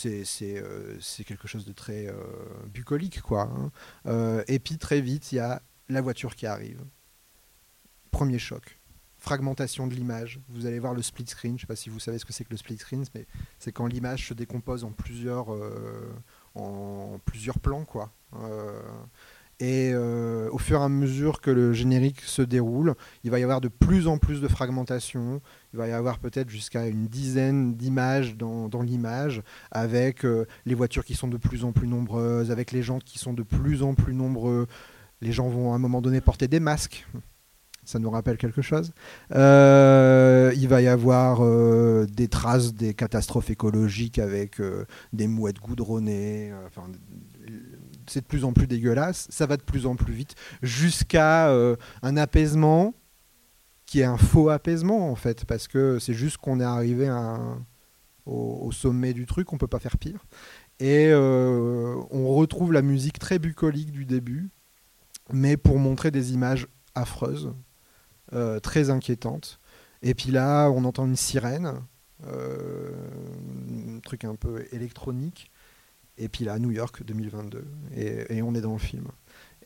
euh, 0.06 0.96
c'est 1.00 1.24
quelque 1.24 1.48
chose 1.48 1.64
de 1.64 1.72
très 1.72 2.06
euh, 2.06 2.14
bucolique, 2.72 3.20
quoi. 3.20 3.50
hein. 4.06 4.42
Et 4.48 4.58
puis 4.58 4.78
très 4.78 5.00
vite, 5.00 5.32
il 5.32 5.36
y 5.36 5.40
a 5.40 5.62
la 5.88 6.00
voiture 6.00 6.34
qui 6.36 6.46
arrive. 6.46 6.82
Premier 8.10 8.38
choc. 8.38 8.78
Fragmentation 9.18 9.86
de 9.86 9.94
l'image. 9.94 10.40
Vous 10.48 10.64
allez 10.64 10.78
voir 10.78 10.94
le 10.94 11.02
split 11.02 11.26
screen. 11.26 11.52
Je 11.52 11.56
ne 11.56 11.60
sais 11.60 11.66
pas 11.66 11.76
si 11.76 11.90
vous 11.90 12.00
savez 12.00 12.18
ce 12.18 12.24
que 12.24 12.32
c'est 12.32 12.44
que 12.44 12.50
le 12.50 12.56
split 12.56 12.78
screen, 12.78 13.04
mais 13.14 13.26
c'est 13.58 13.72
quand 13.72 13.86
l'image 13.86 14.28
se 14.28 14.32
décompose 14.32 14.84
en 14.84 14.92
plusieurs, 14.92 15.54
en 16.54 17.18
plusieurs 17.24 17.58
plans, 17.58 17.84
quoi. 17.84 18.10
Euh, 18.42 18.80
et 19.60 19.90
euh, 19.92 20.48
au 20.52 20.58
fur 20.58 20.80
et 20.80 20.84
à 20.84 20.88
mesure 20.88 21.42
que 21.42 21.50
le 21.50 21.74
générique 21.74 22.22
se 22.22 22.40
déroule, 22.40 22.94
il 23.24 23.30
va 23.30 23.38
y 23.38 23.42
avoir 23.42 23.60
de 23.60 23.68
plus 23.68 24.08
en 24.08 24.16
plus 24.16 24.40
de 24.40 24.48
fragmentation. 24.48 25.42
Il 25.74 25.78
va 25.78 25.86
y 25.86 25.92
avoir 25.92 26.18
peut-être 26.18 26.48
jusqu'à 26.48 26.86
une 26.86 27.06
dizaine 27.06 27.74
d'images 27.74 28.36
dans, 28.36 28.82
l'image, 28.82 29.42
avec 29.70 30.24
euh, 30.24 30.46
les 30.64 30.74
voitures 30.74 31.04
qui 31.04 31.14
sont 31.14 31.28
de 31.28 31.36
plus 31.36 31.64
en 31.64 31.72
plus 31.72 31.86
nombreuses, 31.86 32.50
avec 32.50 32.72
les 32.72 32.82
gens 32.82 33.00
qui 33.00 33.18
sont 33.18 33.34
de 33.34 33.42
plus 33.42 33.82
en 33.82 33.94
plus 33.94 34.14
nombreux. 34.14 34.66
Les 35.20 35.32
gens 35.32 35.50
vont 35.50 35.72
à 35.72 35.76
un 35.76 35.78
moment 35.78 36.00
donné 36.00 36.22
porter 36.22 36.48
des 36.48 36.60
masques. 36.60 37.06
Ça 37.90 37.98
nous 37.98 38.10
rappelle 38.10 38.36
quelque 38.36 38.62
chose. 38.62 38.92
Euh, 39.34 40.52
il 40.54 40.68
va 40.68 40.80
y 40.80 40.86
avoir 40.86 41.40
euh, 41.40 42.06
des 42.06 42.28
traces 42.28 42.72
des 42.72 42.94
catastrophes 42.94 43.50
écologiques 43.50 44.20
avec 44.20 44.60
euh, 44.60 44.86
des 45.12 45.26
mouettes 45.26 45.58
goudronnées. 45.58 46.52
enfin, 46.68 46.84
c'est 48.06 48.20
de 48.20 48.26
plus 48.26 48.44
en 48.44 48.52
plus 48.52 48.68
dégueulasse. 48.68 49.26
Ça 49.30 49.46
va 49.46 49.56
de 49.56 49.62
plus 49.62 49.86
en 49.86 49.96
plus 49.96 50.12
vite 50.12 50.36
jusqu'à 50.62 51.50
un 51.50 52.16
apaisement 52.16 52.94
qui 53.86 54.00
est 54.00 54.04
un 54.04 54.18
faux 54.18 54.50
apaisement 54.50 55.10
en 55.10 55.16
fait, 55.16 55.44
parce 55.44 55.66
que 55.66 55.98
c'est 55.98 56.14
juste 56.14 56.36
qu'on 56.36 56.60
est 56.60 56.64
arrivé 56.64 57.12
au, 58.24 58.70
sommet 58.70 59.14
du 59.14 59.26
truc, 59.26 59.52
on 59.52 59.58
peut 59.58 59.66
pas 59.66 59.80
faire 59.80 59.98
pire. 59.98 60.24
Et 60.78 61.12
on 61.12 62.34
retrouve 62.36 62.72
la 62.72 62.82
musique 62.82 63.18
très 63.18 63.40
bucolique 63.40 63.90
du 63.90 64.04
début, 64.04 64.50
mais 65.32 65.56
pour 65.56 65.78
montrer 65.80 66.12
des 66.12 66.32
images 66.32 66.68
affreuses, 66.94 67.52
euh, 68.32 68.60
très 68.60 68.90
inquiétantes. 68.90 69.58
Et 70.02 70.14
puis 70.14 70.30
là, 70.30 70.68
on 70.70 70.84
entend 70.84 71.06
une 71.06 71.16
sirène, 71.16 71.74
euh, 72.26 72.92
un 73.96 73.98
truc 74.00 74.24
un 74.24 74.36
peu 74.36 74.64
électronique. 74.72 75.50
Et 76.16 76.28
puis 76.28 76.44
là, 76.44 76.58
New 76.58 76.70
York 76.70 77.02
2022, 77.04 77.64
et, 77.96 78.40
on 78.42 78.54
est 78.54 78.60
dans 78.60 78.74
le 78.74 78.78
film. 78.78 79.08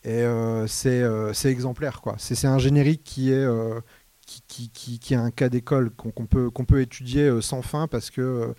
Et 0.03 0.23
euh, 0.23 0.67
c'est 0.67 1.51
exemplaire, 1.51 2.01
quoi. 2.01 2.15
C'est 2.19 2.47
un 2.47 2.59
générique 2.59 3.05
qui 3.05 3.33
est 3.33 3.47
qui, 4.49 4.71
qui, 4.71 5.15
un 5.15 5.31
cas 5.31 5.51
d'école 5.51 5.91
qu'on 5.91 6.27
peut, 6.27 6.51
peut 6.51 6.81
étudier 6.81 7.43
sans 7.43 7.61
fin 7.61 7.87
parce 7.87 8.09
que 8.09 8.55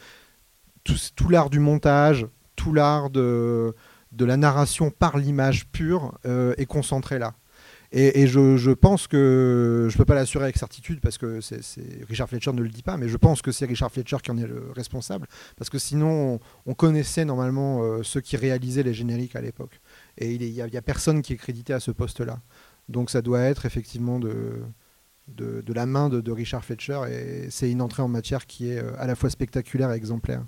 tout, 0.84 0.98
tout 1.16 1.30
l'art 1.30 1.50
du 1.50 1.60
montage, 1.60 2.28
tout 2.56 2.72
l'art 2.72 3.10
de, 3.10 3.74
de 4.12 4.26
la 4.26 4.38
narration 4.38 4.92
par 4.92 5.18
l'image 5.18 5.68
pure 5.70 6.20
est 6.26 6.68
concentré 6.68 7.18
là. 7.18 7.34
Et, 7.98 8.28
je, 8.28 8.72
pense 8.74 9.08
que, 9.08 9.88
je 9.90 9.96
ne 9.96 9.98
peux 9.98 10.04
pas 10.04 10.16
l'assurer 10.16 10.44
avec 10.44 10.58
certitude 10.58 11.00
parce 11.00 11.18
que 11.18 11.40
c'est 11.40 11.62
Richard 12.10 12.28
Fletcher 12.28 12.52
ne 12.52 12.62
le 12.62 12.68
dit 12.68 12.84
pas, 12.84 12.98
mais 12.98 13.08
je 13.08 13.16
pense 13.16 13.42
que 13.42 13.54
c'est 13.54 13.66
Richard 13.66 13.90
Fletcher 13.90 14.18
qui 14.22 14.32
en 14.32 14.38
est 14.38 14.46
le 14.46 14.70
responsable 14.76 15.28
parce 15.56 15.70
que 15.70 15.80
sinon 15.80 16.34
on, 16.34 16.40
on 16.66 16.74
connaissait 16.74 17.24
normalement 17.24 17.84
euh, 17.84 18.04
ceux 18.04 18.20
qui 18.20 18.36
réalisaient 18.36 18.84
les 18.84 18.94
génériques 18.94 19.38
à 19.38 19.42
l'époque. 19.42 19.80
Et 20.18 20.34
il 20.34 20.52
n'y 20.52 20.62
a, 20.62 20.82
personne 20.82 21.22
qui 21.22 21.32
est 21.32 21.38
crédité 21.38 21.72
à 21.72 21.80
ce 21.80 21.92
poste-là. 21.92 22.42
Donc 22.90 23.10
ça 23.10 23.22
doit 23.22 23.40
être 23.40 23.66
effectivement 23.66 24.20
de, 24.20 24.66
la 25.74 25.86
main 25.86 26.10
de, 26.10 26.32
Richard 26.34 26.66
Fletcher 26.66 27.00
et 27.10 27.50
c'est 27.50 27.72
une 27.72 27.82
entrée 27.82 28.04
en 28.04 28.10
matière 28.10 28.46
qui 28.46 28.72
est 28.72 28.80
euh, 28.80 28.92
à 28.98 29.08
la 29.08 29.16
fois 29.16 29.30
spectaculaire 29.30 29.94
et 29.94 29.96
exemplaire. 29.96 30.44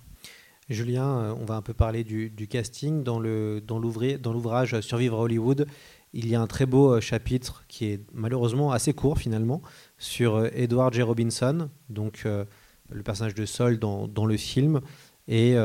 Julien, 0.70 1.20
euh, 1.20 1.36
on 1.40 1.46
va 1.46 1.56
un 1.56 1.62
peu 1.62 1.74
parler 1.74 2.04
du, 2.04 2.48
casting. 2.50 3.04
Dans 3.04 3.20
l'ouvrage 3.20 4.82
Survivre 4.82 5.18
à 5.18 5.22
Hollywood, 5.22 5.66
il 6.14 6.28
y 6.28 6.36
a 6.36 6.42
un 6.42 6.48
très 6.48 6.66
beau 6.66 6.94
euh, 6.94 7.02
chapitre 7.02 7.64
qui 7.68 7.86
est 7.86 8.02
malheureusement 8.14 8.72
assez 8.72 8.94
court 8.94 9.18
finalement 9.18 9.62
sur 9.98 10.36
euh, 10.36 10.50
Edward 10.54 10.94
J. 10.94 11.02
Robinson, 11.02 11.70
donc 11.90 12.24
euh, 12.26 12.46
le 12.90 13.04
personnage 13.04 13.36
de 13.36 13.46
Sol 13.46 13.78
dans, 13.80 14.26
le 14.26 14.38
film. 14.38 14.82
Et 15.28 15.58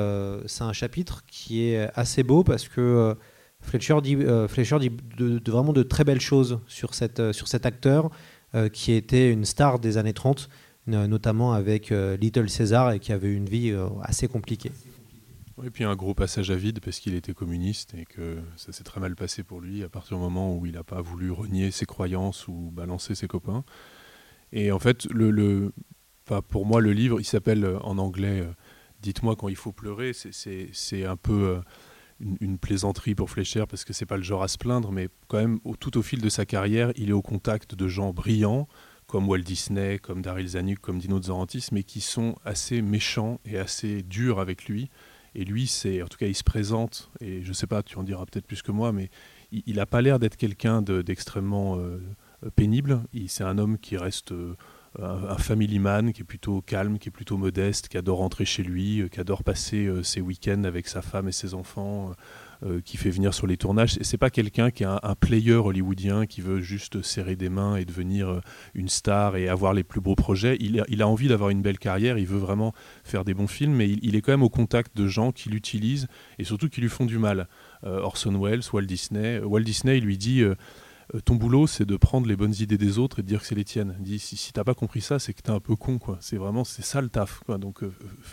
c'est 0.47 0.65
un 0.65 0.73
chapitre 0.73 1.23
qui 1.29 1.63
est 1.63 1.89
assez 1.95 2.25
beau 2.25 2.43
parce 2.43 2.69
que 2.69 3.17
Fletcher 3.61 4.01
dit, 4.03 4.17
de, 4.17 5.41
vraiment 5.49 5.73
de 5.73 5.85
très 5.85 6.03
belles 6.03 6.21
choses 6.21 6.59
sur, 6.67 6.95
sur 6.95 7.49
cet 7.49 7.65
acteur 7.65 8.11
qui 8.73 8.91
était 8.91 9.31
une 9.31 9.45
star 9.45 9.79
des 9.79 9.99
années 9.99 10.15
30, 10.15 10.49
euh, 10.89 11.07
notamment 11.07 11.53
avec 11.53 11.91
Little 11.91 12.49
Caesar 12.49 12.91
et 12.91 12.99
qui 12.99 13.13
avait 13.13 13.33
une 13.33 13.49
vie 13.49 13.73
assez 14.03 14.27
compliquée. 14.27 14.73
Et 15.65 15.71
puis 15.71 15.85
un 15.85 15.95
gros 15.95 16.15
passage 16.15 16.51
à 16.51 16.57
vide 16.57 16.81
parce 16.81 16.99
qu'il 16.99 17.15
était 17.15 17.35
communiste 17.35 17.95
et 17.95 18.05
que 18.05 18.39
ça 18.57 18.73
s'est 18.73 18.85
très 18.85 19.01
mal 19.01 19.15
passé 19.15 19.43
pour 19.43 19.61
lui 19.61 19.85
à 19.85 19.89
partir 19.89 20.17
du 20.17 20.23
moment 20.23 20.57
où 20.57 20.67
il 20.67 20.73
n'a 20.73 20.85
pas 20.85 21.01
voulu 21.01 21.31
renier 21.31 21.71
ses 21.71 21.87
croyances 21.87 22.49
ou 22.49 22.71
balancer 22.73 23.15
ses 23.15 23.29
copains. 23.29 23.65
Et 24.53 24.73
en 24.73 24.79
fait, 24.79 25.07
pour 26.49 26.67
moi, 26.67 26.81
le 26.81 26.93
livre, 26.93 27.21
il 27.21 27.25
s'appelle 27.25 27.65
en 27.83 27.99
anglais 27.99 28.41
euh, 28.41 28.53
Dites-moi 29.03 29.35
quand 29.35 29.49
il 29.49 29.57
faut 29.57 29.73
pleurer. 29.73 30.13
C'est- 30.13 31.05
un 31.05 31.17
peu 31.17 31.57
euh, 31.57 31.61
une, 32.41 32.57
plaisanterie 32.59 33.17
pour 33.17 33.31
Fleischer 33.31 33.65
parce 33.69 33.85
que 33.85 33.93
c'est 33.93 34.07
pas 34.07 34.17
le 34.17 34.23
genre 34.23 34.45
à 34.45 34.49
se 34.49 34.59
plaindre, 34.59 34.93
mais 34.93 35.09
quand 35.27 35.39
même, 35.39 35.59
tout 35.81 35.99
au 35.99 36.03
fil 36.03 36.21
de 36.21 36.29
sa 36.29 36.47
carrière, 36.47 36.93
il 36.95 37.11
est 37.11 37.15
au 37.15 37.23
contact 37.23 37.75
de 37.75 37.89
gens 37.89 38.13
brillants 38.13 38.69
comme 39.09 39.29
Walt 39.29 39.41
Disney, 39.41 39.99
comme 39.99 40.23
Daryl 40.23 40.49
Zanuck, 40.49 40.79
comme 40.79 40.99
Dino 40.99 41.19
De 41.19 41.27
Laurentiis, 41.27 41.67
mais 41.73 41.83
qui 41.83 42.01
sont 42.01 42.37
assez 42.45 42.81
méchants 42.81 43.41
et 43.45 43.59
assez 43.59 44.03
durs 44.03 44.39
avec 44.39 44.67
lui. 44.67 44.89
Et 45.35 45.45
lui, 45.45 45.67
c'est, 45.67 46.03
en 46.03 46.07
tout 46.09 46.19
cas, 46.19 46.27
il 46.27 46.35
se 46.35 46.45
présente, 46.45 47.11
et 47.21 47.43
je 47.43 47.53
sais 47.53 47.67
pas, 47.67 47.83
tu 47.83 47.97
en 47.99 48.03
diras 48.03 48.27
peut-être 48.27 48.47
plus 48.47 48.63
que 48.63 48.73
moi, 48.73 48.93
mais 48.93 49.11
il- 49.51 49.77
n'a 49.77 49.87
pas 49.87 50.03
l'air 50.03 50.19
d'être 50.19 50.37
quelqu'un 50.37 50.83
de- 50.83 51.03
d'extrêmement 51.03 51.79
euh, 51.79 51.99
pénible. 52.55 53.01
C'est 53.29 53.45
un 53.45 53.57
homme 53.59 53.79
qui 53.79 53.97
reste 53.97 54.33
euh, 54.33 54.55
un, 55.01 55.39
family 55.39 55.79
man 55.79 56.13
qui 56.13 56.21
est 56.21 56.25
plutôt 56.25 56.61
calme, 56.61 56.99
qui 56.99 57.09
est 57.09 57.13
plutôt 57.13 57.39
modeste, 57.39 57.89
qui 57.89 57.97
adore 57.97 58.19
rentrer 58.19 58.45
chez 58.45 58.63
lui, 58.63 59.09
qui 59.11 59.21
adore 59.21 59.43
passer 59.43 59.91
ses 60.03 60.21
week-ends 60.21 60.65
avec 60.65 60.87
sa 60.87 61.01
femme 61.01 61.29
et 61.29 61.33
ses 61.33 61.55
enfants. 61.55 62.13
Qui 62.85 62.97
fait 62.97 63.11
venir 63.11 63.35
sur 63.35 63.47
les 63.47 63.57
tournages. 63.57 63.99
C'est 64.03 64.19
pas 64.19 64.31
quelqu'un 64.31 64.71
qui 64.71 64.85
est 64.85 64.87
un, 64.87 65.15
player 65.19 65.55
hollywoodien 65.55 66.27
qui 66.27 66.41
veut 66.41 66.61
juste 66.61 67.03
serrer 67.03 67.37
des 67.37 67.49
mains 67.49 67.77
et 67.77 67.85
devenir 67.85 68.41
une 68.75 68.89
star 68.89 69.37
et 69.37 69.49
avoir 69.49 69.73
les 69.73 69.83
plus 69.83 70.01
beaux 70.01 70.15
projets. 70.15 70.57
Il 70.61 71.03
a, 71.03 71.09
envie 71.09 71.29
d'avoir 71.29 71.51
une 71.51 71.63
belle 71.63 71.79
carrière, 71.79 72.19
il 72.19 72.27
veut 72.27 72.39
vraiment 72.39 72.73
faire 73.05 73.25
des 73.25 73.35
bons 73.35 73.47
films, 73.47 73.75
mais 73.75 73.89
il, 73.89 74.15
est 74.17 74.21
quand 74.21 74.33
même 74.33 74.43
au 74.43 74.49
contact 74.49 74.97
de 74.97 75.07
gens 75.07 75.33
qui 75.33 75.49
l'utilisent 75.49 76.07
et 76.39 76.45
surtout 76.45 76.69
qui 76.69 76.81
lui 76.81 76.89
font 76.89 77.07
du 77.07 77.19
mal. 77.19 77.49
Orson 77.83 78.39
Welles, 78.41 78.63
Walt 78.73 78.83
Disney. 78.83 79.41
Walt 79.41 79.63
Disney, 79.63 80.01
lui 80.01 80.19
dit 80.19 80.43
euh, 80.43 80.55
ton 81.21 81.37
boulot, 81.37 81.67
c'est 81.67 81.85
de 81.85 81.97
prendre 81.97 82.27
les 82.27 82.37
bonnes 82.37 82.55
idées 82.59 82.79
des 82.79 82.99
autres 82.99 83.19
et 83.19 83.23
de 83.23 83.29
dire 83.29 83.41
que 83.41 83.47
c'est 83.47 83.55
les 83.55 83.65
tiennes. 83.65 83.95
Dit, 84.01 84.19
si, 84.19 84.37
si 84.37 84.53
t'as 84.53 84.65
pas 84.65 84.75
compris 84.75 85.03
ça, 85.03 85.19
c'est 85.19 85.35
que 85.35 85.43
t'es 85.43 85.51
un 85.51 85.61
peu 85.61 85.77
con, 85.77 85.99
quoi. 85.99 86.17
C'est 86.21 86.37
vraiment, 86.37 86.65
c'est 86.65 86.83
ça 86.83 87.03
le 87.03 87.11
taf. 87.11 87.43
Donc, 87.59 87.83
euh, 87.83 87.93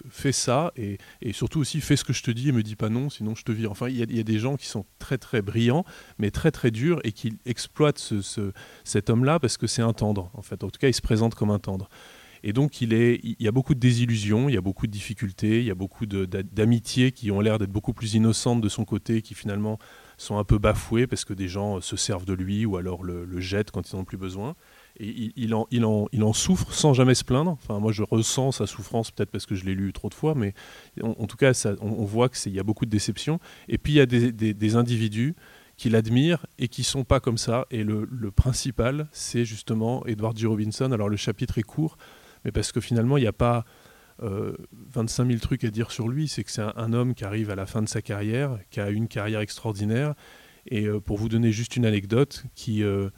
fais 0.09 0.31
ça 0.31 0.71
et, 0.77 0.97
surtout 1.33 1.59
aussi, 1.59 1.81
fais 1.81 1.97
ce 1.97 2.05
que 2.05 2.13
je 2.13 2.23
te 2.23 2.31
dis 2.31 2.49
et 2.49 2.51
me 2.51 2.63
dis 2.63 2.77
pas 2.77 2.89
non, 2.89 3.09
sinon 3.09 3.35
je 3.35 3.43
te 3.43 3.51
vire. 3.51 3.71
Enfin, 3.71 3.89
il 3.89 3.97
y, 3.97 4.19
a 4.19 4.23
des 4.23 4.39
gens 4.39 4.55
qui 4.55 4.67
sont 4.67 4.85
très 4.97 5.17
très 5.17 5.41
brillants, 5.41 5.83
mais 6.19 6.31
très 6.31 6.51
très 6.51 6.71
durs 6.71 7.01
et 7.03 7.11
qui 7.11 7.37
exploitent 7.45 7.99
ce, 7.99 8.53
cet 8.85 9.09
homme-là 9.09 9.39
parce 9.39 9.57
que 9.57 9.67
c'est 9.67 9.81
un 9.81 9.93
tendre, 9.93 10.31
en 10.33 10.41
fait. 10.41 10.63
En 10.63 10.69
tout 10.69 10.79
cas, 10.79 10.87
il 10.87 10.93
se 10.93 11.01
présente 11.01 11.35
comme 11.35 11.51
un 11.51 11.59
tendre. 11.59 11.89
Et 12.43 12.53
donc, 12.53 12.79
il, 12.79 12.93
il 12.93 13.35
y 13.39 13.47
a 13.49 13.51
beaucoup 13.51 13.75
de 13.75 13.79
désillusions, 13.79 14.47
il 14.47 14.55
y 14.55 14.57
a 14.57 14.61
beaucoup 14.61 14.87
de 14.87 14.91
difficultés, 14.91 15.59
il 15.59 15.65
y 15.65 15.71
a 15.71 15.75
beaucoup 15.75 16.05
d'amitiés 16.05 17.11
qui 17.11 17.31
ont 17.31 17.41
l'air 17.41 17.59
d'être 17.59 17.71
beaucoup 17.71 17.91
plus 17.91 18.13
innocentes 18.13 18.61
de 18.61 18.69
son 18.69 18.85
côté, 18.85 19.21
qui 19.21 19.33
finalement 19.33 19.77
sont 20.19 20.37
un 20.37 20.43
peu 20.43 20.57
bafoués 20.57 21.07
parce 21.07 21.23
que 21.23 21.33
des 21.33 21.47
gens 21.47 21.79
se 21.81 21.95
servent 21.95 22.25
de 22.25 22.33
lui 22.33 22.65
ou 22.65 22.77
alors 22.77 23.03
le, 23.03 23.39
jettent 23.39 23.71
quand 23.71 23.89
ils 23.89 23.95
n'en 23.95 24.01
ont 24.01 24.05
plus 24.05 24.17
besoin. 24.17 24.55
Et 24.99 25.31
il, 25.37 25.55
en, 25.55 25.65
il, 25.71 25.85
en, 25.85 26.07
il, 26.11 26.23
en, 26.23 26.33
souffre 26.33 26.73
sans 26.73 26.93
jamais 26.93 27.15
se 27.15 27.23
plaindre. 27.23 27.51
Enfin, 27.51 27.79
moi, 27.79 27.93
je 27.93 28.03
ressens 28.03 28.53
sa 28.53 28.67
souffrance, 28.67 29.11
peut-être 29.11 29.31
parce 29.31 29.45
que 29.45 29.55
je 29.55 29.63
l'ai 29.63 29.73
lu 29.73 29.93
trop 29.93 30.09
de 30.09 30.13
fois, 30.13 30.35
mais 30.35 30.53
en, 31.01 31.25
tout 31.25 31.37
cas, 31.37 31.53
ça, 31.53 31.75
on, 31.79 32.03
voit 32.03 32.27
qu'il 32.27 32.53
y 32.53 32.59
a 32.59 32.63
beaucoup 32.63 32.85
de 32.85 32.91
déceptions. 32.91 33.39
Et 33.69 33.77
puis, 33.77 33.93
il 33.93 33.95
y 33.95 34.01
a 34.01 34.05
des, 34.05 34.31
des, 34.31 34.75
individus 34.75 35.35
qui 35.77 35.89
l'admirent 35.89 36.45
et 36.57 36.67
qui 36.67 36.83
sont 36.83 37.05
pas 37.05 37.21
comme 37.21 37.37
ça. 37.37 37.65
Et 37.71 37.83
le, 37.83 38.05
le 38.11 38.31
principal, 38.31 39.07
c'est 39.13 39.45
justement 39.45 40.05
Edward 40.05 40.37
G. 40.37 40.47
Robinson. 40.47 40.91
Alors, 40.91 41.07
le 41.07 41.17
chapitre 41.17 41.59
est 41.59 41.63
court, 41.63 41.97
mais 42.43 42.51
parce 42.51 42.73
que 42.73 42.81
finalement, 42.81 43.15
il 43.15 43.21
n'y 43.21 43.27
a 43.27 43.33
pas 43.33 43.63
25 44.21 45.23
euh, 45.23 45.27
000 45.27 45.39
trucs 45.39 45.63
à 45.63 45.69
dire 45.69 45.91
sur 45.91 46.07
lui. 46.07 46.27
C'est 46.27 46.43
que 46.43 46.51
c'est 46.51 46.61
un, 46.61 46.93
homme 46.93 47.13
qui 47.13 47.25
arrive 47.25 47.49
à 47.49 47.55
la 47.55 47.65
fin 47.65 47.81
de 47.81 47.89
sa 47.89 48.01
carrière, 48.01 48.57
qui 48.69 48.79
a 48.79 48.89
une 48.89 49.07
carrière 49.07 49.41
extraordinaire. 49.41 50.13
Et 50.67 50.85
euh, 50.85 50.99
pour 50.99 51.17
vous 51.17 51.29
donner 51.29 51.51
juste 51.51 51.75
une 51.75 51.85
anecdote, 51.85 52.43
qui, 52.55 52.83
euh, 52.83 53.09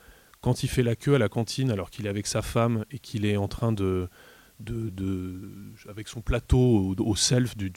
quand 0.41 0.63
il 0.63 0.67
fait 0.67 0.83
la 0.83 0.95
queue 0.95 1.15
à 1.15 1.19
la 1.19 1.29
cantine, 1.29 1.71
alors 1.71 1.89
qu'il 1.89 2.05
est 2.05 2.09
avec 2.09 2.27
sa 2.27 2.41
femme 2.41 2.85
et 2.91 2.99
qu'il 2.99 3.25
est 3.25 3.37
en 3.37 3.47
train 3.47 3.71
de, 3.71 4.09
de, 4.59 5.41
avec 5.89 6.07
son 6.07 6.21
plateau 6.21 6.95
au, 6.97 7.15
self 7.15 7.57
du, 7.57 7.71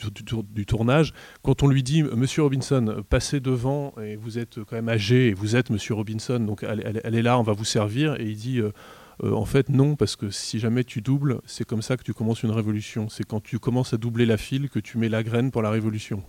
tournage, 0.67 1.15
quand 1.43 1.63
on 1.63 1.67
lui 1.67 1.83
dit 1.83 2.03
Monsieur 2.03 2.43
Robinson, 2.43 3.03
passez 3.09 3.41
devant 3.41 3.95
et 4.03 4.17
vous 4.17 4.39
êtes 4.39 4.63
quand 4.65 4.77
même 4.77 4.91
âgé 4.91 5.29
et 5.29 5.35
vous 5.35 5.57
êtes 5.57 5.71
Monsieur 5.71 5.95
Robinson, 5.95 6.39
donc 6.41 6.63
elle 6.63 7.15
est 7.15 7.23
là, 7.23 7.39
on 7.39 7.43
va 7.43 7.55
vous 7.55 7.65
servir, 7.65 8.21
et 8.21 8.27
il 8.27 8.37
dit 8.37 8.61
euh, 9.23 9.33
en 9.33 9.45
fait, 9.45 9.69
non, 9.69 9.97
parce 9.97 10.17
que 10.17 10.31
si 10.31 10.59
jamais 10.59 10.85
tu 10.85 11.01
doubles, 11.01 11.41
c'est 11.47 11.65
comme 11.65 11.83
ça 11.83 11.97
que 11.97 12.03
tu 12.03 12.13
commences 12.13 12.43
une 12.43 12.51
révolution. 12.51 13.09
C'est 13.09 13.25
quand 13.25 13.41
tu 13.41 13.59
commences 13.59 13.95
à 13.95 13.97
doubler 13.97 14.27
la 14.27 14.37
file 14.37 14.69
que 14.69 14.79
tu 14.79 14.99
mets 14.99 15.09
la 15.09 15.23
graine 15.23 15.51
pour 15.51 15.63
la 15.63 15.71
révolution. 15.71 16.23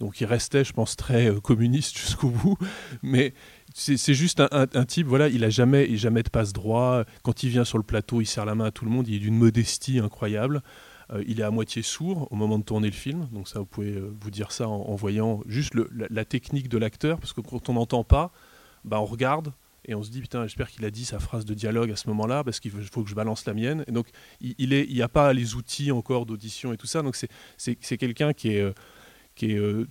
Donc 0.00 0.20
il 0.20 0.26
restait, 0.26 0.64
je 0.64 0.72
pense, 0.72 0.96
très 0.96 1.30
euh, 1.30 1.40
communiste 1.40 1.96
jusqu'au 1.98 2.28
bout. 2.28 2.58
Mais 3.02 3.32
c'est 3.74 4.14
juste 4.14 4.42
un, 4.50 4.84
type, 4.84 5.06
voilà, 5.06 5.28
il 5.28 5.44
a 5.44 5.50
jamais, 5.50 5.96
jamais 5.96 6.22
de 6.22 6.30
passe 6.30 6.52
droit. 6.52 7.04
Quand 7.22 7.42
il 7.42 7.50
vient 7.50 7.64
sur 7.64 7.78
le 7.78 7.84
plateau, 7.84 8.20
il 8.20 8.26
serre 8.26 8.46
la 8.46 8.54
main 8.54 8.66
à 8.66 8.70
tout 8.70 8.84
le 8.84 8.90
monde. 8.90 9.08
Il 9.08 9.14
est 9.14 9.18
d'une 9.18 9.36
modestie 9.36 9.98
incroyable. 9.98 10.62
Euh, 11.12 11.22
il 11.26 11.40
est 11.40 11.44
à 11.44 11.50
moitié 11.50 11.82
sourd 11.82 12.28
au 12.30 12.36
moment 12.36 12.58
de 12.58 12.64
tourner 12.64 12.88
le 12.88 12.94
film. 12.94 13.28
Donc 13.32 13.48
ça, 13.48 13.58
vous 13.58 13.66
pouvez 13.66 14.02
vous 14.20 14.30
dire 14.30 14.52
ça 14.52 14.68
en, 14.68 14.94
voyant 14.94 15.42
juste 15.46 15.74
la, 15.92 16.24
technique 16.24 16.68
de 16.68 16.78
l'acteur, 16.78 17.18
parce 17.18 17.32
que 17.32 17.40
quand 17.40 17.68
on 17.68 17.74
n'entend 17.74 18.04
pas, 18.04 18.32
bah, 18.84 19.00
on 19.00 19.04
regarde 19.04 19.52
et 19.86 19.94
on 19.94 20.02
se 20.02 20.10
dit 20.10 20.20
putain 20.20 20.42
j'espère 20.42 20.70
qu'il 20.70 20.84
a 20.84 20.90
dit 20.90 21.04
sa 21.04 21.18
phrase 21.18 21.44
de 21.44 21.54
dialogue 21.54 21.90
à 21.90 21.96
ce 21.96 22.08
moment-là 22.08 22.44
parce 22.44 22.60
qu'il 22.60 22.70
faut 22.70 23.02
que 23.02 23.10
je 23.10 23.14
balance 23.14 23.46
la 23.46 23.54
mienne. 23.54 23.84
Et 23.86 23.92
donc 23.92 24.08
il, 24.40 24.68
n'y 24.68 25.02
a 25.02 25.08
pas 25.08 25.32
les 25.32 25.54
outils 25.54 25.90
encore 25.92 26.26
d'audition 26.26 26.72
et 26.72 26.76
tout 26.76 26.86
ça. 26.86 27.02
Donc 27.02 27.16
c'est 27.56 27.96
quelqu'un 27.96 28.32
qui 28.32 28.50
est 28.50 28.60
euh, 28.60 28.72
euh, 29.44 29.86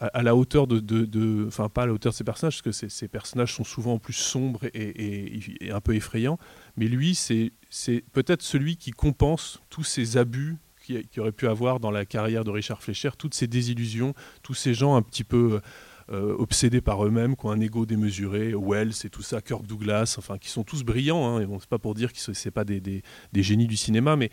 à, 0.00 0.22
la 0.22 0.34
hauteur 0.34 0.66
de 0.66 1.46
enfin 1.46 1.68
pas 1.68 1.82
à 1.82 1.86
la 1.86 1.92
hauteur 1.92 2.12
de 2.12 2.16
ses 2.16 2.24
personnages 2.24 2.62
parce 2.62 2.78
que 2.78 2.88
ces, 2.88 3.08
personnages 3.08 3.54
sont 3.54 3.64
souvent 3.64 3.98
plus 3.98 4.12
sombres 4.12 4.64
et, 4.74 5.70
un 5.70 5.80
peu 5.80 5.94
effrayants. 5.94 6.38
Mais 6.76 6.86
lui 6.86 7.14
c'est 7.14 7.52
c'est 7.70 8.04
peut-être 8.12 8.42
celui 8.42 8.76
qui 8.76 8.90
compense 8.90 9.60
tous 9.70 9.84
ces 9.84 10.16
abus 10.16 10.56
qu'il 10.82 11.06
qui 11.06 11.20
aurait 11.20 11.32
pu 11.32 11.46
avoir 11.46 11.78
dans 11.78 11.90
la 11.90 12.06
carrière 12.06 12.42
de 12.42 12.50
Richard 12.50 12.82
Fleischer 12.82 13.10
toutes 13.16 13.34
ces 13.34 13.46
désillusions 13.46 14.14
tous 14.42 14.54
ces 14.54 14.74
gens 14.74 14.96
un 14.96 15.02
petit 15.02 15.24
peu 15.24 15.54
euh, 15.54 15.60
obsédés 16.10 16.80
par 16.80 17.04
eux-mêmes, 17.06 17.36
qui 17.36 17.46
ont 17.46 17.50
un 17.50 17.60
ego 17.60 17.86
démesuré, 17.86 18.52
Wells 18.54 18.94
et 19.04 19.10
tout 19.10 19.22
ça, 19.22 19.40
Kirk 19.40 19.66
Douglas, 19.66 20.16
enfin, 20.18 20.38
qui 20.38 20.48
sont 20.48 20.64
tous 20.64 20.82
brillants. 20.82 21.26
Hein, 21.26 21.40
et 21.40 21.46
c'est 21.60 21.68
pas 21.68 21.78
pour 21.78 21.94
dire 21.94 22.12
que 22.12 22.18
c'est 22.18 22.50
pas 22.50 22.64
des, 22.64 22.80
des, 22.80 23.42
génies 23.42 23.66
du 23.66 23.76
cinéma, 23.76 24.16
mais 24.16 24.30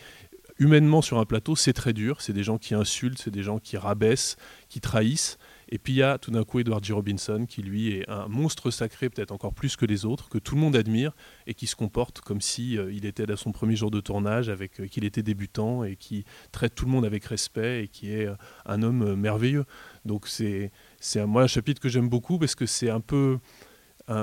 humainement 0.59 1.01
sur 1.01 1.19
un 1.19 1.25
plateau, 1.25 1.55
c'est 1.55 1.73
très 1.73 1.93
dur. 1.93 2.21
C'est 2.21 2.34
des 2.34 2.43
gens 2.43 2.57
qui 2.57 2.73
insultent, 2.73 3.19
c'est 3.19 3.32
des 3.32 3.43
gens 3.43 3.59
qui 3.59 3.78
rabaissent, 3.78 4.38
qui 4.69 4.82
trahissent. 4.82 5.38
Et 5.69 5.80
puis 5.80 5.93
il 5.93 5.97
y 5.97 6.03
a 6.03 6.17
tout 6.17 6.32
d'un 6.32 6.45
coup 6.45 6.59
Edward 6.59 6.84
G. 6.84 6.93
Robinson, 6.93 7.45
qui 7.45 7.61
lui 7.61 7.89
est 7.89 8.09
un 8.09 8.28
monstre 8.30 8.71
sacré, 8.71 9.09
peut-être 9.09 9.32
encore 9.32 9.53
plus 9.53 9.75
que 9.75 9.86
les 9.86 10.05
autres, 10.05 10.30
que 10.30 10.38
tout 10.38 10.55
le 10.55 10.61
monde 10.61 10.78
admire 10.78 11.11
et 11.45 11.53
qui 11.53 11.67
se 11.67 11.75
comporte 11.75 12.21
comme 12.21 12.39
si 12.39 12.78
euh, 12.78 12.91
il 12.91 13.05
était 13.05 13.30
à 13.30 13.36
son 13.36 13.51
premier 13.51 13.75
jour 13.75 13.91
de 13.91 13.99
tournage, 13.99 14.47
avec 14.47 14.80
euh, 14.80 14.88
qu'il 14.88 15.03
était 15.03 15.23
débutant 15.23 15.84
et 15.84 15.97
qui 15.97 16.23
traite 16.53 16.73
tout 16.73 16.86
le 16.86 16.91
monde 16.91 17.05
avec 17.05 17.25
respect 17.25 17.84
et 17.84 17.88
qui 17.89 18.11
est 18.11 18.30
un 18.65 18.82
homme 18.82 19.15
merveilleux. 19.15 19.65
Donc 20.05 20.28
c'est 20.28 20.71
c'est 20.99 21.25
moi 21.25 21.43
un 21.43 21.47
chapitre 21.47 21.81
que 21.81 21.89
j'aime 21.89 22.09
beaucoup 22.09 22.39
parce 22.39 22.55
que 22.55 22.65
c'est 22.65 22.89
un 22.89 23.01
peu 23.01 23.39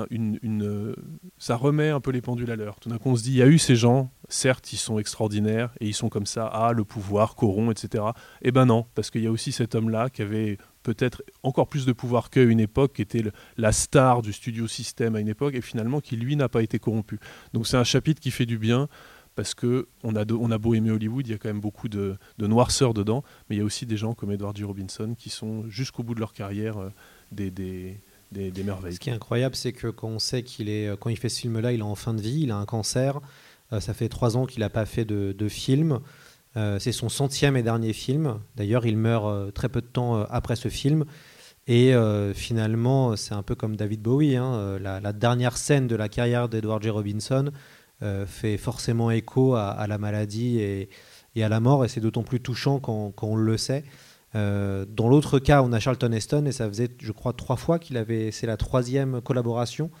une, 0.09 0.95
ça 1.37 1.55
remet 1.55 1.89
un 1.89 1.99
peu 1.99 2.11
les 2.11 2.21
pendules 2.21 2.49
à 2.49 2.55
l'heure. 2.55 2.79
Tout 2.79 2.89
d'un 2.89 2.97
coup, 2.97 3.09
on 3.09 3.15
se 3.15 3.23
dit, 3.23 3.31
il 3.31 3.37
y 3.37 3.41
a 3.43 3.47
eu 3.47 3.59
ces 3.59 3.75
gens, 3.75 4.09
certes, 4.29 4.73
ils 4.73 4.77
sont 4.77 4.97
extraordinaires 4.97 5.71
et 5.79 5.87
ils 5.87 5.93
sont 5.93 6.09
comme 6.09 6.25
ça, 6.25 6.47
ah, 6.47 6.71
le 6.73 6.83
pouvoir 6.83 7.35
corrompt, 7.35 7.71
etc. 7.71 8.03
Eh 8.41 8.51
ben 8.51 8.65
non, 8.65 8.87
parce 8.95 9.11
qu'il 9.11 9.21
y 9.21 9.27
a 9.27 9.31
aussi 9.31 9.51
cet 9.51 9.75
homme-là 9.75 10.09
qui 10.09 10.23
avait 10.23 10.57
peut-être 10.81 11.23
encore 11.43 11.67
plus 11.67 11.85
de 11.85 11.93
pouvoir 11.93 12.29
qu'à 12.29 12.41
une 12.41 12.59
époque, 12.59 12.93
qui 12.93 13.01
était 13.03 13.23
la 13.57 13.71
star 13.71 14.21
du 14.21 14.33
studio 14.33 14.67
système 14.67 15.15
à 15.15 15.19
une 15.19 15.27
époque, 15.27 15.53
et 15.53 15.61
finalement 15.61 16.01
qui, 16.01 16.15
lui, 16.15 16.35
n'a 16.35 16.49
pas 16.49 16.63
été 16.63 16.79
corrompu. 16.79 17.19
Donc 17.53 17.67
c'est 17.67 17.77
un 17.77 17.83
chapitre 17.83 18.19
qui 18.19 18.31
fait 18.31 18.45
du 18.47 18.57
bien 18.57 18.87
parce 19.35 19.53
que 19.53 19.87
on 20.03 20.15
a, 20.15 20.57
beau 20.57 20.73
aimer 20.73 20.91
Hollywood, 20.91 21.27
il 21.27 21.31
y 21.31 21.33
a 21.33 21.37
quand 21.37 21.49
même 21.49 21.59
beaucoup 21.59 21.89
de, 21.89 22.17
noirceur 22.39 22.93
dedans, 22.93 23.23
mais 23.49 23.57
il 23.57 23.59
y 23.59 23.61
a 23.61 23.65
aussi 23.65 23.85
des 23.85 23.97
gens 23.97 24.13
comme 24.13 24.31
Edward 24.31 24.55
G. 24.55 24.63
Robinson 24.63 25.13
qui 25.17 25.29
sont 25.29 25.69
jusqu'au 25.69 26.03
bout 26.03 26.15
de 26.15 26.19
leur 26.19 26.33
carrière 26.33 26.77
euh, 26.77 26.89
des, 27.31 28.63
merveilles. 28.63 28.95
Ce 28.95 28.99
qui 28.99 29.09
est 29.09 29.13
incroyable, 29.13 29.55
c'est 29.55 29.73
que 29.73 29.87
quand 29.87 30.07
on 30.07 30.19
sait 30.19 30.43
qu'il 30.43 30.69
est, 30.69 30.87
euh, 30.87 30.95
quand 30.95 31.09
il 31.09 31.17
fait 31.17 31.29
ce 31.29 31.41
film-là, 31.41 31.73
il 31.73 31.81
est 31.81 31.83
en 31.83 31.95
fin 31.95 32.13
de 32.13 32.21
vie, 32.21 32.41
il 32.43 32.51
a 32.51 32.57
un 32.57 32.65
cancer, 32.65 33.19
euh, 33.73 33.79
ça 33.79 33.93
fait 33.93 34.09
trois 34.09 34.37
ans 34.37 34.45
qu'il 34.45 34.61
n'a 34.61 34.69
pas 34.69 34.85
fait 34.85 35.05
de, 35.05 35.35
de 35.37 35.49
film. 35.49 35.99
c'est 36.79 36.93
son 36.93 37.09
centième 37.09 37.57
et 37.57 37.63
dernier 37.63 37.91
film. 37.91 38.39
D'ailleurs, 38.55 38.85
il 38.85 38.95
meurt 38.95 39.53
très 39.53 39.67
peu 39.67 39.81
de 39.81 39.87
temps 39.87 40.21
après 40.29 40.55
ce 40.55 40.69
film. 40.69 41.03
Et 41.67 41.93
finalement, 42.33 43.17
c'est 43.17 43.33
un 43.33 43.43
peu 43.43 43.55
comme 43.55 43.75
David 43.75 44.01
Bowie. 44.01 44.37
Hein, 44.37 44.79
la, 44.79 45.01
la, 45.01 45.11
dernière 45.11 45.57
scène 45.57 45.87
de 45.87 45.97
la 45.97 46.07
carrière 46.07 46.47
d'Edward 46.47 46.81
J. 46.81 46.91
Robinson, 46.91 47.51
fait 48.27 48.57
forcément 48.57 49.11
écho 49.11 49.55
à, 49.55 49.85
la 49.87 49.97
maladie 49.97 50.59
et, 50.59 50.89
à 51.43 51.49
la 51.49 51.59
mort, 51.59 51.85
et 51.85 51.87
c'est 51.87 52.01
d'autant 52.01 52.23
plus 52.23 52.39
touchant 52.39 52.79
quand, 52.79 53.13
on 53.21 53.35
le 53.35 53.57
sait. 53.57 53.83
Euh, 54.35 54.85
dans 54.85 55.07
l'autre 55.07 55.39
cas, 55.39 55.61
on 55.63 55.71
a 55.71 55.79
Charlton 55.79 56.11
Heston, 56.11 56.45
et 56.45 56.51
ça 56.51 56.67
faisait, 56.67 56.89
je 56.99 57.11
crois, 57.11 57.33
trois 57.33 57.55
fois 57.55 57.79
qu'il 57.79 57.97
avait. 57.97 58.31
C'est 58.31 58.47
la 58.47 58.57
troisième 58.57 59.21
collaboration 59.21 59.91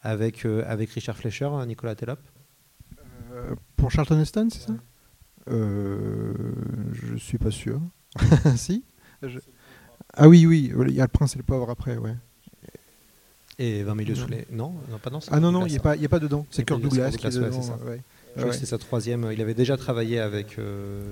avec, 0.00 0.44
euh, 0.44 0.64
avec 0.66 0.90
Richard 0.90 1.16
Fleischer, 1.16 1.46
hein, 1.46 1.64
Nicolas 1.66 1.94
Tellop. 1.94 2.18
pour 3.76 3.90
Charlton 3.90 4.20
Heston, 4.20 4.48
c'est 4.50 4.66
ça? 4.66 4.74
Je 5.46 7.16
suis 7.16 7.38
pas 7.38 7.50
sûr. 7.50 7.80
si? 8.56 8.84
Ah 10.16 10.28
oui, 10.28 10.46
oui, 10.46 10.72
il 10.88 10.94
y 10.94 11.00
a 11.00 11.04
le 11.04 11.08
prince 11.08 11.34
et 11.34 11.38
le 11.38 11.44
pauvre 11.44 11.70
après, 11.70 11.96
ouais. 11.96 12.14
Et 13.58 13.82
20 13.82 13.94
milieux 13.94 14.14
sous 14.14 14.28
les. 14.28 14.46
Non, 14.50 14.74
non 14.90 14.98
pas 14.98 15.10
dans 15.10 15.20
Ah 15.30 15.40
non, 15.40 15.52
non, 15.52 15.66
il 15.66 15.72
n'y 15.72 15.78
a, 15.78 16.08
pas 16.08 16.18
dedans. 16.18 16.46
C'est 16.50 16.64
Kirk 16.64 16.80
Douglas, 16.80 17.12
qui 17.12 17.26
est 17.26 17.30
dedans. 17.30 17.78
Je 18.36 18.50
c'est 18.50 18.66
sa 18.66 18.78
troisième. 18.78 19.28
Il 19.32 19.40
avait 19.40 19.54
déjà 19.54 19.76
travaillé 19.76 20.18
avec. 20.18 20.58
Euh, 20.58 21.02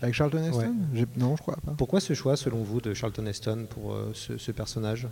avec 0.00 0.14
Charlton 0.14 0.42
Heston 0.44 0.74
Non, 1.16 1.36
je 1.36 1.42
crois 1.42 1.56
pas. 1.64 1.72
Pourquoi 1.76 2.00
ce 2.00 2.14
choix, 2.14 2.36
selon 2.36 2.62
vous, 2.62 2.80
de 2.80 2.94
Charlton 2.94 3.26
Heston 3.26 3.66
pour 3.68 3.92
euh, 3.92 4.12
ce, 4.14 4.52
personnage? 4.52 5.08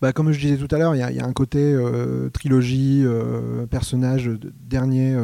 Bah, 0.00 0.12
comme 0.12 0.32
je 0.32 0.40
disais 0.40 0.56
tout 0.56 0.72
à 0.74 0.78
l'heure, 0.78 0.94
il 0.94 0.98
y, 0.98 1.20
a 1.20 1.26
un 1.26 1.32
côté 1.32 1.58
euh, 1.58 2.30
trilogie, 2.30 3.04
personnage, 3.70 4.30
dernier, 4.54 5.16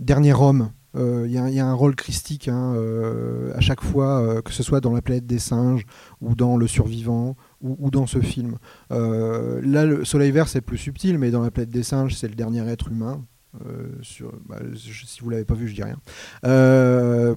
dernier 0.00 0.34
homme. 0.34 0.70
Il 0.94 1.30
y, 1.30 1.60
a 1.60 1.66
un 1.66 1.74
rôle 1.74 1.94
christique 1.94 2.48
hein, 2.48 2.74
à 3.54 3.60
chaque 3.60 3.82
fois, 3.82 4.42
que 4.42 4.52
ce 4.52 4.62
soit 4.62 4.80
dans 4.80 4.92
La 4.92 5.02
planète 5.02 5.26
des 5.26 5.38
singes 5.38 5.86
ou 6.20 6.34
dans 6.34 6.56
Le 6.56 6.66
survivant 6.66 7.36
ou, 7.62 7.90
dans 7.90 8.06
ce 8.06 8.20
film. 8.20 8.58
Euh, 8.92 9.60
là, 9.64 9.84
le 9.84 10.04
Soleil 10.04 10.30
Vert, 10.30 10.48
c'est 10.48 10.60
plus 10.60 10.78
subtil, 10.78 11.18
mais 11.18 11.30
dans 11.30 11.42
La 11.42 11.50
planète 11.50 11.70
des 11.70 11.82
singes, 11.82 12.14
c'est 12.14 12.28
le 12.28 12.34
dernier 12.34 12.66
être 12.68 12.90
humain. 12.90 13.24
sur, 14.02 14.32
bah, 14.46 14.58
si 14.74 15.20
vous 15.20 15.30
l'avez 15.30 15.44
pas 15.44 15.54
vu, 15.54 15.68
je 15.68 15.74
dis 15.74 15.82
rien. 15.82 15.98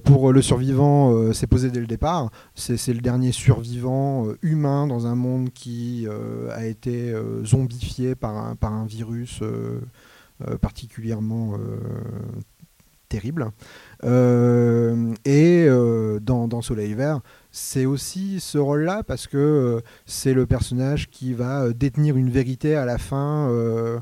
pour 0.04 0.32
le 0.32 0.42
survivant, 0.42 1.32
c'est 1.32 1.46
posé 1.46 1.70
dès 1.70 1.80
le 1.80 1.86
départ. 1.86 2.30
C'est 2.54 2.92
le 2.92 3.00
dernier 3.00 3.32
survivant 3.32 4.26
humain 4.42 4.86
dans 4.86 5.06
un 5.06 5.14
monde 5.14 5.50
qui 5.50 6.06
a 6.52 6.66
été 6.66 7.14
zombifié 7.44 8.14
par 8.14 8.54
un 8.62 8.86
virus 8.86 9.42
particulièrement 10.60 11.56
terrible. 13.10 13.50
Et 14.02 15.68
dans, 16.20 16.48
dans, 16.48 16.62
Soleil 16.62 16.94
Vert, 16.94 17.20
c'est 17.50 17.86
aussi 17.86 18.40
ce 18.40 18.58
rôle-là 18.58 19.02
parce 19.02 19.26
que 19.26 19.36
euh, 19.36 19.80
c'est 20.06 20.34
le 20.34 20.46
personnage 20.46 21.10
qui 21.10 21.34
va 21.34 21.64
euh, 21.64 21.72
détenir 21.72 22.16
une 22.16 22.30
vérité 22.30 22.76
à 22.76 22.84
la 22.84 22.98
fin 22.98 23.48
euh, 23.50 23.98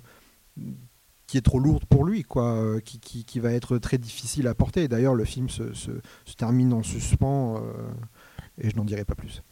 qui 1.26 1.38
est 1.38 1.42
trop 1.42 1.58
lourde 1.58 1.84
pour 1.86 2.04
lui, 2.04 2.22
quoi, 2.22 2.80
qui, 2.82 3.38
va 3.38 3.52
être 3.52 3.76
très 3.76 3.98
difficile 3.98 4.46
à 4.48 4.54
porter. 4.54 4.88
D'ailleurs, 4.88 5.14
le 5.14 5.24
film 5.26 5.50
se, 5.50 5.62
termine 6.38 6.72
en 6.72 6.82
suspens 6.82 7.62
et 8.60 8.70
je 8.70 8.76
n'en 8.76 8.84
dirai 8.84 9.04
pas 9.04 9.14
plus. 9.14 9.42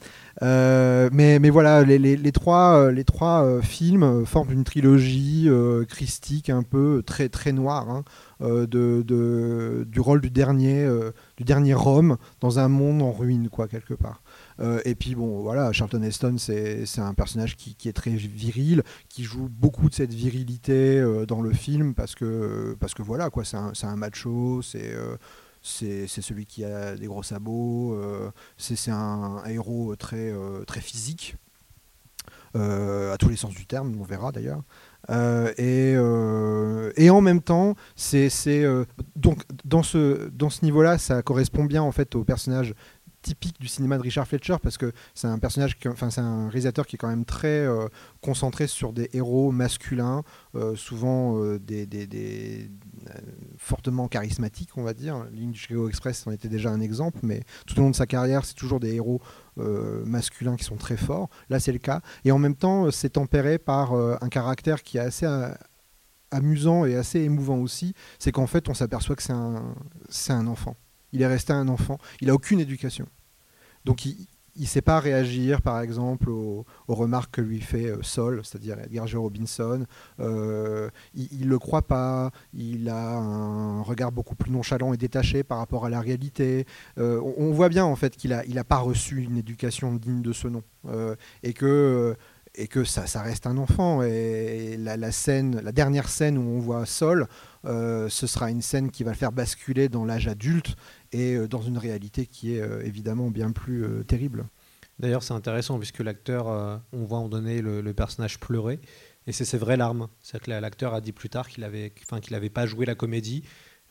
mais, 0.42 1.38
mais 1.38 1.50
voilà, 1.50 1.82
les, 1.82 2.32
trois, 2.32 2.90
les 2.90 3.04
trois 3.04 3.60
films 3.62 4.26
forment 4.26 4.52
une 4.52 4.64
trilogie 4.64 5.48
christique 5.88 6.50
un 6.50 6.62
peu 6.62 7.02
très, 7.04 7.28
très 7.28 7.52
noire. 7.52 7.88
Hein. 7.90 8.04
Euh, 8.42 8.66
de, 8.66 9.86
du 9.88 9.98
rôle 9.98 10.20
du 10.20 10.28
dernier, 10.28 10.84
euh, 10.84 11.10
du 11.38 11.44
dernier 11.44 11.72
Rome 11.72 12.18
dans 12.40 12.58
un 12.58 12.68
monde 12.68 13.00
en 13.00 13.10
ruine, 13.10 13.48
quoi, 13.48 13.66
quelque 13.66 13.94
part. 13.94 14.22
Euh, 14.60 14.80
et 14.84 14.94
puis 14.94 15.14
bon, 15.14 15.40
voilà, 15.40 15.72
Charlton 15.72 16.02
Heston, 16.02 16.36
c'est 16.36 16.84
un 16.98 17.14
personnage 17.14 17.56
qui, 17.56 17.74
est 17.88 17.94
très 17.94 18.10
viril, 18.10 18.82
qui 19.08 19.24
joue 19.24 19.48
beaucoup 19.48 19.88
de 19.88 19.94
cette 19.94 20.12
virilité 20.12 21.02
dans 21.26 21.40
le 21.40 21.52
film 21.52 21.94
parce 21.94 22.14
que, 22.14 22.76
parce 22.78 22.92
que 22.92 23.02
voilà, 23.02 23.30
quoi, 23.30 23.44
c'est 23.44 23.56
un, 23.56 23.72
un, 23.82 23.96
macho, 23.96 24.60
c'est 24.60 24.94
c'est 25.66 26.06
celui 26.06 26.46
qui 26.46 26.64
a 26.64 26.96
des 26.96 27.06
gros 27.06 27.22
sabots, 27.22 27.98
c'est 28.56 28.90
un, 28.90 29.42
héros 29.46 29.96
très, 29.96 30.32
très 30.66 30.80
physique, 30.80 31.36
à 32.54 33.16
tous 33.18 33.28
les 33.28 33.36
sens 33.36 33.54
du 33.54 33.66
terme, 33.66 33.96
on 34.00 34.04
verra 34.04 34.32
d'ailleurs. 34.32 34.62
Euh, 35.10 35.52
et, 35.56 35.94
euh, 35.96 37.10
en 37.10 37.20
même 37.20 37.40
temps, 37.40 37.76
c'est 37.94 38.30
euh, 38.48 38.84
donc 39.14 39.42
dans 39.64 39.82
ce, 39.82 40.28
dans 40.30 40.50
ce 40.50 40.64
niveau-là, 40.64 40.98
ça 40.98 41.22
correspond 41.22 41.64
bien 41.64 41.82
en 41.82 41.92
fait 41.92 42.14
au 42.14 42.24
personnage 42.24 42.74
typique 43.26 43.60
du 43.60 43.68
cinéma 43.68 43.96
de 43.96 44.02
Richard 44.02 44.26
Fletcher 44.26 44.56
parce 44.62 44.78
que 44.78 44.92
c'est 45.14 45.26
un 45.26 45.38
personnage, 45.38 45.76
enfin 45.86 46.10
c'est 46.10 46.20
un 46.20 46.48
réalisateur 46.48 46.86
qui 46.86 46.96
est 46.96 46.98
quand 46.98 47.08
même 47.08 47.24
très 47.24 47.66
concentré 48.20 48.66
sur 48.66 48.92
des 48.92 49.10
héros 49.12 49.50
masculins, 49.50 50.22
souvent 50.74 51.40
des, 51.58 51.86
des, 51.86 52.70
fortement 53.58 54.08
charismatiques, 54.08 54.76
on 54.76 54.82
va 54.82 54.94
dire. 54.94 55.26
Du 55.32 55.54
Chicago 55.54 55.88
Express 55.88 56.26
en 56.26 56.30
était 56.30 56.48
déjà 56.48 56.70
un 56.70 56.80
exemple, 56.80 57.18
mais 57.22 57.42
tout 57.66 57.78
au 57.78 57.82
long 57.82 57.90
de 57.90 57.96
sa 57.96 58.06
carrière, 58.06 58.44
c'est 58.44 58.54
toujours 58.54 58.80
des 58.80 58.94
héros 58.94 59.20
euh, 59.58 60.04
masculins 60.04 60.56
qui 60.56 60.64
sont 60.64 60.76
très 60.76 60.96
forts. 60.96 61.28
Là, 61.48 61.60
c'est 61.60 61.72
le 61.72 61.78
cas. 61.78 62.00
Et 62.24 62.32
en 62.32 62.38
même 62.38 62.54
temps, 62.54 62.90
c'est 62.90 63.10
tempéré 63.10 63.58
par 63.58 63.94
euh, 63.94 64.16
un 64.20 64.28
caractère 64.28 64.82
qui 64.82 64.98
est 64.98 65.00
assez 65.00 65.26
euh, 65.26 65.48
amusant 66.30 66.84
et 66.84 66.94
assez 66.94 67.20
émouvant 67.20 67.58
aussi. 67.58 67.94
C'est 68.18 68.32
qu'en 68.32 68.46
fait, 68.46 68.68
on 68.68 68.74
s'aperçoit 68.74 69.16
que 69.16 69.22
c'est 69.22 69.32
un, 69.32 69.74
un 70.28 70.46
enfant. 70.46 70.76
Il 71.12 71.22
est 71.22 71.26
resté 71.26 71.52
un 71.52 71.68
enfant. 71.68 71.98
Il 72.20 72.28
n'a 72.28 72.34
aucune 72.34 72.60
éducation. 72.60 73.06
Donc, 73.86 74.04
il, 74.04 74.16
ne 74.58 74.66
sait 74.66 74.82
pas 74.82 74.98
réagir, 74.98 75.62
par 75.62 75.80
exemple, 75.80 76.28
aux, 76.28 76.66
remarques 76.88 77.36
que 77.36 77.40
lui 77.40 77.60
fait 77.60 77.86
euh, 77.86 78.02
Sol, 78.02 78.40
c'est-à-dire 78.42 78.78
Edgar. 78.80 79.06
Robinson. 79.14 79.86
Euh, 80.18 80.90
il 81.14 81.42
ne 81.42 81.46
le 81.46 81.58
croit 81.60 81.86
pas, 81.86 82.32
il 82.52 82.88
a 82.88 83.16
un 83.16 83.82
regard 83.82 84.10
beaucoup 84.10 84.34
plus 84.34 84.50
nonchalant 84.50 84.92
et 84.92 84.96
détaché 84.96 85.44
par 85.44 85.58
rapport 85.58 85.86
à 85.86 85.88
la 85.88 86.00
réalité. 86.00 86.66
Euh, 86.98 87.20
on, 87.36 87.52
voit 87.52 87.68
bien, 87.68 87.84
en 87.84 87.94
fait, 87.94 88.16
qu'il 88.16 88.30
n'a 88.30 88.64
pas 88.64 88.78
reçu 88.78 89.22
une 89.22 89.36
éducation 89.36 89.94
digne 89.94 90.20
de 90.20 90.32
ce 90.32 90.48
nom. 90.48 90.64
et 91.44 91.52
que 91.52 92.16
ça, 92.84 93.22
reste 93.22 93.46
un 93.46 93.58
enfant. 93.58 94.02
Et 94.02 94.76
la 94.78 95.72
dernière 95.72 96.08
scène 96.08 96.38
où 96.38 96.56
on 96.56 96.58
voit 96.58 96.86
Sol, 96.86 97.28
ce 97.66 98.26
sera 98.26 98.50
une 98.50 98.62
scène 98.62 98.90
qui 98.90 99.04
va 99.04 99.10
le 99.10 99.16
faire 99.16 99.32
basculer 99.32 99.88
dans 99.88 100.04
l'âge 100.04 100.28
adulte 100.28 100.76
et 101.12 101.34
euh, 101.34 101.48
dans 101.48 101.62
une 101.62 101.78
réalité 101.78 102.26
qui 102.26 102.54
est 102.54 102.60
euh, 102.60 102.82
évidemment 102.84 103.30
bien 103.30 103.52
plus 103.52 103.84
euh, 103.84 104.02
terrible. 104.04 104.46
D'ailleurs, 104.98 105.22
c'est 105.22 105.34
intéressant 105.34 105.78
puisque 105.78 106.00
l'acteur, 106.00 106.46
on 106.46 107.04
voit 107.04 107.18
en 107.18 107.28
donner 107.28 107.60
le, 107.60 107.92
personnage 107.92 108.40
pleurer, 108.40 108.80
et 109.26 109.32
c'est 109.32 109.44
ses 109.44 109.58
vraies 109.58 109.76
larmes. 109.76 110.08
C'est-à-dire 110.22 110.46
que 110.46 110.50
l'acteur 110.62 110.94
a 110.94 111.02
dit 111.02 111.12
plus 111.12 111.28
tard 111.28 111.48
qu'il 111.50 111.60
n'avait 111.62 112.48
pas 112.48 112.64
joué 112.64 112.86
la 112.86 112.94
comédie, 112.94 113.42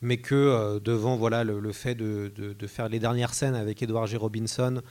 mais 0.02 0.18
que 0.18 0.80
devant 0.80 1.16
voilà 1.16 1.44
le, 1.44 1.72
fait 1.74 1.94
de, 1.94 2.34
de, 2.36 2.68
faire 2.68 2.90
les 2.90 2.98
dernières 2.98 3.36
scènes 3.36 3.54
avec 3.54 3.84
Edward 3.84 4.08
G. 4.08 4.18
Robinson 4.18 4.82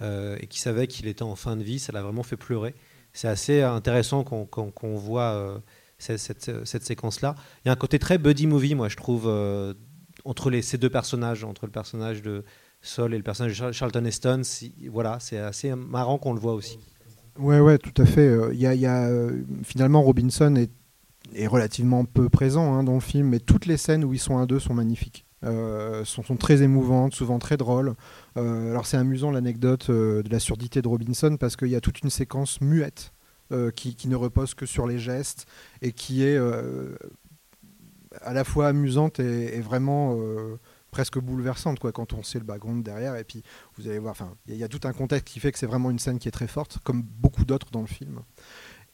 et 0.00 0.46
qu'il 0.48 0.60
savait 0.60 0.88
qu'il 0.88 1.06
était 1.06 1.22
en 1.22 1.36
fin 1.36 1.56
de 1.56 1.62
vie, 1.62 1.78
ça 1.78 1.92
l'a 1.92 2.02
vraiment 2.02 2.24
fait 2.24 2.36
pleurer. 2.36 2.74
C'est 3.12 3.28
assez 3.28 3.62
intéressant 3.62 4.24
qu'on 4.24 4.96
voit 4.96 5.62
cette, 6.02 6.18
cette, 6.18 6.66
cette 6.66 6.84
séquence-là. 6.84 7.34
Il 7.64 7.68
y 7.68 7.70
a 7.70 7.72
un 7.72 7.76
côté 7.76 7.98
très 7.98 8.18
buddy 8.18 8.46
movie, 8.46 8.74
moi 8.74 8.88
je 8.88 8.96
trouve, 8.96 9.28
entre 10.24 10.50
les, 10.50 10.62
ces 10.62 10.78
deux 10.78 10.90
personnages, 10.90 11.44
entre 11.44 11.66
le 11.66 11.72
personnage 11.72 12.22
de 12.22 12.44
Sol 12.82 13.12
et 13.12 13.16
le 13.18 13.22
personnage 13.22 13.58
de 13.60 13.72
Charlton 13.72 14.04
Heston, 14.04 14.42
voilà, 14.90 15.18
c'est 15.20 15.38
assez 15.38 15.74
marrant 15.74 16.18
qu'on 16.18 16.32
le 16.32 16.40
voit 16.40 16.54
aussi. 16.54 16.78
Ouais, 17.38 17.60
ouais, 17.60 17.78
tout 17.78 18.00
à 18.00 18.06
fait. 18.06 18.34
Il 18.52 18.58
y 18.58 18.86
a, 18.86 19.06
euh, 19.08 19.42
finalement 19.64 20.02
Robinson 20.02 20.54
est, 20.56 20.70
est, 21.34 21.46
relativement 21.46 22.04
peu 22.04 22.28
présent 22.28 22.74
hein, 22.74 22.84
dans 22.84 22.94
le 22.94 23.00
film, 23.00 23.28
mais 23.28 23.38
toutes 23.38 23.66
les 23.66 23.76
scènes 23.76 24.04
où 24.04 24.12
ils 24.14 24.18
sont 24.18 24.38
à 24.38 24.46
deux 24.46 24.58
sont 24.58 24.74
magnifiques. 24.74 25.26
Euh, 25.44 26.04
sont, 26.04 26.22
sont, 26.22 26.36
très 26.36 26.62
émouvantes, 26.62 27.14
souvent 27.14 27.38
très 27.38 27.56
drôles. 27.56 27.94
Euh, 28.36 28.70
alors 28.70 28.86
c'est 28.86 28.98
amusant 28.98 29.30
l'anecdote 29.30 29.90
de 29.90 30.28
la 30.30 30.38
surdité 30.38 30.82
de 30.82 30.88
Robinson 30.88 31.36
parce 31.38 31.56
qu'il 31.56 31.68
y 31.68 31.76
a 31.76 31.80
toute 31.80 32.02
une 32.02 32.10
séquence 32.10 32.60
muette 32.60 33.12
qui, 33.74 33.96
qui, 33.96 34.08
ne 34.08 34.16
repose 34.16 34.54
que 34.54 34.66
sur 34.66 34.86
les 34.86 34.98
gestes 34.98 35.46
et 35.82 35.92
qui 35.92 36.24
est 36.24 36.38
à 38.20 38.32
la 38.32 38.44
fois 38.44 38.68
amusante 38.68 39.20
et, 39.20 39.60
vraiment 39.60 40.16
euh, 40.18 40.58
presque 40.90 41.18
bouleversante 41.18 41.78
quoi, 41.78 41.92
quand 41.92 42.12
on 42.12 42.22
sait 42.22 42.38
le 42.38 42.44
background 42.44 42.82
derrière. 42.84 43.16
Et 43.16 43.24
puis 43.24 43.42
vous 43.76 43.88
allez 43.88 43.98
voir, 43.98 44.16
il 44.46 44.56
y, 44.56 44.64
a 44.64 44.68
tout 44.68 44.80
un 44.84 44.92
contexte 44.92 45.32
qui 45.32 45.40
fait 45.40 45.52
que 45.52 45.58
c'est 45.58 45.66
vraiment 45.66 45.90
une 45.90 45.98
scène 45.98 46.18
qui 46.18 46.28
est 46.28 46.32
très 46.32 46.48
forte, 46.48 46.78
comme 46.84 47.02
beaucoup 47.02 47.44
d'autres 47.44 47.70
dans 47.70 47.80
le 47.80 47.86
film. 47.86 48.20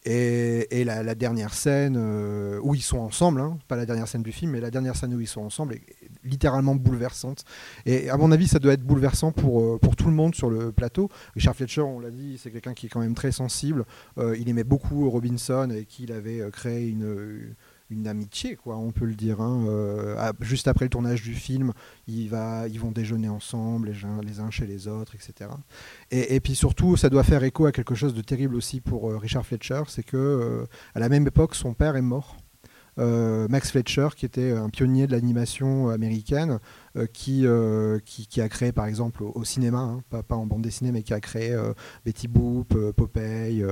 Et, 0.08 0.84
la, 0.84 1.14
dernière 1.16 1.52
scène 1.52 1.96
euh, 1.98 2.60
où 2.62 2.74
ils 2.76 2.82
sont 2.82 2.98
ensemble, 2.98 3.40
hein, 3.40 3.58
pas 3.66 3.74
la 3.74 3.86
dernière 3.86 4.06
scène 4.06 4.22
du 4.22 4.30
film, 4.30 4.52
mais 4.52 4.60
la 4.60 4.70
dernière 4.70 4.94
scène 4.94 5.12
où 5.12 5.20
ils 5.20 5.26
sont 5.26 5.40
ensemble 5.40 5.74
est 5.74 5.82
littéralement 6.24 6.76
bouleversante. 6.76 7.44
Et 7.86 8.08
à 8.08 8.16
mon 8.16 8.30
avis, 8.30 8.46
ça 8.46 8.60
doit 8.60 8.72
être 8.72 8.84
bouleversant 8.84 9.32
pour, 9.32 9.60
euh, 9.60 9.78
pour 9.78 9.96
tout 9.96 10.06
le 10.06 10.14
monde 10.14 10.34
sur 10.36 10.48
le 10.48 10.70
plateau. 10.70 11.10
Richard 11.34 11.56
Fletcher, 11.56 11.80
on 11.80 11.98
l'a 11.98 12.10
dit, 12.10 12.38
c'est 12.40 12.52
quelqu'un 12.52 12.72
qui 12.72 12.86
est 12.86 12.88
quand 12.88 13.00
même 13.00 13.14
très 13.14 13.32
sensible. 13.32 13.84
il 14.16 14.48
aimait 14.48 14.64
beaucoup 14.64 15.10
Robinson 15.10 15.70
et 15.70 15.84
qu'il 15.84 16.12
avait 16.12 16.40
créé 16.52 16.88
une 16.88 17.54
amitié, 18.06 18.56
quoi, 18.56 18.76
on 18.76 18.90
peut 18.90 19.04
le 19.04 19.14
dire. 19.14 19.40
Hein. 19.40 19.64
Euh, 19.68 20.32
juste 20.40 20.68
après 20.68 20.84
le 20.84 20.90
tournage 20.90 21.22
du 21.22 21.34
film, 21.34 21.72
ils 22.06 22.28
vont 22.28 22.90
déjeuner 22.90 23.28
ensemble, 23.28 23.92
les 24.22 24.40
uns, 24.40 24.50
chez 24.50 24.66
les 24.66 24.88
autres, 24.88 25.14
etc. 25.14 25.50
Et, 26.10 26.40
puis 26.40 26.54
surtout, 26.54 26.96
ça 26.96 27.10
doit 27.10 27.24
faire 27.24 27.44
écho 27.44 27.66
à 27.66 27.72
quelque 27.72 27.94
chose 27.94 28.14
de 28.14 28.22
terrible 28.22 28.54
aussi 28.54 28.80
pour 28.80 29.10
euh, 29.10 29.18
Richard 29.18 29.46
Fletcher, 29.46 29.82
c'est 29.88 30.02
que 30.02 30.16
euh, 30.16 30.66
à 30.94 31.00
la 31.00 31.08
même 31.08 31.26
époque, 31.26 31.54
son 31.54 31.74
père 31.74 31.96
est 31.96 32.02
mort. 32.02 32.36
Euh, 32.98 33.46
Max 33.48 33.70
Fletcher, 33.72 34.08
qui 34.16 34.24
était 34.24 34.52
un 34.52 34.70
pionnier 34.70 35.06
de 35.06 35.12
l'animation 35.12 35.90
américaine, 35.90 36.58
euh, 36.96 37.06
euh, 37.28 37.98
qui, 38.04 38.26
qui, 38.26 38.40
a 38.40 38.48
créé 38.48 38.72
par 38.72 38.86
exemple 38.86 39.22
au, 39.22 39.44
cinéma, 39.44 39.78
hein, 39.78 40.02
pas, 40.08 40.36
en 40.36 40.46
bande 40.46 40.62
dessinée, 40.62 40.92
mais 40.92 41.02
qui 41.02 41.12
a 41.12 41.20
créé 41.20 41.56
Betty 42.04 42.26
Boop, 42.26 42.74
Popeye 42.92 43.64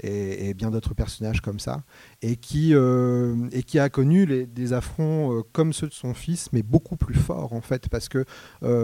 et, 0.00 0.54
bien 0.54 0.70
d'autres 0.70 0.94
personnages 0.94 1.40
comme 1.40 1.58
ça, 1.58 1.82
et 2.22 2.36
qui, 2.36 2.72
et 2.72 3.62
qui 3.62 3.78
a 3.78 3.88
connu 3.88 4.46
des 4.46 4.72
affronts 4.72 5.42
comme 5.52 5.72
ceux 5.72 5.88
de 5.88 5.92
son 5.92 6.14
fils, 6.14 6.50
mais 6.52 6.62
beaucoup 6.62 6.96
plus 6.96 7.14
forts 7.14 7.52
en 7.52 7.60
fait, 7.60 7.88
parce 7.88 8.08
que 8.08 8.24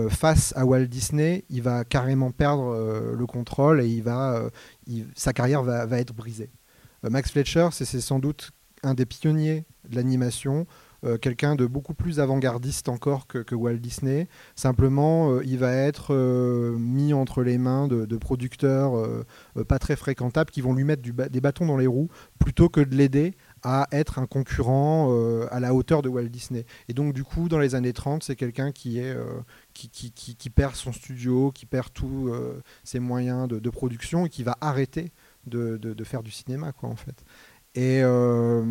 face 0.09 0.53
à 0.57 0.67
Walt 0.67 0.87
Disney, 0.87 1.45
il 1.49 1.63
va 1.63 1.85
carrément 1.85 2.33
perdre 2.33 3.15
le 3.17 3.27
contrôle 3.27 3.81
et 3.81 3.89
il 3.89 4.03
va, 4.03 4.51
sa 5.15 5.33
carrière 5.33 5.63
va, 5.63 5.87
va 5.87 6.01
être 6.01 6.15
brisée. 6.15 6.51
Max 7.09 7.31
Fletcher, 7.31 7.69
c'est 7.73 7.87
sans 8.01 8.19
doute 8.19 8.53
un 8.83 8.95
des 8.95 9.07
pionniers 9.07 9.65
de 9.89 9.97
l'animation, 9.97 10.67
euh, 11.03 11.17
quelqu'un 11.17 11.57
de 11.57 11.65
beaucoup 11.65 11.95
plus 11.95 12.21
avant-gardiste 12.21 12.91
encore 12.91 13.27
que, 13.27 13.55
Walt 13.55 13.77
Disney. 13.77 14.29
Simplement, 14.55 15.33
euh, 15.33 15.43
il 15.45 15.59
va 15.59 15.73
être 15.73 16.15
euh, 16.15 16.77
mis 16.77 17.15
entre 17.15 17.43
les 17.43 17.57
mains 17.57 17.89
de, 17.89 18.17
producteurs 18.17 18.93
pas 19.67 19.79
très 19.79 19.97
fréquentables 19.97 20.51
qui 20.51 20.61
vont 20.61 20.75
lui 20.75 20.85
mettre 20.85 21.03
des 21.03 21.41
bâtons 21.41 21.65
dans 21.65 21.79
les 21.79 21.87
roues 21.87 22.11
plutôt 22.39 22.69
que 22.69 22.81
de 22.81 22.95
l'aider 22.95 23.35
à 23.63 23.89
être 23.93 24.19
un 24.19 24.27
concurrent 24.27 25.11
à 25.51 25.59
la 25.59 25.75
hauteur 25.75 26.03
de 26.03 26.09
Walt 26.09 26.29
Disney. 26.29 26.67
Et 26.89 26.93
donc, 26.93 27.15
du 27.15 27.25
coup, 27.25 27.49
dans 27.49 27.59
les 27.59 27.75
années 27.75 27.95
30, 27.95 28.23
c'est 28.23 28.37
quelqu'un 28.37 28.73
qui, 28.73 29.01
perd 30.55 30.75
son 30.75 30.93
studio, 30.93 31.51
qui 31.51 31.65
perd 31.65 31.93
tous 31.95 32.31
ses 32.85 33.01
moyens 33.01 33.49
de, 33.49 33.71
production 33.71 34.27
et 34.27 34.29
qui 34.29 34.43
va 34.43 34.59
arrêter 34.61 35.13
de, 35.47 35.79
de, 35.79 36.05
faire 36.05 36.23
du 36.23 36.31
cinéma, 36.31 36.73
quoi, 36.73 36.91
en 36.91 36.97
fait. 36.97 37.25
Et, 37.77 38.01
euh, 38.03 38.65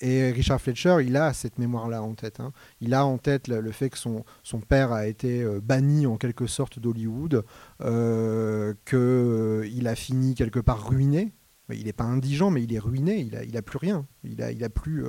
et, 0.00 0.30
Richard 0.30 0.58
Fletcher, 0.58 0.96
il 1.04 1.16
a 1.16 1.34
cette 1.34 1.58
mémoire-là 1.58 2.02
en 2.02 2.14
tête. 2.14 2.40
Hein. 2.40 2.52
Il 2.80 2.94
a 2.94 3.04
en 3.04 3.18
tête 3.18 3.48
le, 3.48 3.70
fait 3.70 3.90
que 3.90 3.98
son, 3.98 4.24
père 4.66 4.92
a 4.92 5.06
été 5.06 5.42
euh, 5.42 5.60
banni 5.62 6.06
en 6.06 6.16
quelque 6.16 6.46
sorte 6.46 6.78
d'Hollywood, 6.78 7.44
euh, 7.82 8.72
qu'il 8.86 9.88
a 9.88 9.94
fini 9.94 10.34
quelque 10.34 10.60
part 10.60 10.88
ruiné. 10.88 11.32
Il 11.70 11.84
n'est 11.84 11.94
pas 11.94 12.04
indigent, 12.04 12.50
mais 12.50 12.62
il 12.62 12.74
est 12.74 12.78
ruiné, 12.78 13.20
il 13.20 13.52
n'a 13.52 13.62
plus 13.62 13.78
rien. 13.78 14.06
Il 14.22 14.36
n'a 14.36 14.46
a 14.46 14.68
plus 14.68 15.02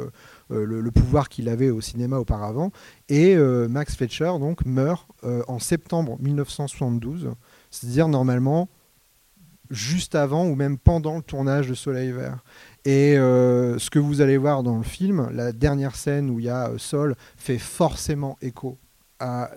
le, 0.49 0.66
le, 0.66 0.91
pouvoir 0.91 1.28
qu'il 1.28 1.49
avait 1.49 1.70
au 1.70 1.82
cinéma 1.82 2.18
auparavant. 2.18 2.72
Et 3.09 3.36
Max 3.36 3.97
Fletcher 3.97 4.32
donc, 4.39 4.66
meurt 4.66 5.05
en 5.49 5.59
septembre 5.59 6.18
1972, 6.22 7.32
c'est-à-dire 7.72 8.07
normalement 8.07 8.70
juste 9.70 10.16
avant 10.16 10.45
ou 10.45 10.55
même 10.55 10.78
pendant 10.78 11.18
le 11.18 11.22
tournage 11.22 11.68
de 11.68 11.74
Soleil 11.74 12.11
Vert. 12.11 12.43
Et 12.86 13.17
euh, 13.17 13.79
ce 13.79 13.89
que 13.89 13.97
vous 13.99 14.21
allez 14.21 14.38
voir 14.38 14.61
dans 14.61 14.77
le 14.77 14.83
film, 14.83 15.29
la 15.31 15.51
dernière 15.51 15.95
scène 15.95 16.29
où 16.29 16.39
il 16.39 16.45
y 16.45 16.49
a 16.49 16.69
euh, 16.69 16.77
Sol, 16.77 17.15
fait 17.36 17.57
forcément 17.57 18.38
écho 18.41 18.77
à 19.19 19.49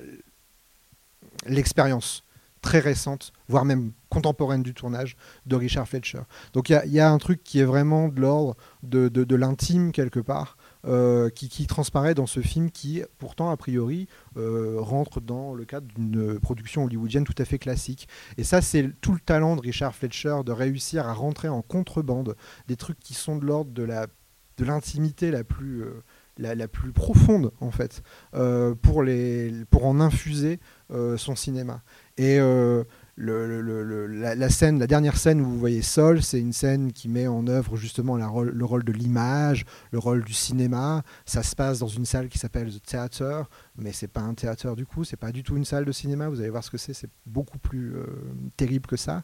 l'expérience 1.47 2.24
très 2.62 2.81
récente, 2.81 3.33
voire 3.49 3.64
même 3.64 3.93
contemporaine 4.09 4.62
du 4.62 4.74
tournage 4.74 5.16
de 5.47 5.57
Richard 5.57 5.87
Fletcher. 5.87 6.22
Donc 6.55 6.70
il 6.70 6.81
y, 6.87 7.01
a 7.01 7.11
un 7.11 7.18
truc 7.18 7.45
qui 7.45 7.61
est 7.61 7.64
vraiment 7.64 8.09
de 8.09 8.20
l'ordre 8.20 8.57
de 8.83 9.35
l'intime 9.37 9.93
quelque 9.93 10.20
part, 10.20 10.57
euh, 10.87 11.29
qui, 11.31 11.66
transparaît 11.66 12.14
dans 12.14 12.26
ce 12.26 12.41
film 12.41 12.70
qui, 12.70 13.03
pourtant, 13.18 13.51
a 13.51 13.57
priori, 13.57 14.07
euh, 14.37 14.76
rentre 14.79 15.20
dans 15.20 15.53
le 15.53 15.64
cadre 15.64 15.87
d'une 15.89 16.39
production 16.39 16.85
hollywoodienne 16.85 17.24
tout 17.24 17.35
à 17.39 17.45
fait 17.45 17.59
classique. 17.59 18.09
Et 18.37 18.45
ça, 18.45 18.62
c'est 18.62 18.89
tout 19.01 19.12
le 19.12 19.18
talent 19.18 19.57
de 19.57 19.61
Richard 19.61 19.95
Fletcher 19.95 20.37
de 20.47 20.53
réussir 20.53 21.09
à 21.09 21.14
rentrer 21.14 21.49
en 21.49 21.62
contrebande 21.62 22.37
des 22.68 22.76
trucs 22.76 23.01
qui 23.01 23.14
sont 23.14 23.37
de 23.37 23.45
l'ordre 23.45 23.72
de 23.72 23.83
la 23.83 24.07
de 24.57 24.64
l'intimité 24.64 25.31
la 25.31 25.45
plus 25.45 25.83
euh, 25.83 26.03
la, 26.37 26.68
plus 26.68 26.93
profonde 26.93 27.53
en 27.61 27.72
fait 27.72 28.03
pour 28.83 29.03
les 29.03 29.53
pour 29.70 29.87
en 29.87 30.01
infuser 30.01 30.61
son 31.16 31.35
cinéma 31.35 31.83
et 32.16 32.39
la, 33.19 34.49
scène, 34.49 34.79
la 34.79 34.87
dernière 34.87 35.16
scène 35.16 35.41
où 35.41 35.45
vous 35.45 35.59
voyez 35.59 35.83
Sol, 35.83 36.23
c'est 36.23 36.41
une 36.41 36.53
scène 36.53 36.93
qui 36.93 37.09
met 37.09 37.27
en 37.27 37.47
œuvre 37.49 37.77
justement 37.77 38.16
le 38.16 38.64
rôle 38.64 38.85
de 38.85 38.93
l'image, 38.93 39.64
le 39.91 39.99
rôle 39.99 40.25
du 40.25 40.33
cinéma. 40.33 41.03
Ça 41.27 41.43
se 41.43 41.57
passe 41.57 41.81
dans 41.81 41.89
une 41.89 42.05
salle 42.05 42.29
qui 42.29 42.39
s'appelle 42.39 42.73
The 42.73 42.83
Theater, 42.83 43.51
mais 43.77 43.93
c'est 43.93 44.09
pas 44.09 44.21
un 44.21 44.35
théâtre 44.35 44.77
du 44.77 44.87
coup, 44.87 45.05
c'est 45.05 45.16
pas 45.16 45.33
du 45.33 45.43
tout 45.43 45.57
une 45.57 45.64
salle 45.64 45.85
de 45.85 45.93
cinéma. 45.93 46.29
Vous 46.29 46.41
allez 46.41 46.51
voir 46.51 46.62
ce 46.62 46.71
que 46.71 46.79
c'est, 46.79 46.95
c'est 46.95 47.11
beaucoup 47.27 47.59
plus 47.59 47.97
euh, 47.97 48.07
terrible 48.57 48.87
que 48.87 48.97
ça. 48.97 49.23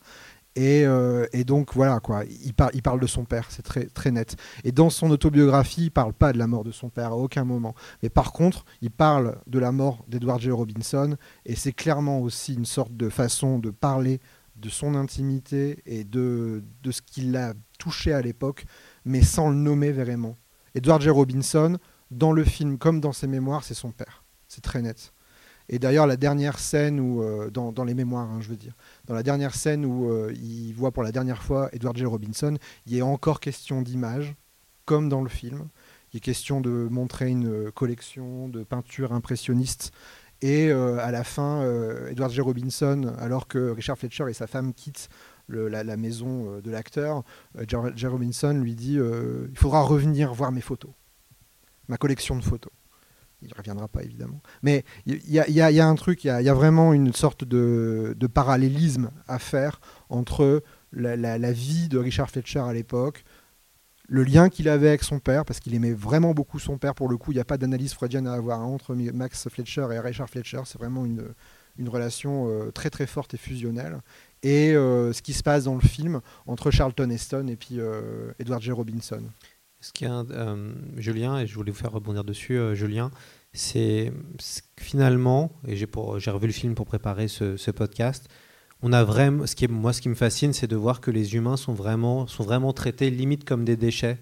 Euh, 0.56 1.26
et, 1.32 1.44
donc 1.44 1.74
voilà 1.74 1.98
quoi, 2.00 2.24
il, 2.24 2.54
parle 2.54 3.00
de 3.00 3.06
son 3.06 3.24
père, 3.24 3.46
c'est 3.50 3.62
très, 3.62 3.86
très 3.86 4.10
net. 4.10 4.36
Et 4.62 4.72
dans 4.72 4.90
son 4.90 5.10
autobiographie, 5.10 5.84
il 5.84 5.90
parle 5.90 6.12
pas 6.12 6.32
de 6.32 6.38
la 6.38 6.46
mort 6.46 6.64
de 6.64 6.70
son 6.70 6.90
père 6.90 7.12
à 7.12 7.16
aucun 7.16 7.44
moment. 7.44 7.74
Mais 8.02 8.08
par 8.08 8.32
contre, 8.32 8.64
il 8.80 8.90
parle 8.90 9.38
de 9.46 9.58
la 9.58 9.72
mort 9.72 10.04
d'Edward 10.08 10.40
J. 10.40 10.50
Robinson, 10.50 11.16
et 11.44 11.56
c'est 11.56 11.72
clairement 11.72 12.20
aussi 12.20 12.54
une 12.54 12.66
sorte 12.66 12.96
de 12.96 13.08
façon 13.08 13.58
de 13.58 13.70
parler 13.70 14.20
de 14.56 14.68
son 14.68 14.94
intimité 14.94 15.82
et 15.86 16.04
de, 16.04 16.62
de 16.82 16.90
ce 16.92 17.02
qu'il 17.02 17.36
a 17.36 17.54
touché 17.78 18.12
à 18.12 18.22
l'époque, 18.22 18.66
mais 19.04 19.22
sans 19.22 19.48
le 19.50 19.56
nommer 19.56 19.90
vraiment. 19.90 20.36
Edward 20.76 21.02
J. 21.02 21.10
Robinson, 21.10 21.78
dans 22.12 22.32
le 22.32 22.44
film 22.44 22.78
comme 22.78 23.00
dans 23.00 23.12
ses 23.12 23.26
mémoires, 23.26 23.64
c'est 23.64 23.74
son 23.74 23.90
père. 23.90 24.24
C'est 24.46 24.62
très 24.62 24.82
net. 24.82 25.12
Et 25.68 25.78
d'ailleurs, 25.78 26.06
la 26.06 26.16
dernière 26.16 26.58
scène 26.58 27.00
où, 27.00 27.22
euh, 27.22 27.50
dans, 27.50 27.72
dans, 27.72 27.84
les 27.84 27.94
mémoires, 27.94 28.30
hein, 28.30 28.40
je 28.40 28.48
veux 28.48 28.56
dire, 28.56 28.74
dans 29.06 29.14
la 29.14 29.22
dernière 29.22 29.54
scène 29.54 29.84
où 29.84 30.10
euh, 30.10 30.32
il 30.34 30.72
voit 30.72 30.90
pour 30.90 31.02
la 31.02 31.12
dernière 31.12 31.42
fois 31.42 31.68
Edward 31.72 31.96
J. 31.96 32.04
Robinson, 32.04 32.56
il 32.86 32.96
est 32.96 33.02
encore 33.02 33.40
question 33.40 33.82
d'image, 33.82 34.34
comme 34.84 35.08
dans 35.08 35.22
le 35.22 35.28
film. 35.28 35.68
Il 36.12 36.18
est 36.18 36.20
question 36.20 36.60
de 36.60 36.88
montrer 36.90 37.28
une 37.28 37.70
collection 37.72 38.48
de 38.48 38.62
peintures 38.62 39.12
impressionnistes. 39.12 39.92
Et 40.42 40.68
euh, 40.70 40.98
à 40.98 41.10
la 41.10 41.24
fin, 41.24 41.62
Edward 42.08 42.30
J. 42.30 42.40
Robinson, 42.40 43.14
alors 43.18 43.48
que 43.48 43.70
Richard 43.70 43.98
Fletcher 43.98 44.26
et 44.28 44.34
sa 44.34 44.46
femme 44.46 44.74
quittent 44.74 45.08
la, 45.48 45.96
maison 45.96 46.60
de 46.60 46.70
l'acteur, 46.70 47.22
J. 47.66 48.06
Robinson 48.06 48.52
lui 48.54 48.74
dit 48.74 48.94
Il 48.94 49.58
faudra 49.58 49.82
revenir 49.82 50.32
voir 50.32 50.52
mes 50.52 50.60
photos, 50.60 50.92
ma 51.88 51.96
collection 51.96 52.36
de 52.36 52.42
photos 52.42 52.72
il 53.42 53.48
ne 53.48 53.54
reviendra 53.54 53.88
pas 53.88 54.02
évidemment. 54.02 54.40
Mais 54.62 54.84
il 55.06 55.20
y, 55.28 55.60
a 55.60 55.86
un 55.86 55.94
truc, 55.94 56.24
il 56.24 56.28
y, 56.28 56.48
a 56.48 56.54
vraiment 56.54 56.92
une 56.92 57.12
sorte 57.12 57.44
de, 57.44 58.16
parallélisme 58.32 59.10
à 59.28 59.38
faire 59.38 59.80
entre 60.08 60.62
la, 60.92 61.52
vie 61.52 61.88
de 61.88 61.98
Richard 61.98 62.30
Fletcher 62.30 62.60
à 62.60 62.72
l'époque, 62.72 63.24
le 64.06 64.22
lien 64.22 64.48
qu'il 64.48 64.68
avait 64.68 64.88
avec 64.88 65.02
son 65.02 65.18
père, 65.18 65.44
parce 65.44 65.60
qu'il 65.60 65.74
aimait 65.74 65.92
vraiment 65.92 66.34
beaucoup 66.34 66.58
son 66.58 66.78
père, 66.78 66.94
pour 66.94 67.08
le 67.08 67.16
coup, 67.16 67.32
il 67.32 67.36
n'y 67.36 67.40
a 67.40 67.44
pas 67.44 67.56
d'analyse 67.56 67.94
freudienne 67.94 68.26
à 68.26 68.34
avoir 68.34 68.60
entre 68.60 68.94
Max 68.94 69.48
Fletcher 69.48 69.86
et 69.92 69.98
Richard 69.98 70.28
Fletcher, 70.28 70.62
c'est 70.66 70.78
vraiment 70.78 71.04
une, 71.06 71.22
relation 71.88 72.48
euh, 72.48 72.70
très 72.70 72.90
très 72.90 73.06
forte 73.06 73.34
et 73.34 73.38
fusionnelle. 73.38 74.00
Et 74.42 74.74
euh, 74.74 75.12
ce 75.14 75.22
qui 75.22 75.32
se 75.32 75.42
passe 75.42 75.64
dans 75.64 75.74
le 75.74 75.80
film 75.80 76.20
entre 76.46 76.70
Charlton 76.70 77.08
Heston 77.08 77.46
et 77.48 77.56
puis 77.56 77.80
euh, 77.80 78.30
Edward 78.38 78.62
J. 78.62 78.72
Robinson. 78.72 79.22
Ce 79.84 79.92
qui 79.92 80.06
est 80.06 80.08
euh, 80.10 80.72
Julien, 80.96 81.40
et 81.40 81.46
je 81.46 81.54
voulais 81.54 81.70
vous 81.70 81.76
faire 81.76 81.92
rebondir 81.92 82.24
dessus, 82.24 82.56
euh, 82.56 82.74
Julien, 82.74 83.10
c'est 83.52 84.14
finalement, 84.80 85.52
et 85.68 85.76
j'ai 85.76 86.30
revu 86.30 86.46
le 86.46 86.54
film 86.54 86.74
pour 86.74 86.86
préparer 86.86 87.28
ce, 87.28 87.70
podcast, 87.70 88.26
on 88.80 88.94
a 88.94 89.04
vraiment, 89.04 89.46
ce 89.46 89.54
qui 89.54 89.68
moi, 89.68 89.92
ce 89.92 90.00
qui 90.00 90.08
me 90.08 90.14
fascine, 90.14 90.54
c'est 90.54 90.66
de 90.66 90.74
voir 90.74 91.02
que 91.02 91.10
les 91.10 91.34
humains 91.34 91.58
sont 91.58 91.74
vraiment, 91.74 92.26
sont 92.26 92.44
vraiment 92.44 92.72
traités 92.72 93.10
limite 93.10 93.44
comme 93.44 93.66
des 93.66 93.76
déchets, 93.76 94.16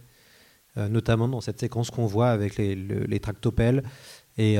euh, 0.79 0.89
notamment 0.89 1.29
dans 1.29 1.41
cette 1.41 1.61
séquence 1.61 1.93
qu'on 1.93 2.07
voit 2.07 2.31
avec 2.31 2.57
les, 2.57 2.75
les 2.75 3.21
tractopelles. 3.21 3.85
Et, 4.39 4.55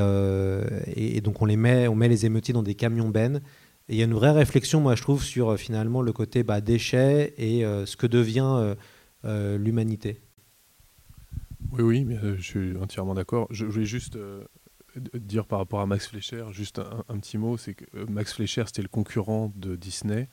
et, 0.95 1.19
donc 1.19 1.41
on 1.41 1.45
les 1.45 1.57
met, 1.57 1.89
on 1.89 1.95
met 1.95 2.07
les 2.07 2.25
émeutiers 2.25 2.53
dans 2.53 2.63
des 2.63 2.75
camions 2.75 3.09
bennes. 3.09 3.41
Il 3.89 3.97
y 3.97 4.01
a 4.01 4.05
une 4.05 4.13
vraie 4.13 4.31
réflexion, 4.31 4.79
moi 4.79 4.95
je 4.95 5.01
trouve, 5.01 5.21
sur 5.21 5.57
finalement 5.57 6.01
le 6.01 6.13
côté 6.13 6.43
bah, 6.43 6.61
déchets 6.61 7.33
et 7.37 7.63
ce 7.63 7.97
que 7.97 8.07
devient 8.07 8.75
l'humanité. 9.23 10.21
Oui, 11.73 11.81
oui, 11.81 12.03
mais 12.05 12.17
euh, 12.17 12.37
je 12.37 12.41
suis 12.41 12.77
entièrement 12.77 13.15
d'accord. 13.15 13.47
Je, 13.49 13.65
voulais 13.65 13.85
juste 13.85 14.15
euh, 14.15 14.43
dire 15.15 15.47
par 15.47 15.57
rapport 15.57 15.79
à 15.79 15.87
Max 15.87 16.07
Fleischer, 16.07 16.45
juste 16.51 16.79
un, 16.79 17.17
petit 17.17 17.39
mot, 17.39 17.57
c'est 17.57 17.73
que 17.73 17.85
euh, 17.95 18.05
Max 18.07 18.33
Fleischer, 18.33 18.63
c'était 18.67 18.83
le 18.83 18.87
concurrent 18.87 19.51
de 19.55 19.75
Disney. 19.75 20.29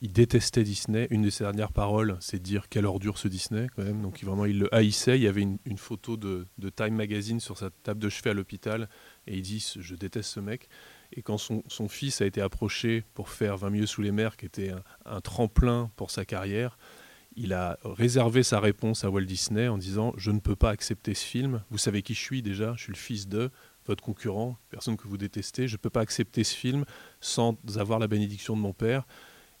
Il 0.00 0.12
détestait 0.12 0.62
Disney. 0.62 1.08
Une 1.10 1.22
de 1.22 1.30
ses 1.30 1.42
dernières 1.42 1.72
paroles, 1.72 2.16
c'est 2.20 2.38
de 2.38 2.44
dire 2.44 2.68
quelle 2.68 2.86
ordure 2.86 3.18
ce 3.18 3.26
Disney, 3.26 3.66
quand 3.74 3.82
même. 3.82 4.02
Donc 4.02 4.22
vraiment, 4.22 4.44
il 4.44 4.60
le 4.60 4.72
haïssait. 4.72 5.18
Il 5.18 5.22
y 5.22 5.28
avait 5.28 5.42
une, 5.42 5.78
photo 5.78 6.16
de, 6.16 6.46
Time 6.76 6.94
Magazine 6.94 7.40
sur 7.40 7.58
sa 7.58 7.70
table 7.70 8.00
de 8.00 8.08
chevet 8.08 8.30
à 8.30 8.34
l'hôpital, 8.34 8.88
et 9.26 9.36
il 9.36 9.42
dit 9.42 9.74
Je 9.76 9.94
déteste 9.96 10.30
ce 10.30 10.40
mec. 10.40 10.68
Et 11.12 11.22
quand 11.22 11.38
son, 11.38 11.62
fils 11.88 12.20
a 12.20 12.26
été 12.26 12.40
approché 12.40 13.04
pour 13.14 13.30
faire 13.30 13.56
20 13.56 13.70
mieux 13.70 13.86
sous 13.86 14.02
les 14.02 14.12
mers, 14.12 14.36
qui 14.36 14.46
était 14.46 14.72
un 15.06 15.20
tremplin 15.20 15.90
pour 15.96 16.12
sa 16.12 16.24
carrière, 16.24 16.76
il 17.36 17.52
a 17.52 17.78
réservé 17.84 18.42
sa 18.42 18.60
réponse 18.60 19.04
à 19.04 19.10
Walt 19.10 19.22
Disney 19.22 19.68
en 19.68 19.78
disant 19.78 20.12
Je 20.16 20.30
ne 20.30 20.38
peux 20.38 20.56
pas 20.56 20.70
accepter 20.70 21.14
ce 21.14 21.24
film. 21.24 21.62
Vous 21.70 21.78
savez 21.78 22.02
qui 22.02 22.14
je 22.14 22.20
suis 22.20 22.42
déjà 22.42 22.74
Je 22.76 22.82
suis 22.84 22.92
le 22.92 22.98
fils 22.98 23.28
de 23.28 23.50
votre 23.86 24.02
concurrent, 24.02 24.56
personne 24.70 24.96
que 24.96 25.08
vous 25.08 25.16
détestez. 25.16 25.68
Je 25.68 25.74
ne 25.74 25.78
peux 25.78 25.90
pas 25.90 26.00
accepter 26.00 26.44
ce 26.44 26.54
film 26.54 26.84
sans 27.20 27.56
avoir 27.76 27.98
la 27.98 28.06
bénédiction 28.06 28.56
de 28.56 28.60
mon 28.60 28.72
père. 28.72 29.06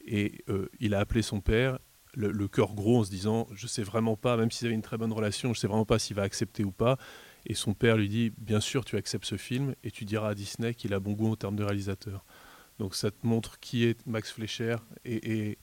Et 0.06 0.44
euh, 0.48 0.68
il 0.80 0.94
a 0.94 1.00
appelé 1.00 1.22
son 1.22 1.40
père, 1.40 1.78
le, 2.14 2.48
cœur 2.48 2.74
gros, 2.74 3.00
en 3.00 3.04
se 3.04 3.10
disant 3.10 3.46
Je 3.52 3.64
ne 3.64 3.68
sais 3.68 3.82
vraiment 3.82 4.16
pas, 4.16 4.36
même 4.36 4.50
s'ils 4.50 4.66
avaient 4.66 4.74
une 4.74 4.82
très 4.82 4.98
bonne 4.98 5.12
relation, 5.12 5.52
je 5.52 5.58
ne 5.58 5.60
sais 5.60 5.66
vraiment 5.66 5.86
pas 5.86 5.98
s'il 5.98 6.16
va 6.16 6.22
accepter 6.22 6.64
ou 6.64 6.72
pas. 6.72 6.98
Et 7.46 7.54
son 7.54 7.74
père 7.74 7.96
lui 7.96 8.08
dit 8.08 8.32
Bien 8.38 8.60
sûr, 8.60 8.84
tu 8.84 8.96
acceptes 8.96 9.26
ce 9.26 9.36
film 9.36 9.74
et 9.82 9.90
tu 9.90 10.04
diras 10.04 10.30
à 10.30 10.34
Disney 10.34 10.74
qu'il 10.74 10.94
a 10.94 11.00
bon 11.00 11.12
goût 11.12 11.32
en 11.32 11.36
termes 11.36 11.56
de 11.56 11.64
réalisateur. 11.64 12.24
Donc 12.78 12.94
ça 12.94 13.10
te 13.10 13.26
montre 13.26 13.60
qui 13.60 13.84
est 13.84 14.04
Max 14.06 14.32
Fleischer 14.32 14.76
et 15.04 15.58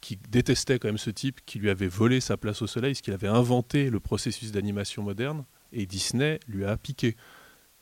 qui 0.00 0.16
détestait 0.28 0.78
quand 0.78 0.88
même 0.88 0.98
ce 0.98 1.10
type, 1.10 1.40
qui 1.46 1.58
lui 1.58 1.70
avait 1.70 1.88
volé 1.88 2.20
sa 2.20 2.36
place 2.36 2.62
au 2.62 2.66
soleil, 2.66 2.92
parce 2.92 3.00
qu'il 3.00 3.14
avait 3.14 3.28
inventé 3.28 3.90
le 3.90 4.00
processus 4.00 4.52
d'animation 4.52 5.02
moderne, 5.02 5.44
et 5.72 5.86
Disney 5.86 6.40
lui 6.48 6.64
a 6.64 6.76
piqué. 6.76 7.16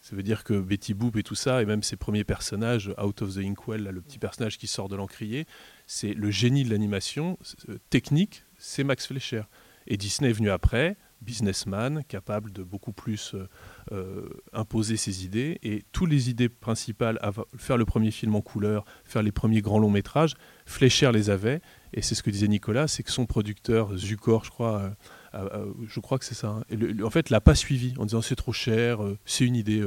Ça 0.01 0.15
veut 0.15 0.23
dire 0.23 0.45
que 0.45 0.61
Betty 0.61 0.93
Boop 0.93 1.17
et 1.17 1.23
tout 1.23 1.35
ça, 1.35 1.63
et 1.63 1.65
même 1.65 1.83
ses 1.83 1.97
premiers 1.97 2.25
personnages, 2.25 2.93
Out 3.03 3.23
of 3.23 3.37
the 3.37 3.39
Inkwell, 3.39 3.85
le 3.85 4.03
petit 4.03 4.19
personnage 4.19 4.59
qui 4.59 4.67
sort 4.67 4.91
de 4.91 4.97
l'encrier, 4.97 5.47
c'est 5.87 6.13
le 6.13 6.31
génie 6.31 6.63
de 6.63 6.71
l'animation 6.71 7.39
euh, 7.71 7.79
technique, 7.89 8.45
c'est 8.59 8.85
Max 8.85 9.07
Fleischer. 9.07 9.45
Et 9.87 9.97
Disney 9.97 10.29
est 10.31 10.35
venu 10.35 10.51
après, 10.51 10.97
businessman, 11.25 12.05
capable 12.05 12.53
de 12.53 12.63
beaucoup 12.63 12.93
plus 12.93 13.35
euh, 13.35 13.49
euh, 13.93 14.29
imposer 14.53 14.97
ses 14.97 15.25
idées. 15.25 15.59
Et 15.63 15.85
toutes 15.91 16.11
les 16.11 16.31
idées 16.31 16.49
principales, 16.49 17.19
faire 17.57 17.77
le 17.77 17.85
premier 17.85 18.11
film 18.11 18.35
en 18.35 18.43
couleur, 18.43 18.85
faire 19.05 19.23
les 19.23 19.33
premiers 19.33 19.63
grands 19.63 19.79
longs 19.79 19.91
métrages, 19.91 20.35
Fleischer 20.67 21.11
les 21.13 21.31
avait. 21.31 21.61
Et 21.95 22.03
c'est 22.03 22.15
ce 22.15 22.23
que 22.23 22.31
disait 22.31 22.49
Nicolas, 22.49 22.89
c'est 22.89 23.03
que 23.03 23.11
son 23.11 23.25
producteur, 23.25 23.97
Zucor, 23.97 24.45
je 24.45 24.51
crois, 24.51 24.97
euh, 25.35 25.73
je 25.87 26.01
crois 26.01 26.19
que 26.19 26.25
c'est 26.25 26.35
ça, 26.35 26.49
hein, 26.49 27.03
en 27.03 27.11
fait, 27.11 27.31
l'a 27.31 27.41
pas 27.41 27.55
suivi 27.55 27.95
en 27.99 28.05
disant 28.05 28.21
c'est 28.21 28.35
trop 28.35 28.53
cher, 28.53 28.99
c'est 29.25 29.45
une 29.45 29.55
idée 29.55 29.83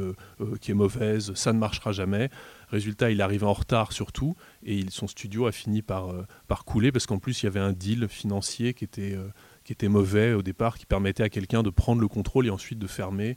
qui 0.62 0.72
est 0.72 0.74
mauvaise, 0.74 1.34
ça 1.36 1.52
ne 1.52 1.60
marchera 1.60 1.92
jamais. 1.92 2.30
Résultat, 2.70 3.12
il 3.12 3.22
arrive 3.22 3.44
en 3.44 3.54
retard 3.54 3.92
surtout, 3.92 4.36
et 4.64 4.86
son 4.90 5.08
studio 5.08 5.48
a 5.48 5.52
fini 5.52 5.82
par, 5.82 6.14
par 6.48 6.64
couler 6.64 6.94
parce 6.94 7.06
qu'en 7.06 7.20
plus, 7.20 7.44
il 7.44 7.46
y 7.46 7.48
avait 7.48 7.60
un 7.60 7.74
deal 7.74 8.08
financier 8.08 8.74
qui 8.74 8.86
était 8.86 9.18
qui 9.68 9.74
était 9.74 9.90
mauvais 9.90 10.32
au 10.32 10.42
départ, 10.42 10.78
qui 10.78 10.86
permettait 10.86 11.24
à 11.24 11.30
quelqu'un 11.30 11.62
de 11.62 11.70
prendre 11.70 12.00
le 12.00 12.08
contrôle 12.08 12.48
et 12.48 12.50
ensuite 12.50 12.80
de 12.80 12.88
fermer. 12.88 13.36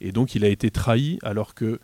Et 0.00 0.12
donc 0.12 0.36
il 0.36 0.44
a 0.44 0.48
été 0.48 0.70
trahi 0.70 1.18
alors 1.22 1.54
que 1.54 1.80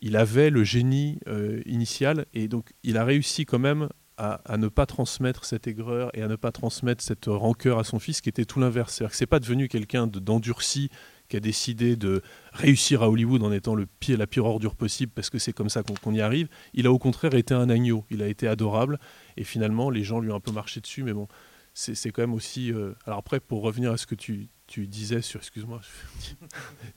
il 0.00 0.16
avait 0.16 0.48
le 0.48 0.64
génie 0.64 1.20
euh, 1.28 1.60
initial 1.66 2.24
et 2.32 2.48
donc 2.48 2.72
il 2.82 2.96
a 2.96 3.04
réussi 3.04 3.44
quand 3.44 3.58
même 3.58 3.88
à, 4.22 4.56
ne 4.56 4.68
pas 4.68 4.86
transmettre 4.86 5.44
cette 5.44 5.66
aigreur 5.66 6.16
et 6.16 6.22
à 6.22 6.28
ne 6.28 6.36
pas 6.36 6.52
transmettre 6.52 7.02
cette 7.02 7.24
rancœur 7.26 7.80
à 7.80 7.84
son 7.84 7.98
fils, 7.98 8.20
qui 8.20 8.28
était 8.28 8.44
tout 8.44 8.60
l'inverse. 8.60 8.94
C'est-à-dire 8.94 9.28
pas 9.28 9.40
devenu 9.40 9.66
quelqu'un 9.66 10.06
d'endurci 10.06 10.90
qui 11.28 11.36
a 11.36 11.40
décidé 11.40 11.96
de 11.96 12.22
réussir 12.52 13.02
à 13.02 13.10
Hollywood 13.10 13.42
en 13.42 13.50
étant 13.50 13.74
le 13.74 13.86
pire, 13.86 14.18
la 14.18 14.28
pire 14.28 14.44
ordure 14.44 14.76
possible 14.76 15.10
parce 15.12 15.28
que 15.28 15.38
c'est 15.38 15.52
comme 15.52 15.68
ça 15.68 15.82
qu'on 15.82 15.94
qu 15.94 16.16
y 16.16 16.20
arrive. 16.20 16.48
Il 16.72 16.86
a 16.86 16.92
au 16.92 16.98
contraire 16.98 17.34
été 17.34 17.52
un 17.52 17.68
agneau. 17.68 18.04
Il 18.10 18.22
a 18.22 18.28
été 18.28 18.46
adorable 18.46 19.00
et 19.36 19.42
finalement 19.42 19.90
les 19.90 20.04
gens 20.04 20.20
lui 20.20 20.30
ont 20.30 20.36
un 20.36 20.40
peu 20.40 20.52
marché 20.52 20.80
dessus, 20.80 21.02
mais 21.02 21.12
bon, 21.12 21.26
c'est 21.74 22.12
quand 22.12 22.22
même 22.22 22.34
aussi. 22.34 22.72
Euh... 22.72 22.92
Alors 23.06 23.18
après, 23.18 23.40
pour 23.40 23.62
revenir 23.62 23.90
à 23.90 23.96
ce 23.96 24.06
que 24.06 24.14
tu, 24.14 24.50
disais 24.76 25.20
sur, 25.20 25.40
excuse-moi, 25.40 25.80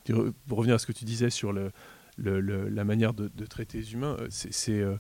revenir 0.50 0.76
à 0.76 0.80
ce 0.80 0.86
que 0.86 0.92
tu 0.92 1.06
disais 1.06 1.32
sur 1.32 1.54
la 2.18 2.84
manière 2.84 3.14
de, 3.16 3.46
traiter 3.46 3.80
les 3.80 3.94
humains, 3.94 4.18
c'est 4.30 4.80
euh, 4.80 4.98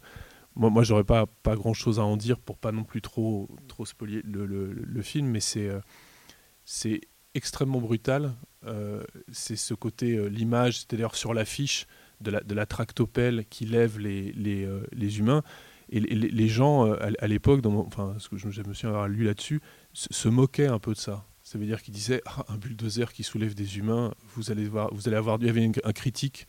moi, 0.55 0.69
moi 0.69 0.83
j'aurais 0.83 1.03
pas, 1.03 1.25
pas 1.25 1.55
grand 1.55 1.73
chose 1.73 1.99
à 1.99 2.03
en 2.03 2.17
dire 2.17 2.39
pour 2.39 2.57
pas 2.57 2.71
non 2.71 2.83
plus 2.83 3.01
trop, 3.01 3.49
trop 3.67 3.85
spolier 3.85 4.21
le, 4.23 4.45
le, 4.45 5.01
film, 5.01 5.27
mais 5.27 5.39
c'est 5.39 5.69
euh, 5.69 6.99
extrêmement 7.33 7.81
brutal. 7.81 8.33
Euh, 8.65 9.03
c'est 9.31 9.57
ce 9.57 9.73
côté, 9.73 10.15
euh, 10.15 10.27
l'image, 10.27 10.87
d'ailleurs 10.87 11.15
sur 11.15 11.33
l'affiche 11.33 11.87
de 12.21 12.31
la, 12.31 12.41
de 12.41 12.55
la 12.55 12.65
tractopelle 12.65 13.45
qui 13.49 13.65
lève 13.65 13.99
les, 13.99 14.31
les, 14.33 14.67
les 14.91 15.19
humains. 15.19 15.43
Et 15.89 15.99
les, 15.99 16.15
les 16.15 16.47
gens, 16.47 16.91
à, 16.91 17.09
à 17.19 17.27
l'époque, 17.27 17.63
enfin, 17.65 18.15
ce 18.17 18.29
que 18.29 18.37
je, 18.37 18.47
me 18.47 18.73
suis 18.73 18.87
lu 19.07 19.23
là-dessus, 19.23 19.61
se, 19.93 20.07
se, 20.09 20.27
moquaient 20.29 20.65
un 20.65 20.79
peu 20.79 20.93
de 20.93 20.97
ça. 20.97 21.27
Ça 21.43 21.59
veut 21.59 21.65
dire 21.67 21.83
qu'ils 21.83 21.93
disaient 21.93 22.23
ah, 22.25 22.43
un 22.47 22.57
bulldozer 22.57 23.13
qui 23.13 23.21
soulève 23.21 23.53
des 23.53 23.77
humains, 23.77 24.11
vous 24.33 24.49
allez 24.49 24.67
voir, 24.67 24.91
vous 24.91 25.07
allez 25.07 25.17
avoir. 25.17 25.37
Il 25.41 25.45
y 25.45 25.49
avait 25.49 25.69
un 25.83 25.91
critique 25.91 26.47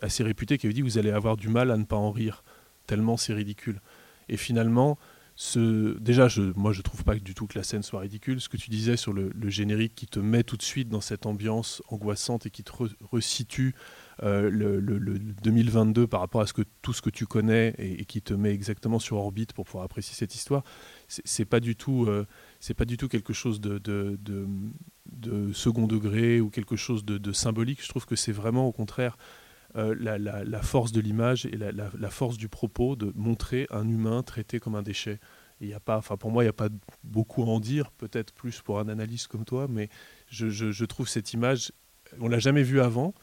assez 0.00 0.24
réputé 0.24 0.58
qui 0.58 0.66
avait 0.66 0.74
dit 0.74 0.82
vous 0.82 0.98
allez 0.98 1.12
avoir 1.12 1.36
du 1.36 1.48
mal 1.48 1.70
à 1.70 1.76
ne 1.76 1.84
pas 1.84 1.94
en 1.94 2.10
rire 2.10 2.42
tellement 2.86 3.16
c'est 3.16 3.34
ridicule. 3.34 3.80
Et 4.28 4.36
finalement, 4.36 4.98
ce, 5.34 5.98
déjà, 5.98 6.28
moi, 6.56 6.72
je 6.72 6.82
trouve 6.82 7.04
pas 7.04 7.14
du 7.14 7.34
tout 7.34 7.46
que 7.46 7.58
la 7.58 7.64
scène 7.64 7.82
soit 7.82 8.00
ridicule. 8.00 8.40
Ce 8.40 8.48
que 8.48 8.58
tu 8.58 8.70
disais 8.70 8.96
sur 8.96 9.12
le, 9.12 9.32
générique 9.48 9.94
qui 9.94 10.06
te 10.06 10.20
met 10.20 10.42
tout 10.42 10.56
de 10.56 10.62
suite 10.62 10.88
dans 10.88 11.00
cette 11.00 11.26
ambiance 11.26 11.82
angoissante 11.88 12.46
et 12.46 12.50
qui 12.50 12.62
te 12.62 12.72
re, 12.72 12.88
resitue 13.10 13.74
euh, 14.22 14.50
le, 14.50 14.78
le, 14.78 14.98
le, 14.98 15.18
2022 15.18 16.06
par 16.06 16.20
rapport 16.20 16.42
à 16.42 16.46
ce 16.46 16.52
que, 16.52 16.62
tout 16.82 16.92
ce 16.92 17.00
que 17.00 17.10
tu 17.10 17.26
connais 17.26 17.74
et, 17.78 18.04
qui 18.04 18.20
te 18.20 18.34
met 18.34 18.52
exactement 18.52 18.98
sur 18.98 19.16
orbite 19.16 19.54
pour 19.54 19.64
pouvoir 19.64 19.84
apprécier 19.84 20.14
cette 20.14 20.34
histoire, 20.34 20.64
c'est 21.08 21.46
pas 21.46 21.60
du 21.60 21.76
tout, 21.76 22.04
euh, 22.06 22.26
c'est 22.60 22.74
pas 22.74 22.84
du 22.84 22.96
tout 22.96 23.08
quelque 23.08 23.32
chose 23.32 23.60
de, 23.60 23.78
de, 23.78 25.52
second 25.52 25.86
degré 25.86 26.40
ou 26.40 26.50
quelque 26.50 26.76
chose 26.76 27.04
de, 27.04 27.32
symbolique. 27.32 27.82
Je 27.82 27.88
trouve 27.88 28.04
que 28.04 28.16
c'est 28.16 28.32
vraiment 28.32 28.68
au 28.68 28.72
contraire 28.72 29.16
euh, 29.76 29.94
la, 29.98 30.18
la, 30.18 30.62
force 30.62 30.92
de 30.92 31.00
l'image 31.00 31.46
et 31.46 31.56
la, 31.56 31.72
la, 31.72 32.10
force 32.10 32.36
du 32.36 32.48
propos 32.48 32.94
de 32.94 33.10
montrer 33.14 33.66
un 33.70 33.88
humain 33.88 34.22
traité 34.22 34.60
comme 34.60 34.74
un 34.74 34.82
déchet. 34.82 35.18
Il 35.60 35.68
y 35.68 35.72
a 35.74 35.80
pas, 35.80 35.96
enfin 35.96 36.16
pour 36.16 36.30
moi, 36.30 36.42
il 36.42 36.46
n'y 36.46 36.50
a 36.50 36.54
pas 36.54 36.68
beaucoup 37.04 37.42
à 37.42 37.46
en 37.46 37.58
dire, 37.58 37.90
peut-être 37.92 38.34
plus 38.34 38.60
pour 38.60 38.80
un 38.80 38.88
analyste 38.88 39.28
comme 39.28 39.44
toi, 39.44 39.68
mais 39.70 39.88
je, 40.28 40.48
je, 40.50 40.84
trouve 40.84 41.08
cette 41.08 41.32
image, 41.32 41.72
on 42.20 42.28
l'a 42.28 42.38
jamais 42.38 42.62
vue 42.62 42.80
avant, 42.80 43.14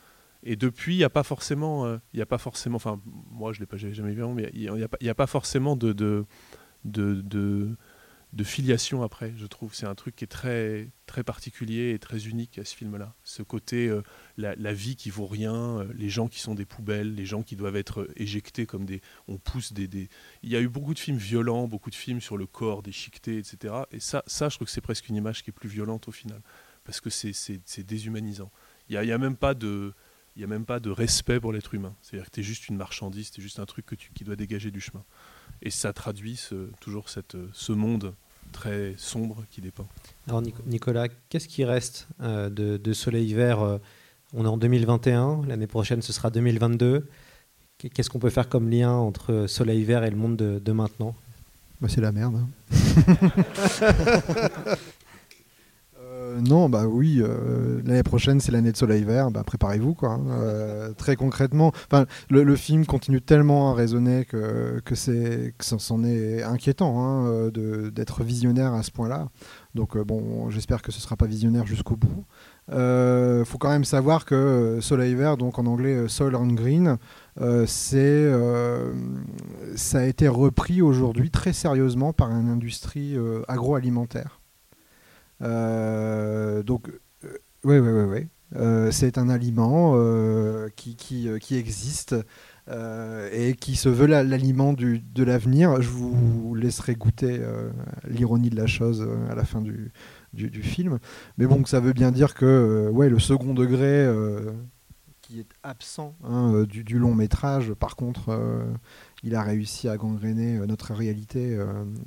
et 0.41 0.55
depuis, 0.55 0.95
il 0.95 0.97
n'y 0.99 1.03
a 1.03 1.09
pas 1.09 1.23
forcément, 1.23 1.85
il 1.85 1.89
euh, 1.89 1.97
n'y 2.15 2.21
a 2.21 2.25
pas 2.25 2.37
forcément, 2.37 2.77
enfin 2.77 2.99
moi 3.05 3.53
je 3.53 3.59
l'ai 3.59 3.65
pas 3.65 3.77
jamais 3.77 4.13
vu 4.13 4.23
avant, 4.23 4.33
mais 4.33 4.49
il 4.53 4.61
n'y 4.71 4.83
a, 4.83 4.87
a, 4.87 5.09
a, 5.11 5.15
pas 5.15 5.27
forcément 5.27 5.75
de, 5.75 5.93
de 5.93 6.25
de 8.31 8.43
filiation 8.43 9.01
après, 9.01 9.33
je 9.37 9.47
trouve. 9.47 9.73
C'est 9.73 9.87
un 9.87 9.95
truc 9.95 10.15
qui 10.15 10.23
est 10.23 10.27
très, 10.27 10.89
très 11.07 11.23
particulier 11.23 11.93
et 11.93 11.99
très 11.99 12.27
unique 12.27 12.59
à 12.59 12.65
ce 12.65 12.75
film-là. 12.75 13.15
Ce 13.23 13.41
côté, 13.41 13.87
euh, 13.87 14.03
la, 14.37 14.73
vie 14.73 14.95
qui 14.95 15.09
vaut 15.09 15.25
rien, 15.25 15.79
euh, 15.79 15.87
les 15.95 16.09
gens 16.09 16.27
qui 16.27 16.39
sont 16.39 16.53
des 16.53 16.65
poubelles, 16.65 17.15
les 17.15 17.25
gens 17.25 17.41
qui 17.41 17.55
doivent 17.55 17.75
être 17.75 18.07
éjectés 18.15 18.67
comme 18.67 18.85
des... 18.85 19.01
On 19.27 19.37
pousse 19.37 19.73
des. 19.73 20.09
Il 20.43 20.49
y 20.49 20.55
a 20.55 20.61
eu 20.61 20.69
beaucoup 20.69 20.93
de 20.93 20.99
films 20.99 21.17
violents, 21.17 21.67
beaucoup 21.67 21.89
de 21.89 21.95
films 21.95 22.21
sur 22.21 22.37
le 22.37 22.45
corps 22.45 22.83
déchiqueté, 22.83 23.37
etc. 23.39 23.73
Et 23.91 23.99
ça, 23.99 24.23
ça 24.27 24.49
je 24.49 24.55
trouve 24.55 24.67
que 24.67 24.71
c'est 24.71 24.81
presque 24.81 25.09
une 25.09 25.15
image 25.15 25.43
qui 25.43 25.49
est 25.49 25.53
plus 25.53 25.69
violente 25.69 26.07
au 26.07 26.11
final, 26.11 26.41
parce 26.83 27.01
que 27.01 27.09
c'est 27.09 27.83
déshumanisant. 27.83 28.51
Il 28.89 28.99
n'y 28.99 29.11
a, 29.11 29.15
a, 29.15 29.17
même 29.17 29.37
pas 29.37 29.53
de... 29.53 29.93
A 30.41 30.47
même 30.47 30.65
pas 30.65 30.79
de 30.79 30.89
respect 30.89 31.37
pour 31.41 31.51
l'être 31.51 31.73
humain. 31.73 31.93
C'est-à-dire 32.01 32.27
que 32.27 32.35
tu 32.35 32.39
es 32.39 32.43
juste 32.43 32.69
une 32.69 32.77
marchandise, 32.77 33.29
tu 33.29 33.41
juste 33.41 33.59
un 33.59 33.65
truc 33.65 33.85
que 33.85 33.95
tu, 33.95 34.09
qui 34.13 34.23
doit 34.23 34.37
dégager 34.37 34.71
du 34.71 34.79
chemin 34.79 35.03
et 35.61 35.69
ça 35.69 35.93
traduit 35.93 36.35
ce, 36.35 36.69
toujours 36.79 37.09
cette, 37.09 37.37
ce 37.53 37.71
monde 37.71 38.13
très 38.51 38.93
sombre 38.97 39.43
qui 39.51 39.61
dépeint. 39.61 39.87
Alors 40.27 40.41
Nicolas, 40.65 41.07
qu'est-ce 41.29 41.47
qui 41.47 41.63
reste 41.63 42.07
euh, 42.21 42.49
de, 42.49 42.77
de, 42.77 42.93
Soleil 42.93 43.33
Vert 43.33 43.61
euh, 43.61 43.77
On 44.33 44.45
est 44.45 44.47
en 44.47 44.57
2021, 44.57 45.43
l'année 45.47 45.67
prochaine 45.67 46.01
ce 46.01 46.13
sera 46.13 46.29
2022. 46.29 47.07
Qu'est-ce 47.77 48.09
qu'on 48.09 48.19
peut 48.19 48.29
faire 48.29 48.49
comme 48.49 48.69
lien 48.69 48.91
entre 48.91 49.45
Soleil 49.47 49.83
Vert 49.83 50.03
et 50.03 50.09
le 50.09 50.17
monde 50.17 50.35
de, 50.35 50.59
de 50.59 50.71
maintenant? 50.71 51.15
Bah, 51.79 51.87
C'est 51.89 52.01
la 52.01 52.11
merde. 52.11 52.35
Hein. 52.35 52.49
Euh, 56.39 56.41
non, 56.41 56.69
bah 56.69 56.85
oui, 56.87 57.21
euh, 57.21 57.81
l'année 57.85 58.03
prochaine 58.03 58.39
c'est 58.39 58.51
l'année 58.51 58.71
de 58.71 58.77
Soleil 58.77 59.03
Vert, 59.03 59.31
bah, 59.31 59.43
préparez-vous 59.43 59.93
quoi. 59.93 60.13
Hein, 60.13 60.25
euh, 60.29 60.93
très 60.93 61.15
concrètement, 61.15 61.71
le, 62.29 62.55
film 62.55 62.85
continue 62.85 63.21
tellement 63.21 63.71
à 63.71 63.73
raisonner 63.73 64.25
que, 64.25 64.81
que 64.83 64.95
c'est 64.95 65.53
c'en 65.59 66.03
est 66.03 66.43
inquiétant 66.43 67.01
hein, 67.01 67.49
d'être 67.93 68.23
visionnaire 68.23 68.73
à 68.73 68.83
ce 68.83 68.91
point-là. 68.91 69.29
Donc 69.75 69.97
bon, 69.97 70.49
j'espère 70.49 70.81
que 70.81 70.91
ce 70.91 70.99
sera 70.99 71.15
pas 71.15 71.27
visionnaire 71.27 71.65
jusqu'au 71.65 71.95
bout. 71.95 72.25
Il 72.71 73.45
faut 73.45 73.57
quand 73.57 73.69
même 73.69 73.85
savoir 73.85 74.25
que 74.25 74.79
Soleil 74.81 75.15
Vert, 75.15 75.37
donc 75.37 75.57
en 75.57 75.65
anglais 75.67 76.07
Soil 76.07 76.35
on 76.35 76.47
Green, 76.47 76.97
ça 77.37 77.59
a 79.99 80.03
été 80.03 80.27
repris 80.27 80.81
aujourd'hui 80.81 81.29
très 81.29 81.53
sérieusement 81.53 82.11
par 82.13 82.31
une 82.31 82.49
industrie 82.49 83.15
agroalimentaire. 83.47 84.38
Euh, 85.41 86.63
donc, 86.63 86.89
oui, 87.63 87.77
oui, 87.79 87.89
oui, 87.89 88.03
oui. 88.03 88.27
Euh, 88.55 88.89
c'est 88.91 89.17
un 89.17 89.29
aliment 89.29 89.93
euh, 89.95 90.69
qui, 90.75 90.95
qui, 90.95 91.29
qui, 91.39 91.55
existe 91.55 92.15
euh, 92.67 93.29
et 93.31 93.53
qui 93.53 93.75
se 93.75 93.89
veut 93.89 94.07
l'aliment 94.07 94.73
de 94.73 95.23
l'avenir. 95.23 95.81
Je 95.81 95.89
vous 95.89 96.55
laisserai 96.55 96.95
goûter 96.95 97.41
l'ironie 98.07 98.49
de 98.49 98.55
la 98.55 98.67
chose 98.67 99.07
à 99.29 99.35
la 99.35 99.43
fin 99.43 99.61
du, 99.61 99.91
du, 100.33 100.49
du, 100.49 100.63
film. 100.63 100.99
Mais 101.37 101.45
bon, 101.45 101.63
ça 101.65 101.79
veut 101.79 101.93
bien 101.93 102.11
dire 102.11 102.33
que 102.33 102.89
ouais, 102.91 103.09
le 103.09 103.19
second 103.19 103.53
degré 103.53 104.07
qui 105.21 105.39
est 105.39 105.49
absent 105.61 106.15
hein, 106.23 106.63
du, 106.63 106.83
du, 106.83 106.97
long 106.97 107.13
métrage, 107.13 107.73
par 107.73 107.95
contre, 107.95 108.35
il 109.21 109.35
a 109.35 109.43
réussi 109.43 109.87
à 109.87 109.97
gangréner 109.97 110.57
notre 110.65 110.93
réalité 110.93 111.59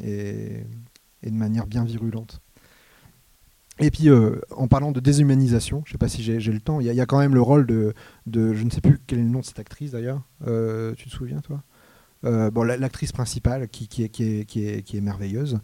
et, 0.03 0.65
et 1.23 1.31
de 1.31 1.37
manière 1.37 1.67
bien 1.67 1.85
virulente. 1.85 2.42
Et 3.83 3.91
puis, 3.91 4.09
euh, 4.09 4.41
en 4.51 4.69
parlant 4.69 4.93
de 4.93 5.01
déshumanisation, 5.01 5.83
je 5.85 5.91
ne 5.91 5.93
sais 5.93 5.99
pas 5.99 6.09
si 6.09 6.23
j'ai 6.23 6.53
le 6.53 6.61
temps, 6.61 6.81
il 6.81 6.87
y, 6.87 7.01
a 7.01 7.07
quand 7.07 7.19
même 7.19 7.35
le 7.35 7.43
rôle 7.43 7.67
de, 7.67 7.95
Je 8.27 8.65
ne 8.65 8.71
sais 8.71 8.81
plus 8.81 8.99
quel 9.07 9.19
est 9.19 9.23
le 9.23 9.29
nom 9.29 9.41
de 9.41 9.45
cette 9.45 9.59
actrice 9.59 9.91
d'ailleurs. 9.91 10.23
Euh, 10.47 10.95
tu 10.95 11.09
te 11.09 11.15
souviens, 11.15 11.41
toi? 11.41 11.63
Euh, 12.25 12.53
bon, 12.53 12.63
l'actrice 12.63 13.11
principale 13.11 13.69
qui, 13.69 13.89
est, 14.05 14.09
qui, 14.09 14.23
est, 14.23 14.45
qui, 14.45 14.65
est, 14.65 14.83
qui 14.83 14.97
est 14.97 15.01
merveilleuse, 15.01 15.59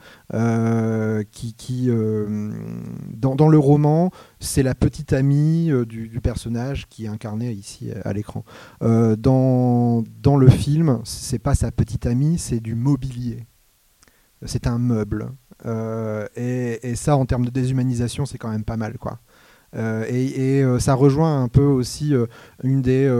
qui, 1.30 1.54
qui 1.54 1.88
dans, 1.88 3.36
dans, 3.36 3.48
le 3.48 3.58
roman, 3.58 4.10
c'est 4.40 4.64
la 4.64 4.74
petite 4.74 5.12
amie 5.12 5.70
du, 5.86 6.08
du, 6.08 6.20
personnage 6.20 6.88
qui 6.88 7.04
est 7.04 7.08
incarné 7.08 7.52
ici 7.52 7.92
à 8.04 8.12
l'écran. 8.12 8.44
dans, 8.80 10.02
dans 10.20 10.36
le 10.36 10.48
film, 10.48 11.00
c'est 11.04 11.38
pas 11.38 11.54
sa 11.54 11.70
petite 11.70 12.06
amie, 12.06 12.38
c'est 12.38 12.60
du 12.60 12.74
mobilier. 12.74 13.46
C'est 14.44 14.66
un 14.66 14.78
meuble. 14.78 15.30
Euh, 15.66 16.26
et, 16.36 16.94
ça, 16.94 17.16
en 17.16 17.26
termes 17.26 17.44
de 17.44 17.50
déshumanisation, 17.50 18.26
c'est 18.26 18.38
quand 18.38 18.50
même 18.50 18.64
pas 18.64 18.76
mal, 18.76 18.98
quoi. 18.98 19.20
Euh, 19.76 20.04
et, 20.08 20.62
euh, 20.62 20.78
ça 20.78 20.94
rejoint 20.94 21.42
un 21.42 21.48
peu 21.48 21.64
aussi 21.64 22.14
une, 22.62 22.80
des 22.82 23.10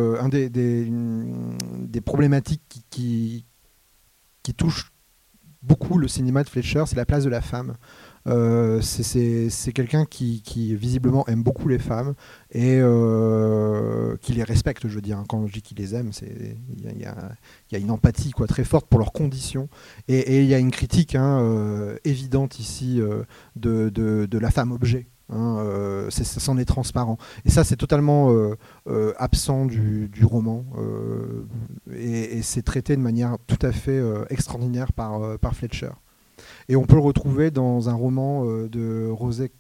problématiques 2.01 2.63
qui, 2.69 2.85
qui, 2.91 3.45
qui 4.43 4.55
touchent 4.55 4.93
beaucoup 5.63 5.99
le 5.99 6.09
cinéma 6.09 6.43
de 6.43 6.49
Fletcher, 6.49 6.85
c'est 6.87 6.97
la 6.97 7.07
place 7.07 7.25
de 7.25 7.31
la 7.31 7.41
femme. 7.41 7.75
Euh, 8.29 8.81
c'est 8.83 9.73
quelqu'un 9.73 10.05
qui, 10.05 10.43
visiblement 10.77 11.27
aime 11.29 11.43
beaucoup 11.43 11.69
les 11.69 11.79
femmes 11.79 12.15
et 12.51 12.79
euh, 12.81 14.17
qui 14.21 14.33
les 14.33 14.45
respecte, 14.45 14.87
je 14.87 14.95
veux 14.95 15.01
dire. 15.01 15.23
Quand 15.29 15.47
je 15.47 15.53
dis 15.53 15.63
qu'il 15.63 15.79
les 15.79 15.95
aime, 15.95 16.11
il 16.23 17.01
y, 17.01 17.77
a 17.77 17.79
une 17.79 17.91
empathie 17.91 18.33
très 18.49 18.65
forte 18.65 18.87
pour 18.87 18.99
leurs 18.99 19.13
conditions. 19.13 19.69
Et 20.09 20.43
il 20.43 20.47
y 20.47 20.55
a 20.55 20.59
une 20.59 20.71
critique 20.71 21.15
hein, 21.15 21.41
euh, 21.41 21.97
évidente 22.05 22.59
ici 22.59 23.01
de, 23.57 24.39
la 24.39 24.51
femme 24.51 24.73
objet. 24.73 25.09
Hein, 25.31 26.09
ça 26.11 26.25
s'en 26.25 26.59
est 26.59 26.65
transparent. 26.65 27.19
Et 27.45 27.51
ça, 27.51 27.65
c'est 27.65 27.77
totalement 27.77 28.35
absent 29.19 29.65
du, 29.67 30.11
roman. 30.23 30.65
et, 31.95 32.43
c'est 32.43 32.63
traité 32.63 32.97
de 32.97 33.03
manière 33.03 33.37
tout 33.47 33.67
à 33.67 33.73
fait 33.73 34.03
extraordinaire 34.31 34.93
par 34.93 35.55
Fletcher. 35.55 35.91
Et 36.69 36.77
on 36.77 36.85
peut 36.85 36.97
le 36.97 37.03
retrouver 37.03 37.51
dans 37.51 37.89
un 37.89 37.95
roman 37.95 38.45
de 38.47 39.09
Rosé 39.11 39.51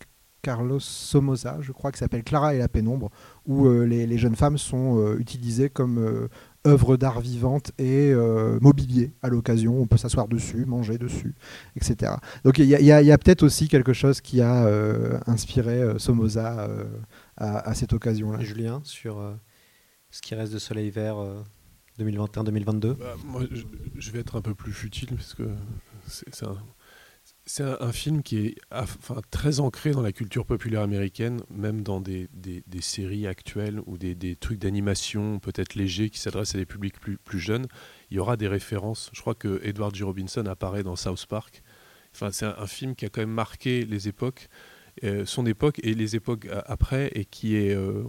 Carlos 0.41 0.79
Somoza, 0.81 1.59
je 1.61 1.73
crois, 1.73 1.91
qui 1.91 1.99
s'appelle 1.99 2.23
Clara 2.23 2.55
et 2.55 2.59
la 2.59 2.69
pénombre, 2.69 3.11
où 3.45 3.67
euh, 3.67 3.85
les, 3.85 4.07
les 4.07 4.19
jeunes 4.19 4.37
femmes 4.37 4.57
sont 4.57 4.97
euh, 4.99 5.19
utilisées 5.19 5.69
comme 5.69 5.99
euh, 5.99 6.29
œuvres 6.65 6.97
d'art 6.97 7.21
vivante 7.21 7.73
et 7.77 8.13
euh, 8.13 8.57
mobilier 8.61 9.13
à 9.21 9.29
l'occasion. 9.31 9.77
On 9.81 9.87
peut 9.87 9.97
s'asseoir 9.97 10.29
dessus, 10.29 10.65
manger 10.65 10.97
dessus, 10.97 11.35
etc. 11.75 12.13
Donc 12.45 12.59
il 12.59 12.67
y 12.67 12.75
a, 12.77 12.81
il 12.81 12.87
y 12.87 12.93
a- 12.93 13.03
il 13.03 13.07
y 13.09 13.13
a 13.13 13.19
peut-être 13.19 13.43
aussi 13.43 13.67
quelque 13.69 13.93
chose 13.93 14.21
qui 14.21 14.41
a 14.41 14.65
euh, 14.65 15.19
inspiré 15.27 15.83
euh, 15.83 15.99
Somoza 15.99 16.61
euh, 16.61 16.85
à, 17.37 17.69
à 17.69 17.75
cette 17.75 17.93
occasion-là. 17.93 18.39
Julien, 18.41 18.81
sur 18.85 19.19
euh, 19.19 19.35
ce 20.11 20.23
qui 20.23 20.37
reste 20.37 20.53
de 20.53 20.59
Soleil 20.59 20.91
Vert 20.91 21.19
euh, 21.19 21.43
2021-2022 21.99 22.95
Bah, 22.95 23.15
moi, 23.27 23.43
je, 23.51 23.63
je 23.99 24.11
vais 24.13 24.21
être 24.21 24.37
un 24.37 24.41
peu 24.41 24.55
plus 24.55 24.73
futile 24.73 25.09
parce 25.09 25.35
que 25.35 25.43
c'est 27.49 27.63
un, 27.63 27.93
film 27.93 28.23
qui 28.23 28.39
est 28.39 28.57
très 29.31 29.61
ancré 29.61 29.93
dans 29.93 30.03
la 30.03 30.13
culture 30.13 30.45
populaire 30.45 30.83
américaine, 30.83 31.41
même 31.51 31.83
dans 31.83 32.01
des, 32.01 32.29
séries 32.81 33.27
actuelles 33.27 33.81
ou 33.87 33.97
des, 33.97 34.37
trucs 34.37 34.59
d'animation 34.59 35.39
peut-être 35.39 35.75
légers 35.75 36.11
qui 36.11 36.19
s'adressent 36.19 36.55
à 36.55 36.59
des 36.59 36.67
publics 36.67 36.97
plus, 37.01 37.39
jeunes. 37.39 37.67
Il 38.11 38.17
y 38.17 38.21
aura 38.21 38.37
des 38.37 38.49
références. 38.49 39.11
Je 39.13 39.21
crois 39.21 39.35
que 39.35 39.61
Edward 39.65 39.95
G. 39.95 40.05
Robinson 40.05 40.45
apparaît 40.47 40.83
dans 40.83 40.97
South 40.97 41.27
Park. 41.27 41.63
Enfin, 42.15 42.31
c'est 42.33 42.47
un, 42.47 42.67
film 42.67 42.95
qui 42.95 43.05
a 43.07 43.09
quand 43.09 43.21
même 43.21 43.31
marqué 43.31 43.85
les 43.85 44.09
époques. 44.09 44.49
euh, 45.05 45.25
son 45.25 45.47
époque 45.47 45.79
et 45.85 45.95
les 45.95 46.17
époques 46.17 46.49
après 46.67 47.09
et 47.15 47.25
qui 47.25 47.55
est, 47.55 47.73
euh, 47.73 48.03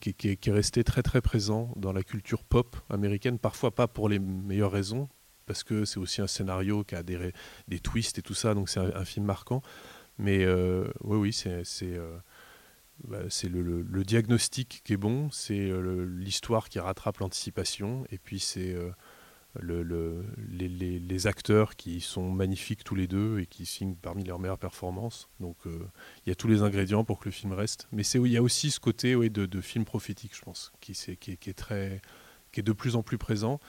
qui 0.00 0.10
est- 0.10 0.36
qui 0.36 0.50
est 0.50 0.52
resté 0.52 0.82
très 0.82 1.02
très 1.02 1.20
présent 1.20 1.72
dans 1.76 1.92
la 1.92 2.02
culture 2.02 2.42
pop 2.42 2.76
américaine, 2.90 3.38
parfois 3.38 3.72
pas 3.72 3.86
pour 3.86 4.08
les 4.08 4.18
meilleures 4.18 4.72
raisons, 4.72 5.08
parce 5.52 5.64
que 5.64 5.84
c'est 5.84 5.98
aussi 5.98 6.22
un 6.22 6.26
scénario 6.26 6.82
qui 6.82 6.94
a 6.94 7.02
des, 7.02 7.34
twists 7.82 8.16
et 8.16 8.22
tout 8.22 8.32
ça, 8.32 8.54
donc 8.54 8.70
c'est 8.70 8.80
un, 8.80 9.04
film 9.04 9.26
marquant. 9.26 9.60
Mais 10.16 10.46
euh, 10.46 10.88
oui, 11.04 11.18
oui, 11.18 11.32
c'est 11.34 11.62
euh, 11.82 12.16
bah, 13.04 13.18
le, 13.20 14.02
diagnostic 14.02 14.80
qui 14.82 14.94
est 14.94 14.96
bon, 14.96 15.30
c'est 15.30 15.68
euh, 15.68 16.06
l'histoire 16.06 16.70
qui 16.70 16.78
rattrape 16.78 17.18
l'anticipation, 17.18 18.06
et 18.10 18.16
puis 18.16 18.40
c'est 18.40 18.74
le- 19.60 19.82
le- 19.82 20.24
les, 20.48 21.26
acteurs 21.26 21.76
qui 21.76 22.00
sont 22.00 22.30
magnifiques 22.30 22.82
tous 22.82 22.94
les 22.94 23.06
deux 23.06 23.40
et 23.40 23.44
qui 23.44 23.66
signent 23.66 23.96
parmi 24.00 24.24
leurs 24.24 24.38
meilleures 24.38 24.56
performances. 24.56 25.28
Donc 25.38 25.58
il 25.66 26.30
y 26.30 26.32
a 26.32 26.34
tous 26.34 26.48
les 26.48 26.62
ingrédients 26.62 27.04
pour 27.04 27.18
que 27.18 27.26
le 27.26 27.30
film 27.30 27.52
reste. 27.52 27.88
Mais 27.92 28.04
il 28.06 28.32
y 28.32 28.38
a 28.38 28.42
aussi 28.42 28.70
ce 28.70 28.80
côté 28.80 29.14
de, 29.28 29.60
film 29.60 29.84
prophétique, 29.84 30.34
je 30.34 30.40
pense, 30.40 30.72
qui 30.80 30.92
est 30.92 31.58
très, 31.58 32.00
qui 32.52 32.60
est 32.60 32.62
de 32.62 32.72
plus 32.72 32.96
en 32.96 33.02
plus 33.02 33.18
présent 33.18 33.60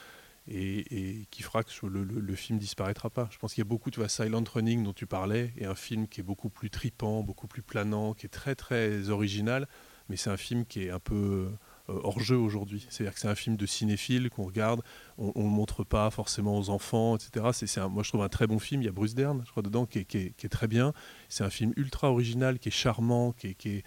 et, 0.47 1.27
qui 1.31 1.43
fera 1.43 1.63
que 1.63 1.71
le, 1.85 2.03
le- 2.03 2.19
le 2.19 2.35
film 2.35 2.59
disparaîtra 2.59 3.09
pas. 3.09 3.29
Je 3.31 3.37
pense 3.37 3.53
qu'il 3.53 3.61
y 3.61 3.67
a 3.67 3.69
beaucoup, 3.69 3.91
tu 3.91 3.99
vois, 3.99 4.09
Silent 4.09 4.43
Running 4.53 4.83
dont 4.83 4.93
tu 4.93 5.07
parlais, 5.07 5.53
et 5.57 5.65
un 5.65 5.75
film 5.75 6.07
qui 6.07 6.21
est 6.21 6.23
beaucoup 6.23 6.49
plus 6.49 6.69
tripant, 6.69 7.23
beaucoup 7.23 7.47
plus 7.47 7.61
planant, 7.61 8.13
qui 8.13 8.25
est 8.25 8.29
très 8.29 8.55
très 8.55 9.09
original, 9.09 9.67
mais 10.09 10.17
c'est 10.17 10.29
un 10.29 10.37
film 10.37 10.65
qui 10.65 10.83
est 10.83 10.89
un 10.89 10.99
peu 10.99 11.49
euh, 11.89 11.99
hors 12.03 12.19
jeu 12.19 12.37
aujourd'hui. 12.37 12.85
C'est-à-dire 12.89 13.13
que 13.13 13.19
c'est 13.19 13.27
un 13.27 13.35
film 13.35 13.57
de 13.57 13.65
cinéphile 13.65 14.29
qu'on 14.29 14.43
regarde, 14.43 14.81
on 15.17 15.27
ne 15.35 15.43
le 15.43 15.49
montre 15.49 15.83
pas 15.83 16.09
forcément 16.11 16.57
aux 16.57 16.69
enfants, 16.69 17.17
etc. 17.17 17.45
Moi 17.89 18.03
je 18.03 18.09
trouve 18.09 18.23
un 18.23 18.29
très 18.29 18.47
bon 18.47 18.59
film, 18.59 18.81
il 18.81 18.85
y 18.85 18.89
a 18.89 18.91
Bruce 18.91 19.15
Dern, 19.15 19.43
je 19.45 19.51
crois, 19.51 19.63
dedans, 19.63 19.85
qui 19.85 19.99
est, 19.99 20.49
très 20.49 20.67
bien. 20.67 20.93
C'est 21.29 21.43
un 21.43 21.49
film 21.49 21.73
ultra 21.75 22.11
original, 22.11 22.59
qui 22.59 22.69
est 22.69 22.71
charmant, 22.71 23.33
qui 23.33 23.47
est, 23.65 23.83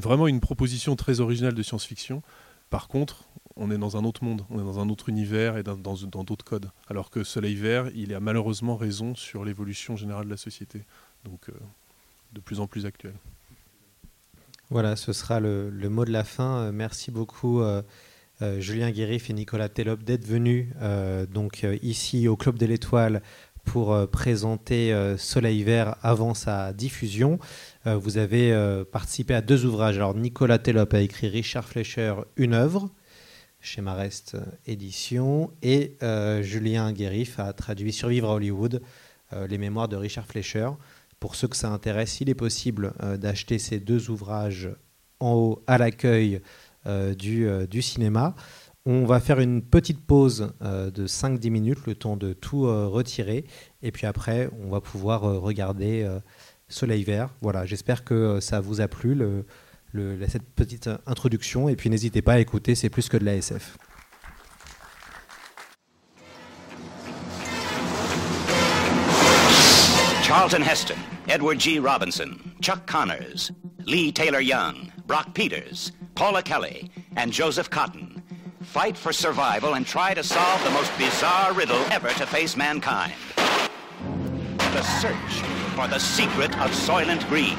vraiment 0.00 0.26
une 0.26 0.40
proposition 0.40 0.96
très 0.96 1.20
originale 1.20 1.54
de 1.54 1.62
science-fiction. 1.62 2.22
Par 2.70 2.88
contre, 2.88 3.28
on 3.56 3.70
est 3.70 3.78
dans 3.78 3.96
un 3.96 4.04
autre 4.04 4.22
monde, 4.22 4.42
on 4.50 4.60
est 4.60 4.64
dans 4.64 4.78
un 4.78 4.88
autre 4.88 5.08
univers 5.08 5.56
et 5.56 5.62
dans, 5.62 5.76
d'autres 5.76 6.44
codes. 6.44 6.70
Alors 6.88 7.10
que 7.10 7.24
Soleil 7.24 7.54
Vert, 7.54 7.90
il 7.94 8.14
a 8.14 8.20
malheureusement 8.20 8.76
raison 8.76 9.14
sur 9.14 9.44
l'évolution 9.44 9.96
générale 9.96 10.26
de 10.26 10.30
la 10.30 10.36
société. 10.36 10.82
Donc, 11.24 11.48
euh, 11.48 11.52
de 12.32 12.40
plus 12.40 12.60
en 12.60 12.66
plus 12.66 12.86
actuel. 12.86 13.14
Voilà, 14.68 14.96
ce 14.96 15.12
sera 15.12 15.40
le, 15.40 15.70
mot 15.88 16.04
de 16.04 16.12
la 16.12 16.24
fin. 16.24 16.58
Euh, 16.58 16.72
merci 16.72 17.10
beaucoup, 17.10 17.60
euh, 17.60 17.82
Julien 18.58 18.90
Guérif 18.90 19.30
et 19.30 19.32
Nicolas 19.32 19.70
Tellop, 19.70 20.02
d'être 20.02 20.26
venus 20.26 20.68
donc, 21.32 21.66
ici 21.82 22.28
au 22.28 22.36
Club 22.36 22.58
de 22.58 22.66
l'Étoile 22.66 23.22
pour 23.64 23.96
présenter 24.10 24.94
Soleil 25.16 25.62
Vert 25.62 25.96
avant 26.02 26.34
sa 26.34 26.74
diffusion. 26.74 27.38
Vous 27.86 28.18
avez 28.18 28.84
participé 28.92 29.32
à 29.32 29.40
deux 29.40 29.64
ouvrages. 29.64 29.96
Alors, 29.96 30.14
Nicolas 30.14 30.58
Tellop 30.58 30.92
a 30.92 31.00
écrit 31.00 31.28
Richard 31.28 31.64
Fleischer, 31.64 32.14
une 32.36 32.52
œuvre 32.52 32.90
chez 33.66 33.82
Marest 33.82 34.36
Édition, 34.66 35.50
et 35.60 35.96
euh, 36.02 36.40
Julien 36.40 36.92
Guérif 36.92 37.40
a 37.40 37.52
traduit 37.52 37.92
Survivre 37.92 38.30
à 38.30 38.34
Hollywood, 38.34 38.80
euh, 39.32 39.48
les 39.48 39.58
mémoires 39.58 39.88
de 39.88 39.96
Richard 39.96 40.24
Fleischer. 40.24 40.70
Pour 41.18 41.34
ceux 41.34 41.48
que 41.48 41.56
ça 41.56 41.70
intéresse, 41.70 42.20
il 42.20 42.30
est 42.30 42.34
possible 42.34 42.92
euh, 43.02 43.16
d'acheter 43.16 43.58
ces 43.58 43.80
deux 43.80 44.08
ouvrages 44.08 44.70
en 45.18 45.32
haut 45.34 45.64
à 45.66 45.78
l'accueil 45.78 46.40
euh, 46.86 47.14
du, 47.14 47.48
euh, 47.48 47.66
du 47.66 47.82
cinéma. 47.82 48.36
On 48.84 49.04
va 49.04 49.18
faire 49.18 49.40
une 49.40 49.62
petite 49.62 50.06
pause 50.06 50.52
euh, 50.62 50.92
de 50.92 51.08
5-10 51.08 51.50
minutes, 51.50 51.86
le 51.86 51.96
temps 51.96 52.16
de 52.16 52.34
tout 52.34 52.66
euh, 52.66 52.86
retirer. 52.86 53.46
Et 53.82 53.90
puis 53.90 54.06
après, 54.06 54.48
on 54.64 54.68
va 54.68 54.80
pouvoir 54.80 55.24
euh, 55.24 55.38
regarder 55.40 56.04
euh, 56.04 56.20
Soleil 56.68 57.02
Vert. 57.02 57.30
Voilà, 57.40 57.66
j'espère 57.66 58.04
que 58.04 58.14
euh, 58.14 58.40
ça 58.40 58.60
vous 58.60 58.80
a 58.80 58.86
plu, 58.86 59.18
cette 60.28 60.48
petite 60.54 60.90
introduction. 61.06 61.68
Et 61.68 61.76
puis 61.76 61.90
n'hésitez 61.90 62.22
pas 62.22 62.34
à 62.34 62.38
écouter, 62.38 62.74
c'est 62.74 62.90
plus 62.90 63.08
que 63.08 63.16
de 63.16 63.24
la 63.24 63.34
SF. 63.36 63.76
Charlton 70.22 70.62
Heston, 70.62 70.98
Edward 71.28 71.60
G. 71.60 71.78
Robinson, 71.78 72.36
Chuck 72.60 72.84
Connors, 72.86 73.52
Lee 73.84 74.12
Taylor 74.12 74.40
Young, 74.40 74.90
Brock 75.06 75.32
Peters, 75.34 75.92
Paula 76.16 76.42
Kelly, 76.42 76.90
and 77.16 77.30
Joseph 77.30 77.70
Cotton 77.70 78.16
fight 78.66 78.96
for 78.96 79.12
survival 79.12 79.74
and 79.74 79.86
try 79.86 80.12
to 80.12 80.22
solve 80.22 80.62
the 80.64 80.70
most 80.70 80.90
bizarre 80.98 81.52
riddle 81.54 81.80
ever 81.90 82.08
to 82.08 82.26
face 82.26 82.56
mankind. 82.56 83.14
The 84.58 84.82
search 84.82 85.42
for 85.74 85.88
the 85.88 85.98
secret 85.98 86.50
of 86.58 86.70
Soylent 86.72 87.26
Green. 87.28 87.56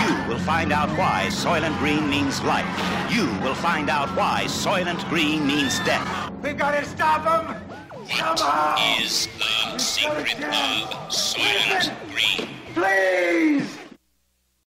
You 0.00 0.28
will 0.28 0.38
find 0.40 0.72
out 0.72 0.88
why 0.98 1.28
Soylent 1.30 1.78
Green 1.78 2.08
means 2.08 2.42
life. 2.42 2.66
You 3.12 3.26
will 3.42 3.54
find 3.54 3.88
out 3.88 4.08
why 4.16 4.44
Soylent 4.46 5.08
Green 5.08 5.46
means 5.46 5.78
death. 5.80 6.32
We've 6.42 6.56
gotta 6.56 6.84
stop 6.84 7.22
him! 7.22 7.54
What 7.92 9.00
is 9.00 9.28
the 9.38 9.78
secret 9.78 10.44
of 10.44 11.10
Soylent 11.10 11.92
Green? 12.10 12.48
Please! 12.74 13.83